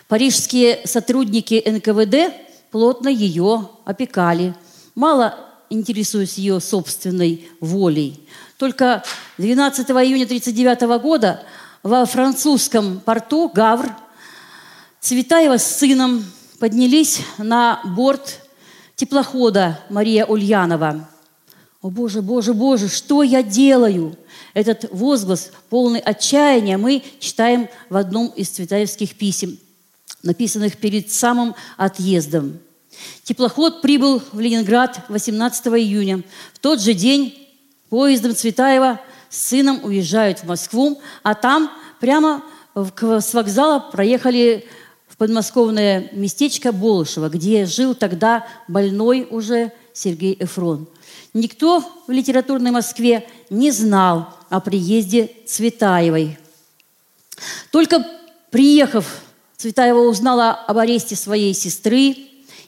Парижские 0.08 0.80
сотрудники 0.86 1.62
НКВД 1.66 2.34
плотно 2.70 3.08
ее 3.08 3.68
опекали, 3.84 4.54
мало 4.94 5.34
интересуясь 5.70 6.38
ее 6.38 6.60
собственной 6.60 7.48
волей. 7.60 8.26
Только 8.58 9.02
12 9.38 9.88
июня 9.90 10.24
1939 10.24 11.02
года 11.02 11.42
во 11.82 12.04
французском 12.04 13.00
порту 13.00 13.48
Гавр 13.48 13.94
Цветаева 15.00 15.56
с 15.56 15.78
сыном 15.78 16.24
поднялись 16.58 17.20
на 17.38 17.80
борт 17.84 18.40
теплохода 18.96 19.80
Мария 19.88 20.26
Ульянова. 20.26 21.08
«О, 21.80 21.88
Боже, 21.88 22.20
Боже, 22.20 22.52
Боже, 22.52 22.88
что 22.90 23.22
я 23.22 23.42
делаю?» 23.42 24.14
Этот 24.52 24.84
возглас, 24.90 25.52
полный 25.70 26.00
отчаяния, 26.00 26.76
мы 26.76 27.02
читаем 27.18 27.68
в 27.88 27.96
одном 27.96 28.28
из 28.28 28.50
цветаевских 28.50 29.14
писем, 29.16 29.58
написанных 30.22 30.76
перед 30.76 31.10
самым 31.10 31.54
отъездом. 31.76 32.58
Теплоход 33.22 33.82
прибыл 33.82 34.22
в 34.32 34.40
Ленинград 34.40 35.00
18 35.08 35.66
июня. 35.68 36.22
В 36.52 36.58
тот 36.58 36.80
же 36.80 36.94
день 36.94 37.48
поездом 37.88 38.34
Цветаева 38.34 39.00
с 39.28 39.48
сыном 39.48 39.84
уезжают 39.84 40.40
в 40.40 40.44
Москву, 40.44 41.00
а 41.22 41.34
там 41.34 41.70
прямо 42.00 42.42
с 42.74 43.34
вокзала 43.34 43.78
проехали 43.78 44.66
в 45.08 45.16
подмосковное 45.16 46.10
местечко 46.12 46.72
Болышево, 46.72 47.28
где 47.28 47.66
жил 47.66 47.94
тогда 47.94 48.46
больной 48.68 49.26
уже 49.30 49.72
Сергей 49.92 50.36
Эфрон. 50.38 50.88
Никто 51.34 51.84
в 52.06 52.10
литературной 52.10 52.70
Москве 52.70 53.26
не 53.50 53.70
знал 53.70 54.34
о 54.48 54.60
приезде 54.60 55.30
Цветаевой. 55.46 56.38
Только 57.70 58.04
приехав, 58.50 59.22
Цветаева 59.60 59.98
узнала 60.08 60.52
об 60.52 60.78
аресте 60.78 61.14
своей 61.14 61.52
сестры 61.52 62.16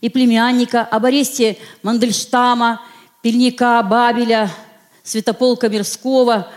и 0.02 0.10
племянника, 0.10 0.82
об 0.82 1.06
аресте 1.06 1.56
Мандельштама, 1.82 2.82
Пельника, 3.22 3.82
Бабеля, 3.82 4.50
Святополка 5.02 5.70
Мирского. 5.70 6.52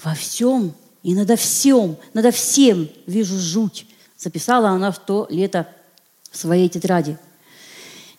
Во 0.00 0.14
всем 0.14 0.74
и 1.02 1.12
надо 1.12 1.34
всем, 1.34 1.96
надо 2.14 2.30
всем 2.30 2.88
вижу 3.08 3.36
жуть, 3.36 3.86
записала 4.16 4.68
она 4.68 4.92
в 4.92 5.00
то 5.00 5.26
лето 5.28 5.66
в 6.30 6.36
своей 6.36 6.68
тетради. 6.68 7.18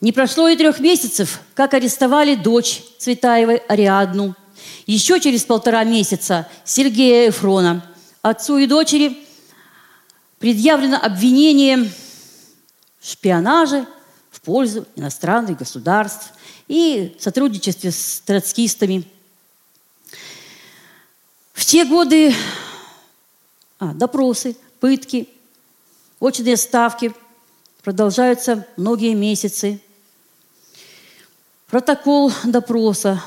Не 0.01 0.11
прошло 0.11 0.49
и 0.49 0.57
трех 0.57 0.81
месяцев, 0.81 1.39
как 1.53 1.73
арестовали 1.73 2.35
дочь 2.35 2.81
Цветаевой 2.97 3.61
Ариадну. 3.69 4.35
Еще 4.87 5.21
через 5.21 5.45
полтора 5.45 5.85
месяца 5.85 6.49
Сергея 6.65 7.29
Эфрона. 7.29 7.85
Отцу 8.23 8.57
и 8.57 8.67
дочери 8.67 9.28
предъявлено 10.39 10.97
обвинение 10.97 11.77
в 12.99 13.05
шпионаже 13.05 13.85
в 14.31 14.41
пользу 14.41 14.87
иностранных 14.95 15.57
государств 15.57 16.33
и 16.67 17.15
сотрудничестве 17.19 17.91
с 17.91 18.21
троцкистами. 18.25 19.03
В 21.53 21.65
те 21.65 21.85
годы 21.85 22.33
а, 23.79 23.93
допросы, 23.93 24.55
пытки, 24.79 25.29
очные 26.19 26.57
ставки 26.57 27.13
продолжаются 27.83 28.65
многие 28.77 29.13
месяцы. 29.13 29.81
Протокол 31.67 32.31
допроса 32.45 33.21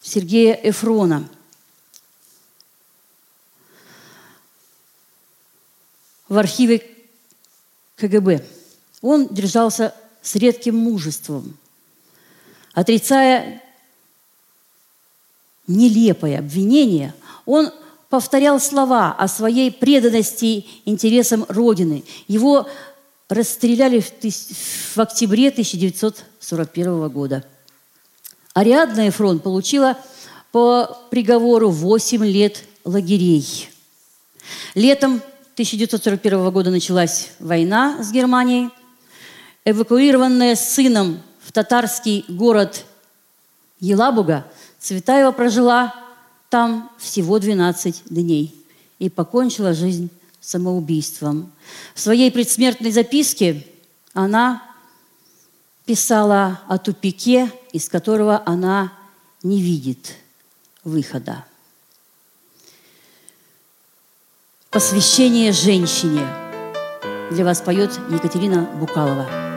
Сергея 0.00 0.54
Эфрона. 0.54 1.28
В 6.30 6.38
архиве 6.38 6.82
КГБ. 7.96 8.42
Он 9.02 9.28
держался 9.28 9.94
с 10.22 10.34
редким 10.36 10.76
мужеством, 10.76 11.58
отрицая 12.72 13.62
нелепое 15.66 16.38
обвинение, 16.38 17.14
он 17.46 17.70
повторял 18.08 18.58
слова 18.60 19.12
о 19.12 19.28
своей 19.28 19.70
преданности 19.70 20.66
интересам 20.84 21.46
Родины. 21.48 22.04
Его 22.26 22.68
расстреляли 23.28 24.00
в, 24.00 24.98
октябре 24.98 25.48
1941 25.48 27.08
года. 27.08 27.44
Ариадна 28.52 29.08
Эфрон 29.08 29.38
получила 29.38 29.96
по 30.50 30.98
приговору 31.10 31.70
8 31.70 32.24
лет 32.24 32.64
лагерей. 32.84 33.68
Летом 34.74 35.22
1941 35.60 36.50
года 36.52 36.70
началась 36.70 37.32
война 37.38 38.02
с 38.02 38.10
Германией. 38.12 38.70
Эвакуированная 39.66 40.56
с 40.56 40.72
сыном 40.72 41.20
в 41.42 41.52
татарский 41.52 42.24
город 42.28 42.86
Елабуга, 43.78 44.46
Цветаева 44.78 45.32
прожила 45.32 45.94
там 46.48 46.90
всего 46.96 47.38
12 47.38 48.04
дней 48.08 48.54
и 48.98 49.10
покончила 49.10 49.74
жизнь 49.74 50.08
самоубийством. 50.40 51.52
В 51.94 52.00
своей 52.00 52.30
предсмертной 52.30 52.90
записке 52.90 53.66
она 54.14 54.62
писала 55.84 56.62
о 56.68 56.78
тупике, 56.78 57.52
из 57.74 57.90
которого 57.90 58.42
она 58.46 58.94
не 59.42 59.60
видит 59.60 60.14
выхода. 60.84 61.44
Посвящение 64.72 65.50
женщине. 65.50 66.20
Для 67.32 67.44
вас 67.44 67.60
поет 67.60 67.90
Екатерина 68.08 68.68
Букалова. 68.78 69.49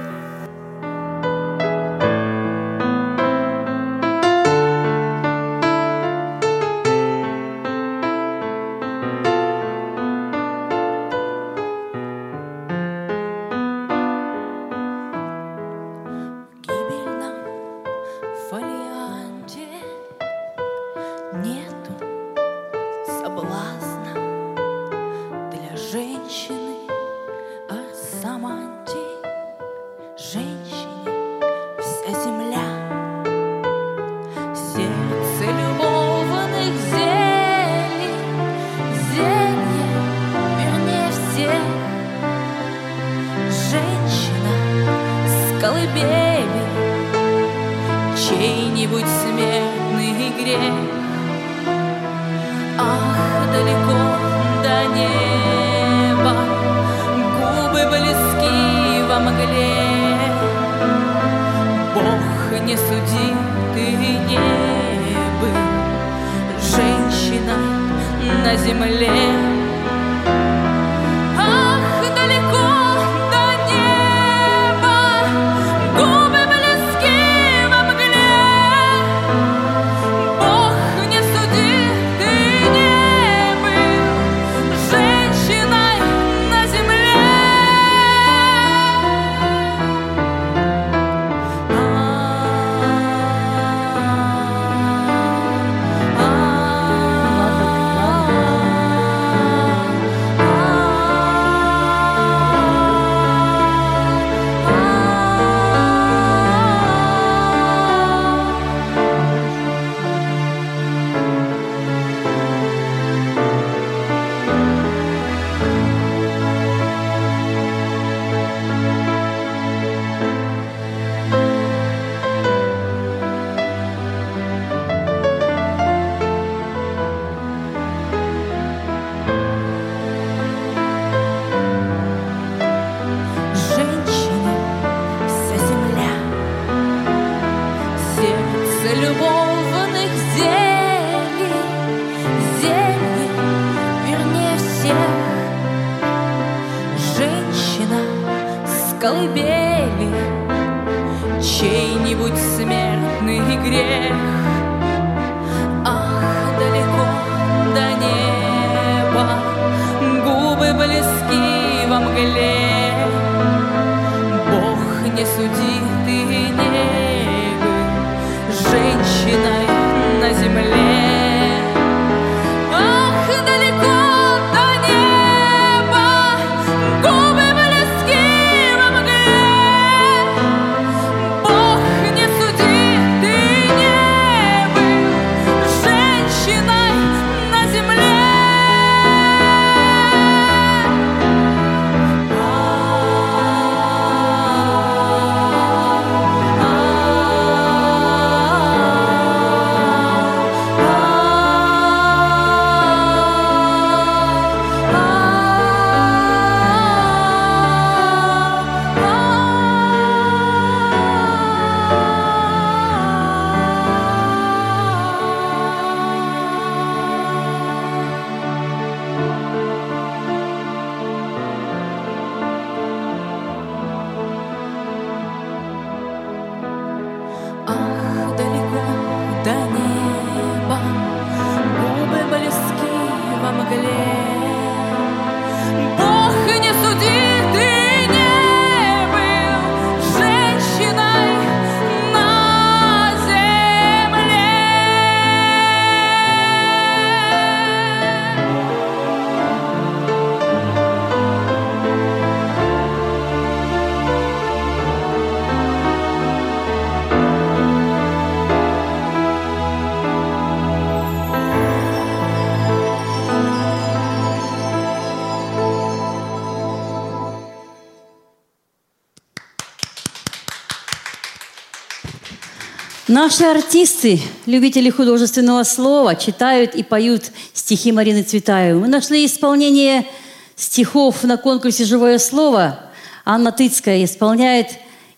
Наши 273.13 273.43
артисты, 273.43 274.19
любители 274.47 274.89
художественного 274.89 275.61
слова, 275.65 276.15
читают 276.15 276.73
и 276.73 276.81
поют 276.81 277.25
стихи 277.53 277.91
Марины 277.91 278.23
Цветаевой. 278.23 278.81
Мы 278.81 278.87
нашли 278.87 279.23
исполнение 279.27 280.07
стихов 280.55 281.21
на 281.21 281.37
конкурсе 281.37 281.85
«Живое 281.85 282.17
слово». 282.17 282.79
Анна 283.23 283.51
Тыцкая 283.51 284.03
исполняет 284.03 284.69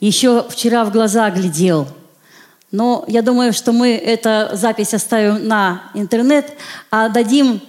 «Еще 0.02 0.46
вчера 0.50 0.84
в 0.84 0.92
глаза 0.92 1.30
глядел». 1.30 1.88
Но 2.70 3.06
я 3.08 3.22
думаю, 3.22 3.54
что 3.54 3.72
мы 3.72 3.94
эту 3.94 4.58
запись 4.58 4.94
оставим 4.94 5.48
на 5.48 5.84
интернет, 5.94 6.52
а 6.92 7.08
дадим 7.08 7.62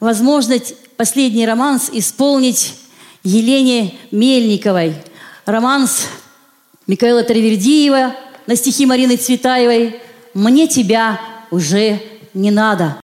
возможность 0.00 0.74
последний 0.96 1.44
романс 1.44 1.90
исполнить 1.92 2.76
Елене 3.24 3.92
Мельниковой. 4.10 4.94
Романс 5.44 6.06
Михаила 6.86 7.22
Таривердиева 7.22 8.14
на 8.50 8.56
стихи 8.56 8.84
Марины 8.84 9.16
Цветаевой 9.16 10.00
«Мне 10.34 10.66
тебя 10.66 11.20
уже 11.52 12.00
не 12.34 12.50
надо». 12.50 13.00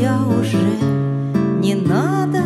Тебя 0.00 0.16
уже 0.40 0.56
не 1.60 1.74
надо, 1.74 2.42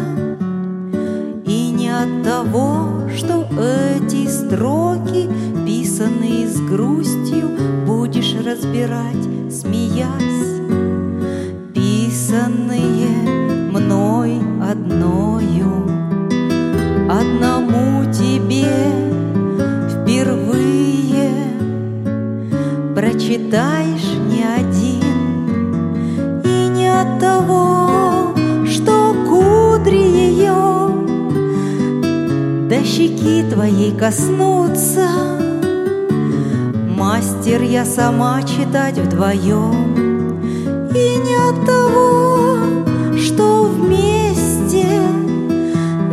и 1.47 1.71
не 1.71 1.89
от 1.89 2.25
того, 2.25 3.09
что 3.17 3.47
эти 3.57 4.27
строки, 4.27 5.29
писанные 5.65 6.49
с 6.49 6.61
грустью, 6.61 7.51
будешь 7.87 8.35
разбирать, 8.45 9.23
смеясь, 9.51 10.63
писанные 11.73 13.09
мной 13.71 14.41
одною, 14.61 15.87
одному 17.09 18.05
тебе 18.13 18.67
впервые. 19.91 21.31
Прочитаешь 22.97 23.94
щеки 32.95 33.43
твоей 33.51 33.93
коснуться. 33.93 35.09
Мастер 36.97 37.63
я 37.63 37.85
сама 37.85 38.43
читать 38.43 38.99
вдвоем, 38.99 40.41
и 40.95 41.17
не 41.27 41.37
от 41.51 41.67
того, 41.67 42.59
что 43.19 43.65
вместе 43.65 44.87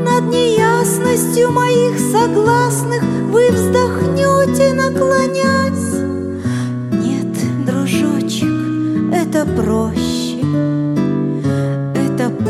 над 0.05 0.23
неясностью 0.31 1.51
моих 1.51 1.99
согласных 1.99 3.03
вы 3.31 3.51
вздохнете, 3.51 4.73
наклонясь. 4.73 6.01
Нет, 6.93 7.65
дружочек, 7.65 8.49
это 9.13 9.45
проще, 9.45 10.10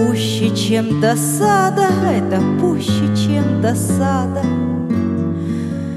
пуще, 0.08 0.56
чем 0.56 1.00
досада, 1.00 1.90
это 2.10 2.42
пуще, 2.60 3.06
чем 3.16 3.62
досада. 3.62 4.44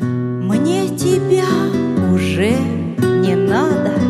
Мне 0.03 0.89
тебя 0.97 1.45
уже 2.13 2.53
не 3.01 3.35
надо. 3.35 4.04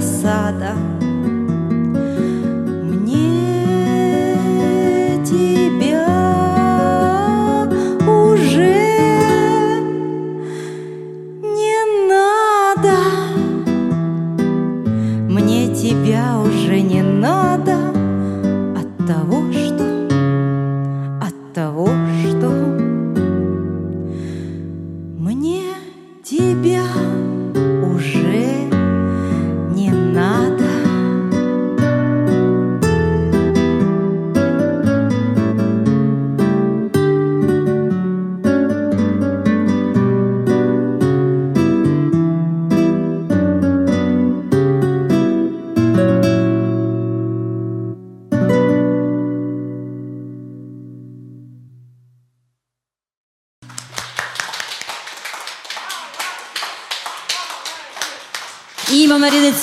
Чем 0.00 0.93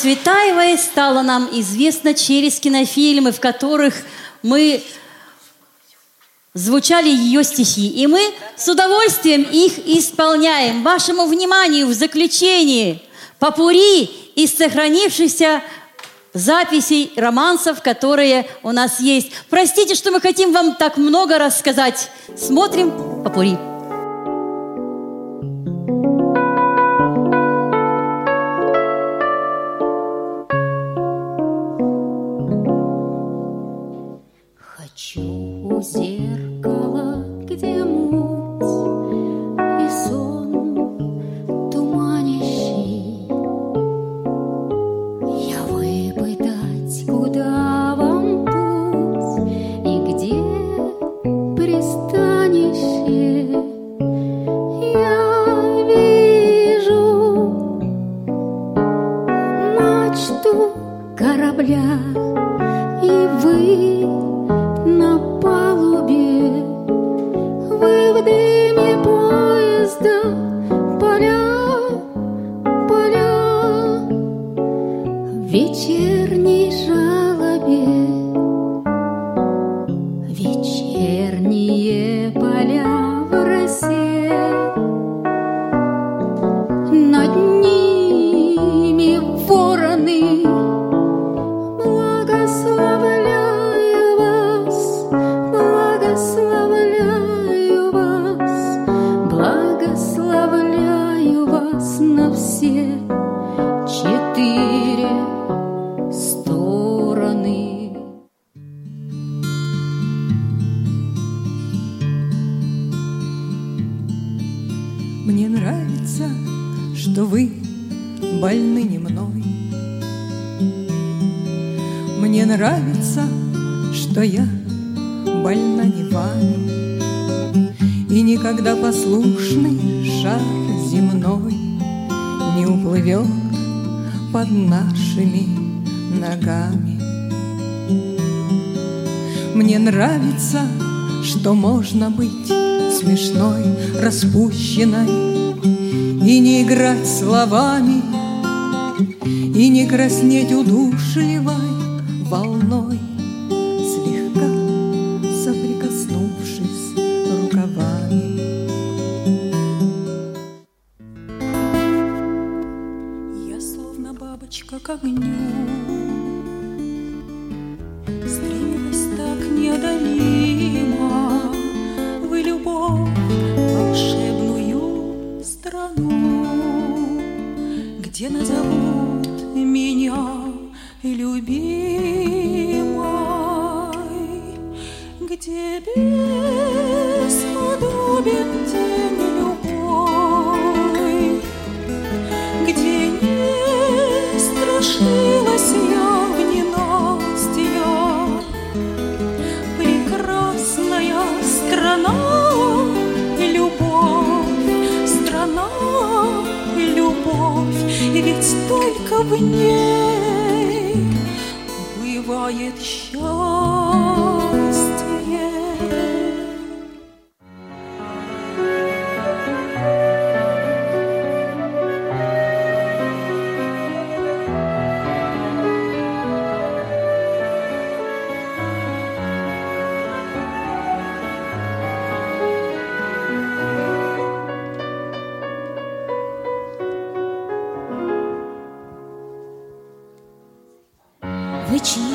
Цветаевой 0.01 0.79
стала 0.79 1.21
нам 1.21 1.47
известна 1.51 2.15
через 2.15 2.59
кинофильмы, 2.59 3.31
в 3.31 3.39
которых 3.39 3.93
мы 4.41 4.81
звучали 6.55 7.07
ее 7.07 7.43
стихи. 7.43 7.87
И 7.87 8.07
мы 8.07 8.19
с 8.57 8.67
удовольствием 8.67 9.43
их 9.43 9.77
исполняем. 9.85 10.81
Вашему 10.81 11.27
вниманию 11.27 11.85
в 11.85 11.93
заключении 11.93 13.03
попури 13.37 14.05
из 14.33 14.57
сохранившихся 14.57 15.61
записей, 16.33 17.13
романсов, 17.15 17.83
которые 17.83 18.47
у 18.63 18.71
нас 18.71 18.99
есть. 18.99 19.29
Простите, 19.51 19.93
что 19.93 20.09
мы 20.09 20.19
хотим 20.19 20.51
вам 20.51 20.77
так 20.77 20.97
много 20.97 21.37
рассказать. 21.37 22.09
Смотрим 22.35 23.23
попури. 23.23 23.70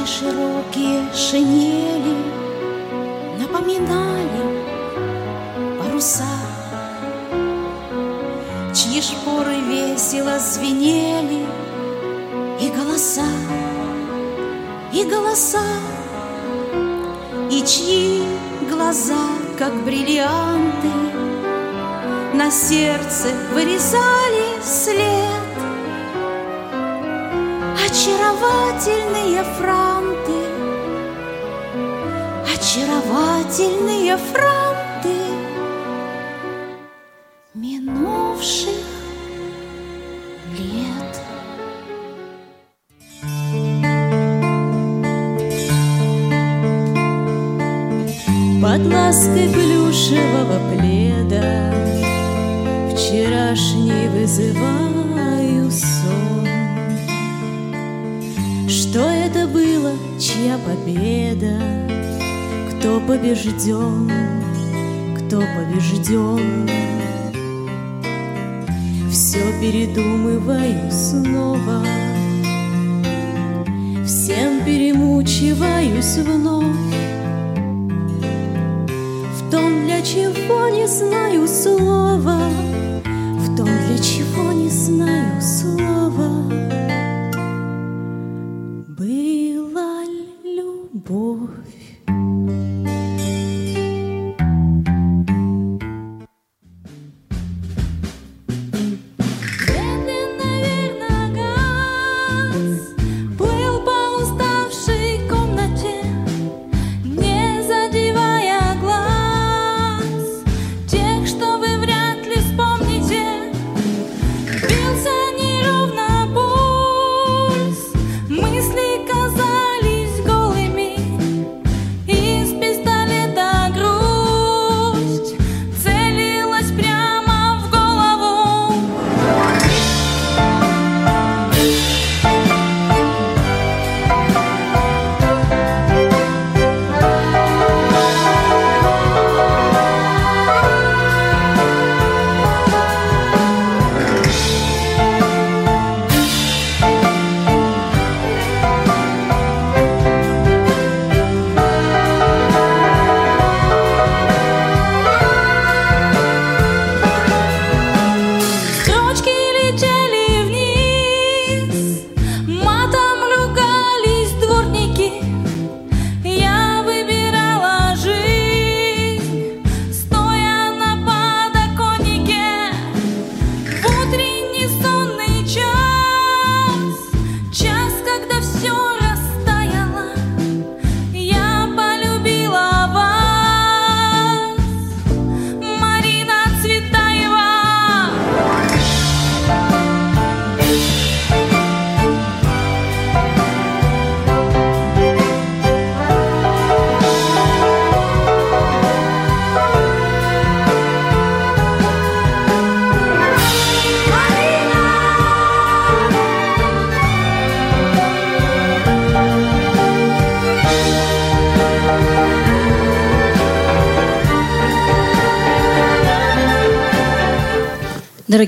широкие 0.07 1.03
шинели 1.13 2.17
Напоминали 3.39 4.45
паруса 5.79 6.25
Чьи 8.73 9.03
шпоры 9.03 9.57
весело 9.69 10.39
звенели 10.39 11.45
И 12.61 12.69
голоса, 12.69 13.27
и 14.93 15.03
голоса 15.05 15.67
И 17.51 17.63
чьи 17.67 18.23
глаза, 18.71 19.27
как 19.59 19.75
бриллианты 19.85 20.93
На 22.33 22.51
сердце 22.51 23.29
вырезали 23.53 24.63
след. 24.63 25.36
Очаровательные 27.97 29.43
франты, 29.57 30.39
очаровательные 32.45 34.19
франты 34.19 34.76
побежден, 63.37 64.11
кто 65.17 65.41
побежден 65.41 66.69
Все 69.11 69.41
передумываю 69.61 70.91
снова 70.91 71.85
Всем 74.05 74.65
перемучиваюсь 74.65 76.17
вновь. 76.19 76.65
В 79.35 79.51
том, 79.51 79.85
для 79.85 80.01
чего 80.01 80.69
не 80.69 80.87
знаю 80.87 81.47
слова, 81.49 82.36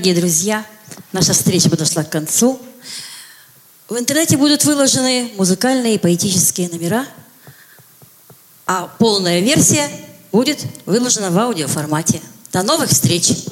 Дорогие 0.09 0.23
друзья, 0.23 0.65
наша 1.11 1.33
встреча 1.33 1.69
подошла 1.69 2.03
к 2.03 2.09
концу. 2.09 2.59
В 3.89 3.95
интернете 3.95 4.37
будут 4.37 4.65
выложены 4.65 5.31
музыкальные 5.37 5.95
и 5.95 5.97
поэтические 5.99 6.67
номера, 6.69 7.05
а 8.65 8.87
полная 8.97 9.39
версия 9.39 9.87
будет 10.31 10.65
выложена 10.87 11.29
в 11.29 11.37
аудиоформате. 11.37 12.21
До 12.51 12.63
новых 12.63 12.89
встреч! 12.89 13.48